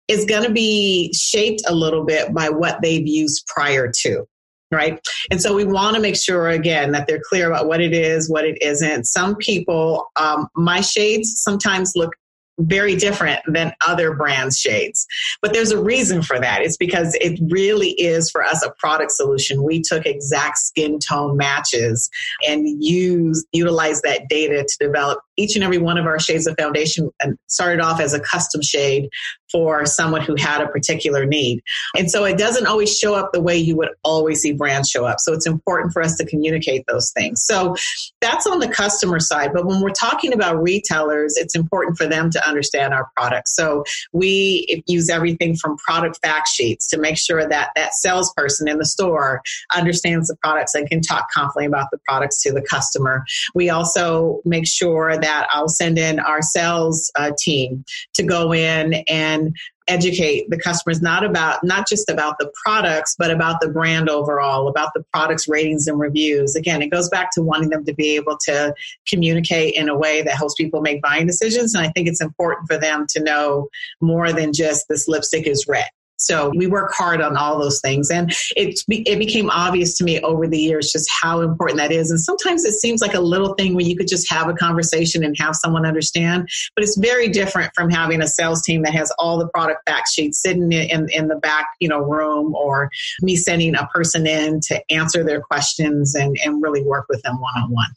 is 0.08 0.26
going 0.26 0.43
to 0.43 0.52
be 0.52 1.13
shaped 1.13 1.62
a 1.67 1.73
little 1.73 2.06
bit 2.06 2.34
by 2.34 2.49
what 2.49 2.80
they've 2.82 3.08
used 3.08 3.45
prior 3.47 3.91
to 4.02 4.28
right? 4.73 4.99
And 5.31 5.41
so 5.41 5.53
we 5.53 5.63
want 5.63 5.95
to 5.95 6.01
make 6.01 6.15
sure 6.15 6.49
again 6.49 6.91
that 6.91 7.07
they're 7.07 7.21
clear 7.29 7.47
about 7.47 7.67
what 7.67 7.81
it 7.81 7.93
is, 7.93 8.29
what 8.29 8.45
it 8.45 8.62
isn't. 8.62 9.05
Some 9.05 9.36
people, 9.36 10.07
um, 10.15 10.47
my 10.55 10.81
shades 10.81 11.33
sometimes 11.38 11.93
look 11.95 12.13
very 12.59 12.95
different 12.95 13.41
than 13.47 13.73
other 13.88 14.13
brands 14.13 14.59
shades. 14.59 15.07
But 15.41 15.53
there's 15.53 15.71
a 15.71 15.81
reason 15.81 16.21
for 16.21 16.39
that. 16.39 16.62
It's 16.62 16.77
because 16.77 17.15
it 17.19 17.39
really 17.49 17.91
is 17.91 18.29
for 18.29 18.43
us 18.43 18.63
a 18.63 18.71
product 18.77 19.12
solution. 19.12 19.63
We 19.63 19.81
took 19.81 20.05
exact 20.05 20.59
skin 20.59 20.99
tone 20.99 21.36
matches 21.36 22.09
and 22.47 22.67
use 22.83 23.45
utilize 23.53 24.01
that 24.01 24.29
data 24.29 24.65
to 24.67 24.77
develop 24.79 25.19
each 25.36 25.55
and 25.55 25.63
every 25.63 25.79
one 25.79 25.97
of 25.97 26.05
our 26.05 26.19
shades 26.19 26.45
of 26.45 26.55
foundation 26.59 27.09
and 27.21 27.38
started 27.47 27.81
off 27.81 27.99
as 27.99 28.13
a 28.13 28.19
custom 28.19 28.62
shade 28.62 29.09
for 29.53 29.85
someone 29.85 30.21
who 30.21 30.35
had 30.35 30.61
a 30.61 30.67
particular 30.67 31.25
need. 31.25 31.61
And 31.95 32.09
so 32.09 32.25
it 32.25 32.37
doesn't 32.37 32.65
always 32.65 32.97
show 32.97 33.13
up 33.13 33.31
the 33.31 33.41
way 33.41 33.55
you 33.55 33.77
would 33.77 33.89
always 34.03 34.41
see 34.41 34.51
brands 34.51 34.89
show 34.89 35.05
up. 35.05 35.19
So 35.19 35.31
it's 35.31 35.45
important 35.45 35.93
for 35.93 36.01
us 36.01 36.17
to 36.17 36.25
communicate 36.25 36.83
those 36.87 37.12
things. 37.12 37.45
So 37.45 37.75
that's 38.19 38.47
on 38.47 38.60
the 38.60 38.67
customer 38.67 39.19
side. 39.19 39.51
But 39.54 39.65
when 39.65 39.79
we're 39.79 39.91
talking 39.91 40.33
about 40.33 40.62
retailers, 40.62 41.35
it's 41.37 41.56
important 41.56 41.97
for 41.97 42.08
them 42.08 42.31
to 42.31 42.47
understand 42.47 42.93
our 42.93 43.10
products. 43.15 43.56
So 43.56 43.83
we 44.12 44.83
use 44.87 45.10
everything 45.10 45.56
from 45.56 45.77
product 45.77 46.19
fact 46.23 46.47
sheets 46.47 46.87
to 46.89 46.97
make 46.97 47.17
sure 47.17 47.47
that 47.47 47.69
that 47.75 47.93
salesperson 47.93 48.67
in 48.67 48.79
the 48.79 48.85
store 48.85 49.41
understands 49.75 50.29
the 50.29 50.35
products 50.37 50.73
and 50.73 50.89
can 50.89 51.01
talk 51.01 51.27
confidently 51.31 51.65
about 51.67 51.89
the 51.91 51.99
products 52.08 52.41
to 52.41 52.51
the 52.51 52.62
customer. 52.62 53.23
We 53.54 53.69
also 53.69 54.41
make 54.45 54.67
sure 54.67 55.15
that 55.17 55.47
I'll 55.51 55.67
send 55.67 55.99
in 55.99 56.19
our 56.19 56.41
sales 56.41 57.12
uh, 57.15 57.31
team 57.37 57.85
to 58.15 58.23
go 58.23 58.54
in 58.54 58.95
and 59.08 59.42
educate 59.87 60.50
the 60.50 60.58
customers 60.58 61.02
not 61.02 61.23
about 61.23 61.63
not 61.63 61.87
just 61.87 62.10
about 62.10 62.37
the 62.39 62.52
products 62.63 63.15
but 63.17 63.29
about 63.29 63.60
the 63.60 63.67
brand 63.67 64.10
overall 64.10 64.67
about 64.67 64.91
the 64.94 65.04
products 65.12 65.48
ratings 65.48 65.87
and 65.87 66.00
reviews. 66.00 66.56
Again 66.56 66.81
it 66.81 66.87
goes 66.89 67.10
back 67.10 67.31
to 67.33 67.41
wanting 67.41 67.69
them 67.69 67.83
to 67.85 67.94
be 67.94 68.15
able 68.15 68.37
to 68.46 68.73
communicate 69.08 69.75
in 69.75 69.89
a 69.89 69.98
way 69.98 70.21
that 70.21 70.35
helps 70.35 70.56
people 70.56 70.81
make 70.81 71.02
buying 71.02 71.27
decisions. 71.27 71.73
And 71.73 71.85
i 71.85 71.89
think 71.91 72.08
it's 72.08 72.21
important 72.21 72.67
for 72.67 72.77
them 72.77 73.06
to 73.10 73.23
know 73.23 73.67
more 74.02 74.31
than 74.31 74.54
just 74.54 74.87
this 74.87 75.08
lipstick 75.08 75.48
is 75.48 75.65
red 75.67 75.89
so 76.24 76.52
we 76.56 76.67
work 76.67 76.94
hard 76.94 77.21
on 77.21 77.36
all 77.36 77.60
those 77.60 77.82
things. 77.82 78.10
And 78.10 78.32
it, 78.56 78.80
it 78.88 79.19
became 79.19 79.50
obvious 79.50 79.98
to 79.98 80.04
me 80.04 80.19
over 80.21 80.48
the 80.48 80.58
years 80.58 80.92
just 80.92 81.10
how 81.21 81.42
important 81.42 81.78
that 81.80 81.92
is. 81.92 82.10
And 82.10 82.19
sometimes 82.19 82.63
it 82.63 82.74
seems 82.74 83.02
like 83.02 83.13
a 83.13 83.19
little 83.19 83.54
thing 83.56 83.76
where 83.76 83.86
you 83.86 83.96
could 83.96 84.08
just 84.08 84.30
have 84.32 84.48
a 84.48 84.54
conversation 84.54 85.24
and 85.24 85.36
have 85.40 85.56
someone 85.56 85.86
understand. 85.86 86.48
But 86.76 86.84
it's 86.84 86.98
very 86.98 87.30
different 87.30 87.71
from 87.76 87.90
having 87.90 88.21
a 88.21 88.28
sales 88.28 88.62
team 88.62 88.84
that 88.84 88.94
has 88.94 89.12
all 89.19 89.38
the 89.38 89.48
product 89.50 89.82
fact 89.88 90.10
sheets 90.10 90.42
sitting 90.42 90.71
in, 90.71 91.10
in 91.10 91.28
the 91.28 91.36
back, 91.36 91.67
you 91.80 91.88
know, 91.88 92.00
room 92.00 92.56
or 92.56 92.90
me 93.21 93.36
sending 93.36 93.76
a 93.76 93.88
person 93.88 94.26
in 94.26 94.60
to 94.67 94.82
answer 94.90 95.24
their 95.24 95.42
questions 95.42 96.15
and, 96.15 96.38
and 96.44 96.62
really 96.62 96.84
work 96.84 97.06
with 97.10 97.21
them 97.24 97.40
one 97.40 97.63
on 97.63 97.71
one. 97.71 97.90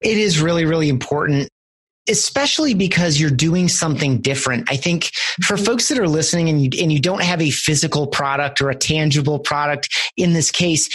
It 0.00 0.18
is 0.18 0.40
really, 0.40 0.64
really 0.66 0.88
important 0.88 1.48
especially 2.08 2.74
because 2.74 3.20
you're 3.20 3.30
doing 3.30 3.68
something 3.68 4.20
different. 4.20 4.70
I 4.70 4.76
think 4.76 5.10
for 5.42 5.56
mm-hmm. 5.56 5.64
folks 5.64 5.88
that 5.88 5.98
are 5.98 6.08
listening 6.08 6.48
and 6.48 6.62
you, 6.62 6.82
and 6.82 6.92
you 6.92 7.00
don't 7.00 7.22
have 7.22 7.40
a 7.40 7.50
physical 7.50 8.06
product 8.06 8.60
or 8.60 8.70
a 8.70 8.74
tangible 8.74 9.38
product 9.38 9.88
in 10.16 10.32
this 10.32 10.50
case, 10.50 10.88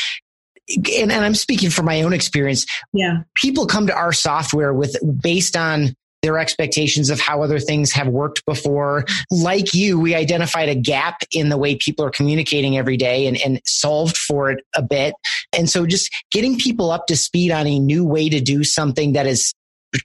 and, 0.69 1.11
and 1.11 1.25
I'm 1.25 1.35
speaking 1.35 1.69
from 1.69 1.85
my 1.85 2.01
own 2.03 2.13
experience. 2.13 2.65
Yeah. 2.93 3.21
People 3.35 3.65
come 3.65 3.87
to 3.87 3.93
our 3.93 4.13
software 4.13 4.73
with 4.73 4.95
based 5.21 5.57
on 5.57 5.95
their 6.21 6.37
expectations 6.37 7.09
of 7.09 7.19
how 7.19 7.41
other 7.41 7.59
things 7.59 7.91
have 7.93 8.07
worked 8.07 8.45
before. 8.45 9.05
Like 9.31 9.73
you, 9.73 9.99
we 9.99 10.15
identified 10.15 10.69
a 10.69 10.75
gap 10.75 11.23
in 11.31 11.49
the 11.49 11.57
way 11.57 11.75
people 11.75 12.05
are 12.05 12.11
communicating 12.11 12.77
every 12.77 12.97
day 12.97 13.25
and, 13.25 13.37
and 13.37 13.61
solved 13.65 14.17
for 14.17 14.51
it 14.51 14.59
a 14.75 14.81
bit. 14.81 15.13
And 15.57 15.69
so 15.69 15.85
just 15.85 16.09
getting 16.31 16.57
people 16.57 16.91
up 16.91 17.07
to 17.07 17.15
speed 17.15 17.51
on 17.51 17.67
a 17.67 17.79
new 17.79 18.05
way 18.05 18.29
to 18.29 18.41
do 18.41 18.63
something 18.63 19.13
that 19.13 19.27
is 19.27 19.53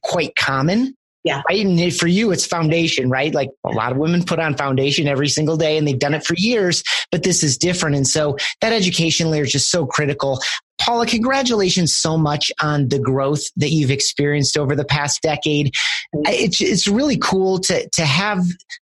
quite 0.02 0.34
common. 0.36 0.94
Yeah. 1.24 1.40
Right. 1.48 1.64
And 1.64 1.96
for 1.96 2.06
you, 2.06 2.32
it's 2.32 2.44
foundation, 2.44 3.08
right? 3.08 3.34
Like 3.34 3.48
a 3.64 3.70
lot 3.70 3.92
of 3.92 3.98
women 3.98 4.24
put 4.24 4.38
on 4.38 4.58
foundation 4.58 5.08
every 5.08 5.28
single 5.28 5.56
day 5.56 5.78
and 5.78 5.88
they've 5.88 5.98
done 5.98 6.12
it 6.12 6.24
for 6.24 6.34
years, 6.36 6.82
but 7.10 7.22
this 7.22 7.42
is 7.42 7.56
different. 7.56 7.96
And 7.96 8.06
so 8.06 8.36
that 8.60 8.74
education 8.74 9.30
layer 9.30 9.44
is 9.44 9.52
just 9.52 9.70
so 9.70 9.86
critical. 9.86 10.38
Paula, 10.78 11.06
congratulations 11.06 11.96
so 11.96 12.18
much 12.18 12.52
on 12.60 12.88
the 12.88 12.98
growth 12.98 13.42
that 13.56 13.70
you've 13.70 13.90
experienced 13.90 14.58
over 14.58 14.76
the 14.76 14.84
past 14.84 15.22
decade. 15.22 15.74
It's, 16.12 16.60
it's 16.60 16.86
really 16.86 17.16
cool 17.16 17.58
to, 17.60 17.88
to 17.88 18.04
have 18.04 18.44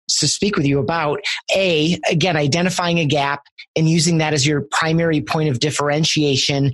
to 0.09 0.27
speak 0.27 0.55
with 0.55 0.65
you 0.65 0.79
about 0.79 1.19
a 1.55 1.99
again 2.09 2.35
identifying 2.35 2.99
a 2.99 3.05
gap 3.05 3.43
and 3.75 3.89
using 3.89 4.17
that 4.17 4.33
as 4.33 4.45
your 4.45 4.61
primary 4.71 5.21
point 5.21 5.49
of 5.49 5.59
differentiation 5.59 6.73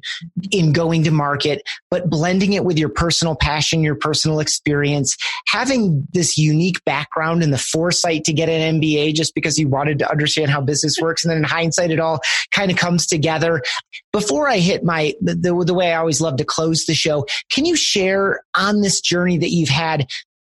in 0.51 0.71
going 0.71 1.03
to 1.03 1.11
market 1.11 1.61
but 1.91 2.09
blending 2.09 2.53
it 2.53 2.65
with 2.65 2.77
your 2.77 2.89
personal 2.89 3.35
passion 3.35 3.83
your 3.83 3.95
personal 3.95 4.39
experience 4.39 5.15
having 5.47 6.07
this 6.13 6.37
unique 6.37 6.83
background 6.85 7.43
and 7.43 7.53
the 7.53 7.57
foresight 7.57 8.23
to 8.23 8.33
get 8.33 8.49
an 8.49 8.79
MBA 8.79 9.13
just 9.13 9.33
because 9.35 9.57
you 9.57 9.67
wanted 9.67 9.99
to 9.99 10.09
understand 10.09 10.51
how 10.51 10.61
business 10.61 10.97
works 11.01 11.23
and 11.23 11.31
then 11.31 11.37
in 11.37 11.43
hindsight 11.43 11.91
it 11.91 11.99
all 11.99 12.19
kind 12.51 12.71
of 12.71 12.77
comes 12.77 13.05
together. 13.05 13.61
Before 14.11 14.49
I 14.49 14.57
hit 14.57 14.83
my 14.83 15.13
the, 15.21 15.35
the, 15.35 15.63
the 15.65 15.73
way 15.73 15.93
I 15.93 15.97
always 15.97 16.21
love 16.21 16.37
to 16.37 16.45
close 16.45 16.85
the 16.85 16.95
show 16.95 17.25
can 17.51 17.65
you 17.65 17.75
share 17.75 18.41
on 18.55 18.81
this 18.81 19.01
journey 19.01 19.37
that 19.37 19.51
you've 19.51 19.69
had 19.69 20.07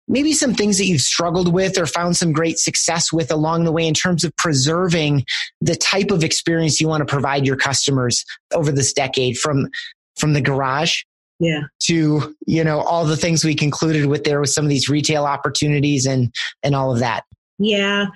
maybe 0.09 0.32
some 0.32 0.55
things 0.55 0.78
that 0.78 0.86
you've 0.86 1.00
struggled 1.00 1.52
with 1.52 1.78
or 1.78 1.86
found 1.86 2.16
some 2.16 2.32
great 2.32 2.59
success 2.59 3.12
with 3.12 3.30
along 3.30 3.64
the 3.64 3.72
way 3.72 3.86
in 3.86 3.94
terms 3.94 4.24
of 4.24 4.36
preserving 4.36 5.24
the 5.61 5.76
type 5.76 6.11
of 6.11 6.22
experience 6.22 6.80
you 6.80 6.88
want 6.88 7.07
to 7.07 7.11
provide 7.12 7.46
your 7.46 7.57
customers 7.57 8.24
over 8.52 8.70
this 8.70 8.92
decade 8.92 9.38
from 9.38 9.68
from 10.16 10.32
the 10.32 10.40
garage 10.40 11.02
yeah. 11.40 11.62
to 11.80 12.34
you 12.46 12.64
know 12.64 12.80
all 12.80 13.05
the 13.05 13.16
things 13.16 13.44
we 13.44 13.55
concluded 13.55 14.07
with 14.07 14.24
there 14.24 14.40
with 14.40 14.50
some 14.50 14.64
of 14.64 14.68
these 14.68 14.88
retail 14.88 15.24
opportunities 15.24 16.07
and 16.07 16.32
and 16.62 16.74
all 16.74 16.92
of 16.92 17.00
that 17.00 17.24
yeah. 17.59 18.07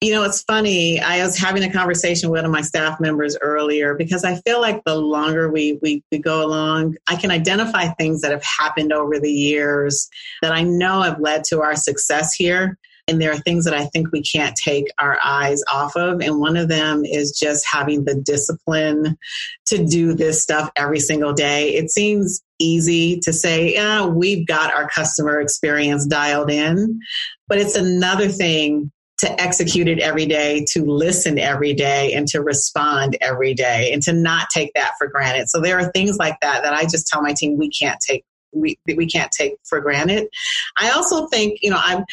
You 0.00 0.12
know, 0.12 0.22
it's 0.22 0.42
funny. 0.42 1.00
I 1.00 1.24
was 1.24 1.36
having 1.36 1.64
a 1.64 1.72
conversation 1.72 2.30
with 2.30 2.38
one 2.38 2.44
of 2.44 2.52
my 2.52 2.60
staff 2.60 3.00
members 3.00 3.36
earlier 3.40 3.94
because 3.94 4.24
I 4.24 4.36
feel 4.36 4.60
like 4.60 4.82
the 4.84 4.94
longer 4.94 5.50
we, 5.50 5.78
we, 5.82 6.02
we 6.12 6.18
go 6.18 6.44
along, 6.44 6.96
I 7.08 7.16
can 7.16 7.30
identify 7.30 7.88
things 7.88 8.20
that 8.20 8.30
have 8.30 8.44
happened 8.44 8.92
over 8.92 9.18
the 9.18 9.32
years 9.32 10.08
that 10.42 10.52
I 10.52 10.62
know 10.62 11.02
have 11.02 11.20
led 11.20 11.44
to 11.44 11.60
our 11.60 11.74
success 11.74 12.32
here. 12.34 12.78
And 13.06 13.20
there 13.20 13.32
are 13.32 13.38
things 13.38 13.64
that 13.66 13.74
I 13.74 13.84
think 13.86 14.12
we 14.12 14.22
can't 14.22 14.56
take 14.56 14.86
our 14.98 15.18
eyes 15.22 15.62
off 15.70 15.94
of. 15.94 16.20
And 16.20 16.40
one 16.40 16.56
of 16.56 16.68
them 16.68 17.04
is 17.04 17.38
just 17.38 17.66
having 17.70 18.04
the 18.04 18.14
discipline 18.14 19.18
to 19.66 19.84
do 19.84 20.14
this 20.14 20.42
stuff 20.42 20.70
every 20.76 21.00
single 21.00 21.34
day. 21.34 21.74
It 21.74 21.90
seems 21.90 22.42
easy 22.58 23.20
to 23.20 23.32
say, 23.32 23.74
yeah, 23.74 24.06
we've 24.06 24.46
got 24.46 24.72
our 24.72 24.88
customer 24.88 25.40
experience 25.40 26.06
dialed 26.06 26.50
in. 26.50 26.98
But 27.46 27.58
it's 27.58 27.76
another 27.76 28.28
thing 28.28 28.90
to 29.18 29.40
execute 29.40 29.88
it 29.88 30.00
every 30.00 30.26
day, 30.26 30.64
to 30.70 30.84
listen 30.84 31.38
every 31.38 31.74
day, 31.74 32.12
and 32.14 32.26
to 32.28 32.42
respond 32.42 33.16
every 33.20 33.54
day, 33.54 33.92
and 33.92 34.02
to 34.02 34.12
not 34.12 34.48
take 34.52 34.72
that 34.74 34.92
for 34.98 35.06
granted. 35.06 35.48
So 35.48 35.60
there 35.60 35.78
are 35.78 35.90
things 35.92 36.16
like 36.16 36.38
that 36.40 36.62
that 36.62 36.72
I 36.72 36.82
just 36.82 37.06
tell 37.06 37.22
my 37.22 37.32
team 37.32 37.58
we 37.58 37.70
can't 37.70 38.00
take 38.00 38.24
we 38.52 38.78
we 38.86 39.06
can't 39.06 39.32
take 39.32 39.54
for 39.64 39.80
granted. 39.80 40.28
I 40.78 40.90
also 40.90 41.26
think 41.26 41.58
you 41.62 41.70
know 41.70 41.80
I'm 41.80 42.04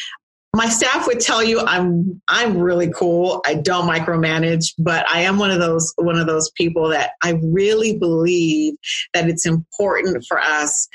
my 0.54 0.68
staff 0.68 1.06
would 1.06 1.20
tell 1.20 1.42
you 1.42 1.60
I'm 1.60 2.20
I'm 2.28 2.58
really 2.58 2.92
cool. 2.92 3.42
I 3.46 3.54
don't 3.54 3.88
micromanage, 3.88 4.74
but 4.78 5.08
I 5.10 5.20
am 5.20 5.38
one 5.38 5.50
of 5.50 5.60
those 5.60 5.94
one 5.96 6.18
of 6.18 6.26
those 6.26 6.50
people 6.50 6.88
that 6.90 7.12
I 7.22 7.40
really 7.42 7.98
believe 7.98 8.74
that 9.14 9.28
it's 9.28 9.46
important 9.46 10.24
for 10.28 10.38
us 10.38 10.88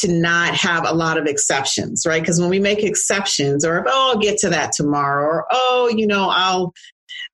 to 0.00 0.10
not 0.10 0.54
have 0.54 0.86
a 0.86 0.94
lot 0.94 1.18
of 1.18 1.26
exceptions, 1.26 2.06
right? 2.06 2.22
Because 2.22 2.40
when 2.40 2.48
we 2.48 2.58
make 2.58 2.82
exceptions, 2.82 3.64
or 3.64 3.84
oh, 3.86 4.12
I'll 4.12 4.18
get 4.18 4.38
to 4.38 4.48
that 4.48 4.72
tomorrow, 4.72 5.26
or 5.26 5.46
oh, 5.50 5.92
you 5.94 6.06
know, 6.06 6.30
I'll 6.30 6.72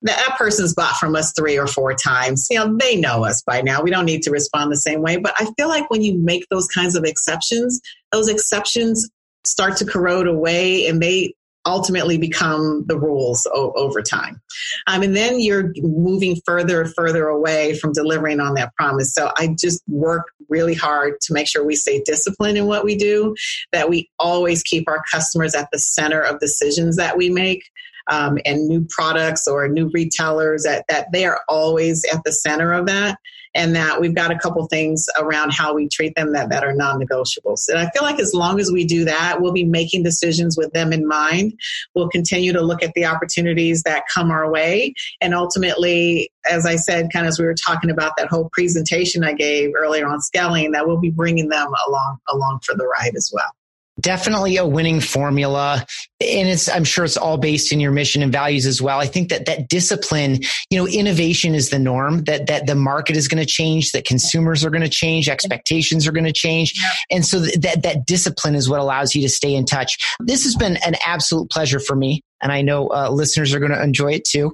that 0.01 0.35
person's 0.37 0.73
bought 0.73 0.97
from 0.97 1.15
us 1.15 1.31
three 1.31 1.57
or 1.57 1.67
four 1.67 1.93
times. 1.93 2.47
You 2.49 2.59
know, 2.59 2.77
they 2.77 2.97
know 2.97 3.23
us 3.23 3.41
by 3.41 3.61
now. 3.61 3.81
We 3.81 3.91
don't 3.91 4.05
need 4.05 4.23
to 4.23 4.31
respond 4.31 4.71
the 4.71 4.77
same 4.77 5.01
way. 5.01 5.17
But 5.17 5.33
I 5.39 5.49
feel 5.57 5.69
like 5.69 5.89
when 5.89 6.01
you 6.01 6.17
make 6.17 6.45
those 6.51 6.67
kinds 6.67 6.95
of 6.95 7.05
exceptions, 7.05 7.79
those 8.11 8.27
exceptions 8.27 9.09
start 9.45 9.77
to 9.77 9.85
corrode 9.85 10.27
away 10.27 10.87
and 10.87 11.01
they 11.01 11.33
ultimately 11.69 12.17
become 12.17 12.83
the 12.87 12.97
rules 12.97 13.47
o- 13.53 13.71
over 13.75 14.01
time. 14.01 14.41
Um, 14.87 15.03
and 15.03 15.15
then 15.15 15.39
you're 15.39 15.71
moving 15.77 16.41
further 16.43 16.81
and 16.81 16.93
further 16.93 17.27
away 17.27 17.77
from 17.77 17.93
delivering 17.93 18.39
on 18.39 18.55
that 18.55 18.73
promise. 18.75 19.13
So 19.13 19.31
I 19.37 19.55
just 19.59 19.83
work 19.87 20.31
really 20.49 20.73
hard 20.73 21.21
to 21.21 21.33
make 21.33 21.47
sure 21.47 21.63
we 21.63 21.75
stay 21.75 22.01
disciplined 22.01 22.57
in 22.57 22.65
what 22.65 22.83
we 22.83 22.95
do, 22.95 23.35
that 23.71 23.87
we 23.87 24.09
always 24.17 24.63
keep 24.63 24.89
our 24.89 25.03
customers 25.11 25.53
at 25.53 25.69
the 25.71 25.79
center 25.79 26.21
of 26.21 26.39
decisions 26.39 26.97
that 26.97 27.15
we 27.15 27.29
make. 27.29 27.63
Um, 28.11 28.39
and 28.43 28.67
new 28.67 28.87
products 28.89 29.47
or 29.47 29.67
new 29.67 29.91
retailers 29.93 30.63
that, 30.63 30.83
that 30.89 31.11
they 31.13 31.25
are 31.25 31.41
always 31.47 32.03
at 32.11 32.23
the 32.23 32.31
center 32.31 32.73
of 32.73 32.87
that 32.87 33.19
and 33.55 33.75
that 33.75 33.99
we've 33.99 34.15
got 34.15 34.31
a 34.31 34.37
couple 34.37 34.65
things 34.67 35.07
around 35.17 35.51
how 35.51 35.73
we 35.73 35.87
treat 35.87 36.13
them 36.15 36.33
that, 36.33 36.49
that 36.49 36.63
are 36.63 36.73
non-negotiables. 36.73 37.67
And 37.67 37.79
I 37.79 37.89
feel 37.91 38.03
like 38.03 38.19
as 38.19 38.33
long 38.33 38.59
as 38.59 38.71
we 38.71 38.85
do 38.85 39.05
that, 39.05 39.41
we'll 39.41 39.51
be 39.51 39.65
making 39.65 40.03
decisions 40.03 40.57
with 40.57 40.71
them 40.73 40.93
in 40.93 41.07
mind. 41.07 41.53
We'll 41.95 42.09
continue 42.09 42.53
to 42.53 42.61
look 42.61 42.83
at 42.83 42.93
the 42.93 43.05
opportunities 43.05 43.83
that 43.83 44.03
come 44.13 44.31
our 44.31 44.49
way. 44.51 44.93
And 45.21 45.33
ultimately, 45.33 46.31
as 46.49 46.65
I 46.65 46.75
said, 46.75 47.09
kind 47.11 47.25
of 47.25 47.29
as 47.29 47.39
we 47.39 47.45
were 47.45 47.55
talking 47.55 47.89
about 47.89 48.13
that 48.17 48.27
whole 48.27 48.49
presentation 48.51 49.23
I 49.23 49.33
gave 49.33 49.71
earlier 49.75 50.07
on 50.07 50.21
scaling, 50.21 50.71
that 50.71 50.87
we'll 50.87 50.99
be 50.99 51.11
bringing 51.11 51.49
them 51.49 51.71
along 51.87 52.17
along 52.29 52.59
for 52.63 52.75
the 52.75 52.87
ride 52.87 53.15
as 53.15 53.31
well 53.33 53.51
definitely 53.99 54.57
a 54.57 54.65
winning 54.65 54.99
formula. 54.99 55.85
And 56.21 56.49
it's 56.49 56.67
i'm 56.67 56.83
sure 56.83 57.05
it's 57.05 57.15
all 57.15 57.37
based 57.37 57.71
in 57.71 57.79
your 57.79 57.91
mission 57.91 58.21
and 58.21 58.31
values 58.31 58.65
as 58.65 58.81
well. 58.81 58.99
I 58.99 59.05
think 59.05 59.29
that 59.29 59.45
that 59.45 59.69
discipline 59.69 60.39
you 60.69 60.77
know 60.77 60.87
innovation 60.87 61.55
is 61.55 61.69
the 61.69 61.79
norm 61.79 62.23
that 62.25 62.47
that 62.47 62.67
the 62.67 62.75
market 62.75 63.15
is 63.15 63.27
going 63.27 63.41
to 63.43 63.49
change 63.49 63.91
that 63.91 64.05
consumers 64.05 64.65
are 64.65 64.69
going 64.69 64.83
to 64.83 64.89
change 64.89 65.29
expectations 65.29 66.07
are 66.07 66.11
going 66.11 66.25
to 66.25 66.33
change 66.33 66.73
and 67.09 67.25
so 67.25 67.39
that 67.39 67.81
that 67.83 68.05
discipline 68.05 68.55
is 68.55 68.69
what 68.69 68.79
allows 68.79 69.15
you 69.15 69.21
to 69.21 69.29
stay 69.29 69.55
in 69.55 69.65
touch. 69.65 69.97
This 70.19 70.43
has 70.43 70.55
been 70.55 70.77
an 70.85 70.95
absolute 71.05 71.49
pleasure 71.49 71.79
for 71.79 71.95
me 71.95 72.21
and 72.41 72.51
I 72.51 72.61
know 72.61 72.87
uh, 72.89 73.09
listeners 73.09 73.53
are 73.53 73.59
going 73.59 73.71
to 73.71 73.81
enjoy 73.81 74.13
it 74.13 74.25
too 74.25 74.51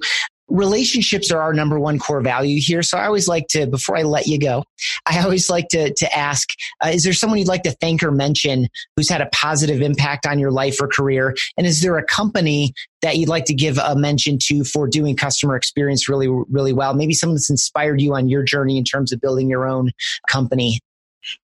relationships 0.48 1.30
are 1.30 1.40
our 1.40 1.52
number 1.52 1.78
one 1.78 1.98
core 1.98 2.20
value 2.20 2.60
here. 2.60 2.82
So 2.82 2.98
I 2.98 3.06
always 3.06 3.28
like 3.28 3.48
to, 3.48 3.66
before 3.66 3.96
I 3.96 4.02
let 4.02 4.26
you 4.26 4.38
go, 4.38 4.64
I 5.06 5.20
always 5.20 5.50
like 5.50 5.68
to, 5.68 5.92
to 5.92 6.16
ask, 6.16 6.50
uh, 6.84 6.88
is 6.88 7.04
there 7.04 7.12
someone 7.12 7.38
you'd 7.38 7.48
like 7.48 7.62
to 7.64 7.72
thank 7.72 8.02
or 8.02 8.10
mention 8.10 8.68
who's 8.96 9.08
had 9.08 9.20
a 9.20 9.28
positive 9.32 9.80
impact 9.80 10.26
on 10.26 10.38
your 10.38 10.50
life 10.50 10.80
or 10.80 10.88
career? 10.88 11.34
And 11.56 11.66
is 11.66 11.82
there 11.82 11.96
a 11.96 12.04
company 12.04 12.72
that 13.02 13.16
you'd 13.16 13.28
like 13.28 13.44
to 13.46 13.54
give 13.54 13.78
a 13.78 13.94
mention 13.94 14.38
to 14.42 14.64
for 14.64 14.88
doing 14.88 15.16
customer 15.16 15.56
experience 15.56 16.08
really, 16.08 16.28
really 16.28 16.72
well? 16.72 16.94
Maybe 16.94 17.14
someone 17.14 17.36
that's 17.36 17.50
inspired 17.50 18.00
you 18.00 18.14
on 18.14 18.28
your 18.28 18.42
journey 18.42 18.78
in 18.78 18.84
terms 18.84 19.12
of 19.12 19.20
building 19.20 19.48
your 19.48 19.66
own 19.66 19.90
company. 20.28 20.80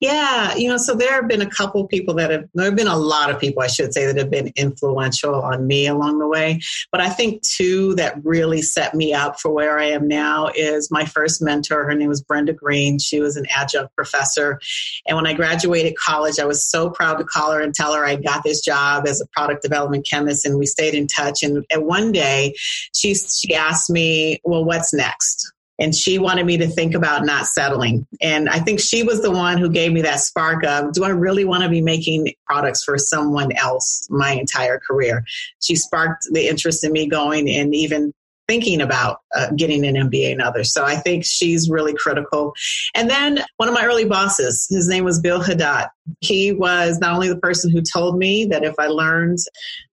Yeah, 0.00 0.54
you 0.54 0.68
know, 0.68 0.76
so 0.76 0.94
there 0.94 1.12
have 1.14 1.28
been 1.28 1.42
a 1.42 1.50
couple 1.50 1.86
people 1.86 2.14
that 2.14 2.30
have, 2.30 2.48
there 2.54 2.66
have 2.66 2.76
been 2.76 2.86
a 2.86 2.96
lot 2.96 3.30
of 3.30 3.40
people, 3.40 3.62
I 3.62 3.66
should 3.66 3.92
say, 3.92 4.06
that 4.06 4.16
have 4.16 4.30
been 4.30 4.52
influential 4.56 5.34
on 5.34 5.66
me 5.66 5.86
along 5.86 6.18
the 6.18 6.28
way. 6.28 6.60
But 6.90 7.00
I 7.00 7.08
think 7.08 7.42
two 7.42 7.94
that 7.96 8.16
really 8.24 8.62
set 8.62 8.94
me 8.94 9.12
up 9.12 9.40
for 9.40 9.50
where 9.50 9.78
I 9.78 9.86
am 9.86 10.08
now 10.08 10.50
is 10.54 10.90
my 10.90 11.04
first 11.04 11.42
mentor. 11.42 11.84
Her 11.84 11.94
name 11.94 12.08
was 12.08 12.22
Brenda 12.22 12.52
Green. 12.52 12.98
She 12.98 13.20
was 13.20 13.36
an 13.36 13.46
adjunct 13.54 13.94
professor. 13.96 14.60
And 15.06 15.16
when 15.16 15.26
I 15.26 15.34
graduated 15.34 15.96
college, 15.96 16.38
I 16.38 16.44
was 16.44 16.64
so 16.64 16.90
proud 16.90 17.18
to 17.18 17.24
call 17.24 17.52
her 17.52 17.60
and 17.60 17.74
tell 17.74 17.94
her 17.94 18.04
I 18.04 18.16
got 18.16 18.44
this 18.44 18.60
job 18.60 19.06
as 19.06 19.20
a 19.20 19.26
product 19.26 19.62
development 19.62 20.06
chemist. 20.08 20.46
And 20.46 20.58
we 20.58 20.66
stayed 20.66 20.94
in 20.94 21.06
touch. 21.06 21.42
And, 21.42 21.64
one 21.74 22.12
day 22.12 22.54
she, 22.94 23.14
she 23.14 23.54
asked 23.54 23.90
me, 23.90 24.40
well, 24.44 24.64
what's 24.64 24.94
next? 24.94 25.52
And 25.82 25.92
she 25.92 26.16
wanted 26.16 26.46
me 26.46 26.56
to 26.58 26.68
think 26.68 26.94
about 26.94 27.24
not 27.24 27.44
settling. 27.44 28.06
And 28.20 28.48
I 28.48 28.60
think 28.60 28.78
she 28.78 29.02
was 29.02 29.20
the 29.20 29.32
one 29.32 29.58
who 29.58 29.68
gave 29.68 29.92
me 29.92 30.00
that 30.02 30.20
spark 30.20 30.64
of, 30.64 30.92
do 30.92 31.02
I 31.02 31.08
really 31.08 31.44
want 31.44 31.64
to 31.64 31.68
be 31.68 31.80
making 31.80 32.32
products 32.46 32.84
for 32.84 32.96
someone 32.98 33.50
else 33.56 34.06
my 34.08 34.30
entire 34.30 34.78
career? 34.78 35.24
She 35.60 35.74
sparked 35.74 36.28
the 36.30 36.46
interest 36.46 36.84
in 36.84 36.92
me 36.92 37.08
going 37.08 37.50
and 37.50 37.74
even 37.74 38.14
thinking 38.48 38.80
about 38.80 39.18
uh, 39.34 39.50
getting 39.56 39.84
an 39.86 39.94
MBA 39.94 40.32
and 40.32 40.42
others. 40.42 40.72
So 40.72 40.84
I 40.84 40.96
think 40.96 41.24
she's 41.24 41.70
really 41.70 41.94
critical. 41.94 42.52
And 42.94 43.08
then 43.08 43.42
one 43.56 43.68
of 43.68 43.74
my 43.74 43.84
early 43.84 44.04
bosses, 44.04 44.66
his 44.68 44.88
name 44.88 45.04
was 45.04 45.20
Bill 45.20 45.40
Haddad. 45.40 45.88
He 46.20 46.52
was 46.52 46.98
not 46.98 47.14
only 47.14 47.28
the 47.28 47.38
person 47.38 47.70
who 47.70 47.80
told 47.80 48.18
me 48.18 48.44
that 48.46 48.64
if 48.64 48.74
I 48.78 48.88
learned 48.88 49.38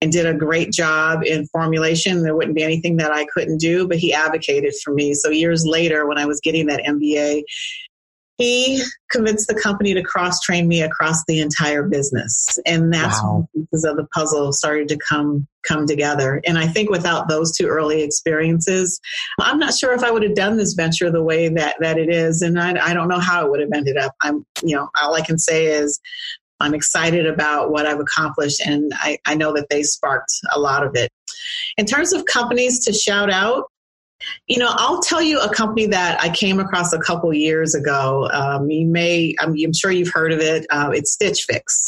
and 0.00 0.10
did 0.10 0.26
a 0.26 0.34
great 0.34 0.72
job 0.72 1.22
in 1.24 1.46
formulation, 1.46 2.22
there 2.22 2.34
wouldn't 2.34 2.56
be 2.56 2.64
anything 2.64 2.96
that 2.96 3.12
I 3.12 3.26
couldn't 3.26 3.58
do, 3.58 3.86
but 3.86 3.98
he 3.98 4.12
advocated 4.12 4.74
for 4.82 4.92
me. 4.92 5.14
So 5.14 5.30
years 5.30 5.64
later, 5.64 6.06
when 6.06 6.18
I 6.18 6.26
was 6.26 6.40
getting 6.40 6.66
that 6.66 6.82
MBA, 6.86 7.42
he 8.40 8.82
convinced 9.10 9.48
the 9.48 9.54
company 9.54 9.92
to 9.94 10.02
cross 10.02 10.40
train 10.40 10.66
me 10.66 10.82
across 10.82 11.24
the 11.26 11.40
entire 11.40 11.82
business. 11.82 12.58
And 12.64 12.92
that's 12.92 13.22
wow. 13.22 13.46
when 13.52 13.66
pieces 13.66 13.84
of 13.84 13.96
the 13.96 14.06
puzzle 14.06 14.52
started 14.52 14.88
to 14.88 14.96
come 14.96 15.46
come 15.66 15.86
together. 15.86 16.40
And 16.46 16.58
i 16.58 16.66
think 16.66 16.90
without 16.90 17.28
those 17.28 17.54
two 17.54 17.66
early 17.66 18.02
experiences 18.02 18.98
i'm 19.40 19.58
not 19.58 19.74
sure 19.74 19.92
if 19.92 20.02
i 20.02 20.10
would 20.10 20.22
have 20.22 20.34
done 20.34 20.56
this 20.56 20.72
venture 20.72 21.10
the 21.10 21.22
way 21.22 21.48
that 21.48 21.76
that 21.80 21.98
it 21.98 22.08
is. 22.08 22.40
And 22.40 22.58
i, 22.58 22.70
I 22.90 22.94
don't 22.94 23.08
know 23.08 23.18
how 23.18 23.44
it 23.44 23.50
would 23.50 23.60
have 23.60 23.70
ended 23.74 23.96
up. 23.96 24.14
I'm 24.22 24.46
you 24.62 24.74
know 24.74 24.88
all 25.02 25.14
i 25.14 25.20
can 25.20 25.38
say 25.38 25.66
is 25.66 26.00
i'm 26.60 26.74
excited 26.74 27.26
about 27.26 27.70
what 27.70 27.86
i've 27.86 28.00
accomplished 28.00 28.60
and 28.66 28.92
i, 28.96 29.18
I 29.26 29.34
know 29.34 29.52
that 29.52 29.66
they 29.68 29.82
sparked 29.82 30.32
a 30.54 30.58
lot 30.58 30.84
of 30.84 30.94
it. 30.94 31.10
In 31.76 31.86
terms 31.86 32.12
of 32.12 32.24
companies 32.24 32.84
to 32.84 32.92
shout 32.92 33.30
out 33.30 33.69
you 34.46 34.58
know, 34.58 34.70
I'll 34.70 35.00
tell 35.00 35.22
you 35.22 35.40
a 35.40 35.52
company 35.52 35.86
that 35.86 36.20
I 36.20 36.30
came 36.30 36.60
across 36.60 36.92
a 36.92 36.98
couple 36.98 37.32
years 37.32 37.74
ago. 37.74 38.28
Um, 38.32 38.70
you 38.70 38.86
may, 38.86 39.34
I'm, 39.38 39.54
I'm, 39.62 39.72
sure 39.72 39.90
you've 39.90 40.12
heard 40.12 40.32
of 40.32 40.40
it. 40.40 40.66
Uh, 40.70 40.90
it's 40.92 41.12
Stitch 41.12 41.44
Fix. 41.44 41.84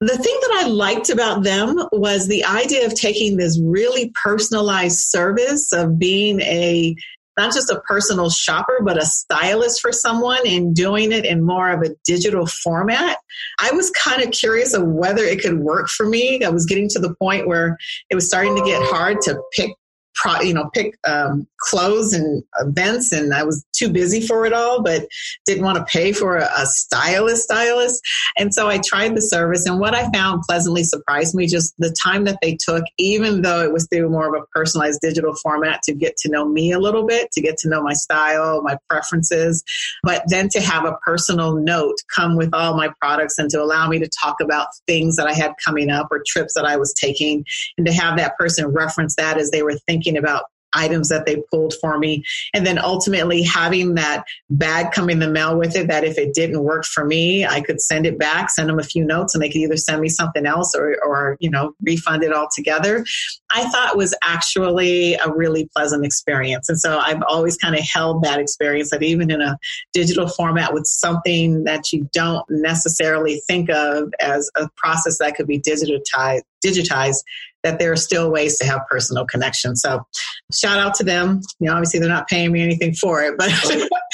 The 0.00 0.16
thing 0.16 0.38
that 0.40 0.64
I 0.64 0.68
liked 0.68 1.10
about 1.10 1.44
them 1.44 1.76
was 1.92 2.26
the 2.26 2.44
idea 2.44 2.86
of 2.86 2.94
taking 2.94 3.36
this 3.36 3.60
really 3.62 4.12
personalized 4.22 4.98
service 4.98 5.72
of 5.72 5.98
being 5.98 6.40
a 6.40 6.96
not 7.38 7.54
just 7.54 7.70
a 7.70 7.80
personal 7.80 8.28
shopper, 8.28 8.80
but 8.84 9.00
a 9.00 9.06
stylist 9.06 9.80
for 9.80 9.92
someone 9.92 10.46
and 10.46 10.74
doing 10.74 11.12
it 11.12 11.24
in 11.24 11.42
more 11.42 11.70
of 11.70 11.80
a 11.82 11.94
digital 12.04 12.46
format. 12.46 13.18
I 13.58 13.72
was 13.72 13.90
kind 13.90 14.22
of 14.22 14.32
curious 14.32 14.74
of 14.74 14.86
whether 14.86 15.22
it 15.22 15.40
could 15.40 15.60
work 15.60 15.88
for 15.88 16.06
me. 16.06 16.44
I 16.44 16.50
was 16.50 16.66
getting 16.66 16.88
to 16.90 16.98
the 16.98 17.14
point 17.14 17.46
where 17.46 17.78
it 18.10 18.14
was 18.14 18.26
starting 18.26 18.54
to 18.56 18.62
get 18.62 18.82
hard 18.82 19.20
to 19.22 19.40
pick 19.56 19.70
pro, 20.14 20.40
you 20.40 20.54
know, 20.54 20.70
pick 20.72 20.96
um, 21.06 21.46
clothes 21.62 22.12
and 22.12 22.42
events, 22.60 23.12
and 23.12 23.32
I 23.32 23.44
was 23.44 23.64
too 23.72 23.88
busy 23.88 24.20
for 24.20 24.44
it 24.44 24.52
all, 24.52 24.82
but 24.82 25.06
didn't 25.46 25.64
want 25.64 25.78
to 25.78 25.84
pay 25.84 26.12
for 26.12 26.36
a, 26.36 26.48
a 26.56 26.66
stylist, 26.66 27.44
stylist. 27.44 28.02
And 28.36 28.52
so 28.52 28.68
I 28.68 28.78
tried 28.78 29.16
the 29.16 29.22
service, 29.22 29.66
and 29.66 29.80
what 29.80 29.94
I 29.94 30.10
found 30.10 30.42
pleasantly 30.42 30.84
surprised 30.84 31.34
me 31.34 31.46
just 31.46 31.74
the 31.78 31.94
time 32.02 32.24
that 32.24 32.38
they 32.42 32.56
took, 32.56 32.84
even 32.98 33.42
though 33.42 33.62
it 33.62 33.72
was 33.72 33.88
through 33.90 34.10
more 34.10 34.28
of 34.28 34.40
a 34.40 34.46
personalized 34.54 35.00
digital 35.00 35.34
format 35.42 35.82
to 35.84 35.94
get 35.94 36.16
to 36.18 36.30
know 36.30 36.46
me 36.46 36.72
a 36.72 36.78
little 36.78 37.06
bit, 37.06 37.30
to 37.32 37.40
get 37.40 37.56
to 37.58 37.68
know 37.68 37.82
my 37.82 37.94
style, 37.94 38.62
my 38.62 38.76
preferences, 38.90 39.64
but 40.02 40.22
then 40.28 40.48
to 40.50 40.60
have 40.60 40.84
a 40.84 40.96
personal 41.04 41.54
note 41.54 41.96
come 42.14 42.36
with 42.36 42.52
all 42.52 42.76
my 42.76 42.90
products 43.00 43.38
and 43.38 43.50
to 43.50 43.62
allow 43.62 43.88
me 43.88 43.98
to 43.98 44.08
talk 44.08 44.40
about 44.40 44.68
things 44.86 45.16
that 45.16 45.26
I 45.26 45.32
had 45.32 45.52
coming 45.64 45.90
up 45.90 46.08
or 46.10 46.22
trips 46.26 46.54
that 46.54 46.64
I 46.64 46.76
was 46.76 46.92
taking, 46.94 47.44
and 47.78 47.86
to 47.86 47.92
have 47.92 48.18
that 48.18 48.36
person 48.36 48.66
reference 48.66 49.16
that 49.16 49.38
as 49.38 49.50
they 49.50 49.62
were 49.62 49.74
thinking 49.86 50.02
thinking 50.02 50.16
about 50.16 50.44
items 50.74 51.08
that 51.08 51.26
they 51.26 51.42
pulled 51.50 51.74
for 51.80 51.98
me. 51.98 52.24
And 52.54 52.66
then 52.66 52.78
ultimately 52.78 53.42
having 53.42 53.94
that 53.94 54.24
bag 54.50 54.92
come 54.92 55.10
in 55.10 55.18
the 55.18 55.30
mail 55.30 55.58
with 55.58 55.76
it 55.76 55.88
that 55.88 56.04
if 56.04 56.18
it 56.18 56.34
didn't 56.34 56.62
work 56.62 56.84
for 56.84 57.04
me, 57.04 57.44
I 57.46 57.60
could 57.60 57.80
send 57.80 58.06
it 58.06 58.18
back, 58.18 58.50
send 58.50 58.68
them 58.68 58.78
a 58.78 58.84
few 58.84 59.04
notes, 59.04 59.34
and 59.34 59.42
they 59.42 59.48
could 59.48 59.60
either 59.60 59.76
send 59.76 60.00
me 60.00 60.08
something 60.08 60.46
else 60.46 60.74
or, 60.74 60.96
or 61.04 61.36
you 61.40 61.50
know, 61.50 61.74
refund 61.82 62.22
it 62.22 62.32
altogether. 62.32 63.04
I 63.50 63.68
thought 63.68 63.96
was 63.96 64.14
actually 64.22 65.14
a 65.14 65.30
really 65.30 65.68
pleasant 65.76 66.04
experience. 66.04 66.68
And 66.68 66.78
so 66.78 66.98
I've 66.98 67.22
always 67.28 67.56
kind 67.56 67.74
of 67.74 67.82
held 67.82 68.22
that 68.24 68.40
experience 68.40 68.90
that 68.90 69.02
even 69.02 69.30
in 69.30 69.40
a 69.40 69.58
digital 69.92 70.28
format 70.28 70.72
with 70.72 70.86
something 70.86 71.64
that 71.64 71.92
you 71.92 72.08
don't 72.12 72.44
necessarily 72.48 73.42
think 73.46 73.70
of 73.70 74.12
as 74.20 74.50
a 74.56 74.68
process 74.76 75.18
that 75.18 75.34
could 75.34 75.46
be 75.46 75.60
digitized, 75.60 76.42
digitized 76.64 77.22
that 77.62 77.78
there 77.78 77.92
are 77.92 77.96
still 77.96 78.30
ways 78.30 78.58
to 78.58 78.66
have 78.66 78.80
personal 78.90 79.24
connection. 79.24 79.76
So 79.76 80.04
shout 80.52 80.78
out 80.78 80.94
to 80.96 81.04
them. 81.04 81.40
You 81.60 81.68
know, 81.68 81.74
obviously 81.74 82.00
they're 82.00 82.08
not 82.08 82.28
paying 82.28 82.52
me 82.52 82.62
anything 82.62 82.94
for 82.94 83.22
it, 83.22 83.34
but 83.38 83.50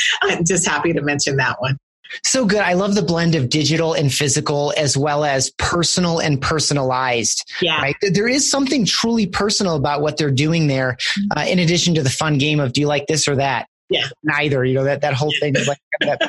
I'm 0.23 0.45
just 0.45 0.67
happy 0.67 0.93
to 0.93 1.01
mention 1.01 1.37
that 1.37 1.61
one. 1.61 1.79
So 2.25 2.47
good. 2.47 2.61
I 2.61 2.73
love 2.73 2.95
the 2.95 3.03
blend 3.03 3.35
of 3.35 3.51
digital 3.51 3.93
and 3.93 4.13
physical 4.13 4.73
as 4.77 4.97
well 4.97 5.25
as 5.25 5.51
personal 5.59 6.21
and 6.21 6.41
personalized. 6.41 7.45
Yeah. 7.61 7.81
Right? 7.81 7.97
There 8.01 8.29
is 8.29 8.51
something 8.51 8.87
truly 8.87 9.27
personal 9.27 9.77
about 9.77 10.01
what 10.01 10.17
they're 10.17 10.31
doing 10.31 10.69
there, 10.69 10.97
uh, 11.37 11.45
in 11.47 11.59
addition 11.59 11.95
to 11.95 12.03
the 12.03 12.11
fun 12.11 12.39
game 12.39 12.61
of 12.61 12.73
do 12.73 12.81
you 12.81 12.87
like 12.87 13.07
this 13.07 13.29
or 13.29 13.37
that? 13.37 13.69
Yeah. 13.91 14.09
Neither, 14.23 14.65
you 14.65 14.75
know, 14.75 14.85
that, 14.85 15.01
that 15.01 15.15
whole 15.15 15.33
thing. 15.41 15.55
like 15.67 15.79
that. 16.01 16.21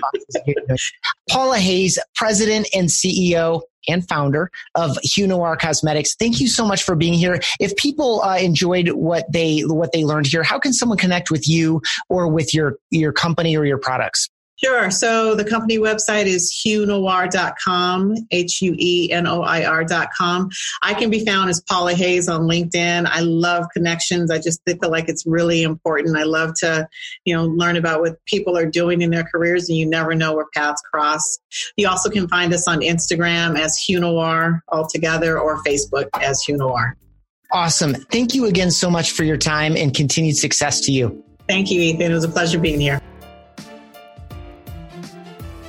Paula 1.30 1.57
Hayes, 1.57 1.99
president 2.16 2.68
and 2.74 2.88
CEO 2.88 3.62
and 3.88 4.07
founder 4.07 4.51
of 4.76 4.97
Hue 5.03 5.28
Noir 5.28 5.57
Cosmetics. 5.57 6.16
Thank 6.16 6.39
you 6.39 6.47
so 6.47 6.66
much 6.66 6.84
for 6.84 6.95
being 6.95 7.14
here. 7.14 7.39
If 7.60 7.76
people 7.76 8.22
uh, 8.22 8.38
enjoyed 8.38 8.89
what 8.89 9.32
they 9.32 9.62
what 9.62 9.91
they 9.93 10.03
learned 10.05 10.28
here, 10.28 10.43
how 10.43 10.60
can 10.60 10.74
someone 10.74 10.97
connect 10.97 11.32
with 11.32 11.47
you 11.47 11.82
or 12.10 12.28
with 12.28 12.53
your 12.53 12.78
your 12.91 13.12
company 13.12 13.55
or 13.57 13.66
your 13.66 13.78
products? 13.78 14.30
Sure. 14.62 14.91
So 14.91 15.36
the 15.36 15.45
company 15.45 15.78
website 15.78 16.26
is 16.26 16.51
huenoir.com, 16.51 18.16
H 18.32 18.62
U 18.62 18.76
E 18.78 19.10
N 19.10 19.26
O 19.26 19.41
I 19.41 19.64
R.com. 19.64 20.49
I 20.82 20.93
can 20.93 21.10
be 21.10 21.24
found 21.26 21.49
as 21.49 21.62
Paula 21.62 21.93
Hayes 21.93 22.28
on 22.28 22.41
LinkedIn. 22.41 23.07
I 23.10 23.22
love 23.22 23.68
connections. 23.74 24.30
I 24.30 24.39
just 24.39 24.62
feel 24.66 24.91
like 24.91 25.07
it's 25.07 25.26
really 25.26 25.64
important. 25.64 26.18
I 26.18 26.24
love 26.24 26.55
to, 26.55 26.89
you 27.24 27.34
know, 27.34 27.45
learn 27.45 27.78
about 27.78 28.01
what 28.01 28.24
people 28.26 28.57
are 28.57 28.66
doing 28.66 29.01
in 29.01 29.12
their 29.12 29.24
careers 29.24 29.70
and 29.70 29.78
you 29.78 29.86
never 29.86 30.14
know 30.14 30.36
where 30.36 30.47
paths 30.53 30.82
cross. 30.91 31.39
You 31.78 31.88
also 31.88 32.10
can 32.10 32.28
find 32.28 32.53
us 32.53 32.68
on 32.68 32.82
Instagram 32.82 33.57
as 33.57 33.78
Hue 33.78 34.01
Noir 34.01 34.62
altogether 34.68 35.39
or 35.39 35.64
Facebook 35.64 36.10
as 36.22 36.41
Hue 36.41 36.57
Noir. 36.57 36.97
Awesome. 37.53 37.93
Thank 37.93 38.36
you 38.36 38.45
again 38.45 38.72
so 38.72 38.91
much 38.91 39.12
for 39.12 39.24
your 39.24 39.38
time 39.38 39.78
and 39.78 39.95
continued 39.95 40.36
success 40.36 40.82
to 40.82 40.91
you. 40.91 41.24
Thank 41.47 41.72
you, 41.72 41.80
Ethan. 41.80 42.12
It 42.12 42.14
was 42.14 42.26
a 42.26 42.30
pleasure 42.30 42.60
being 42.60 42.82
here. 42.82 43.01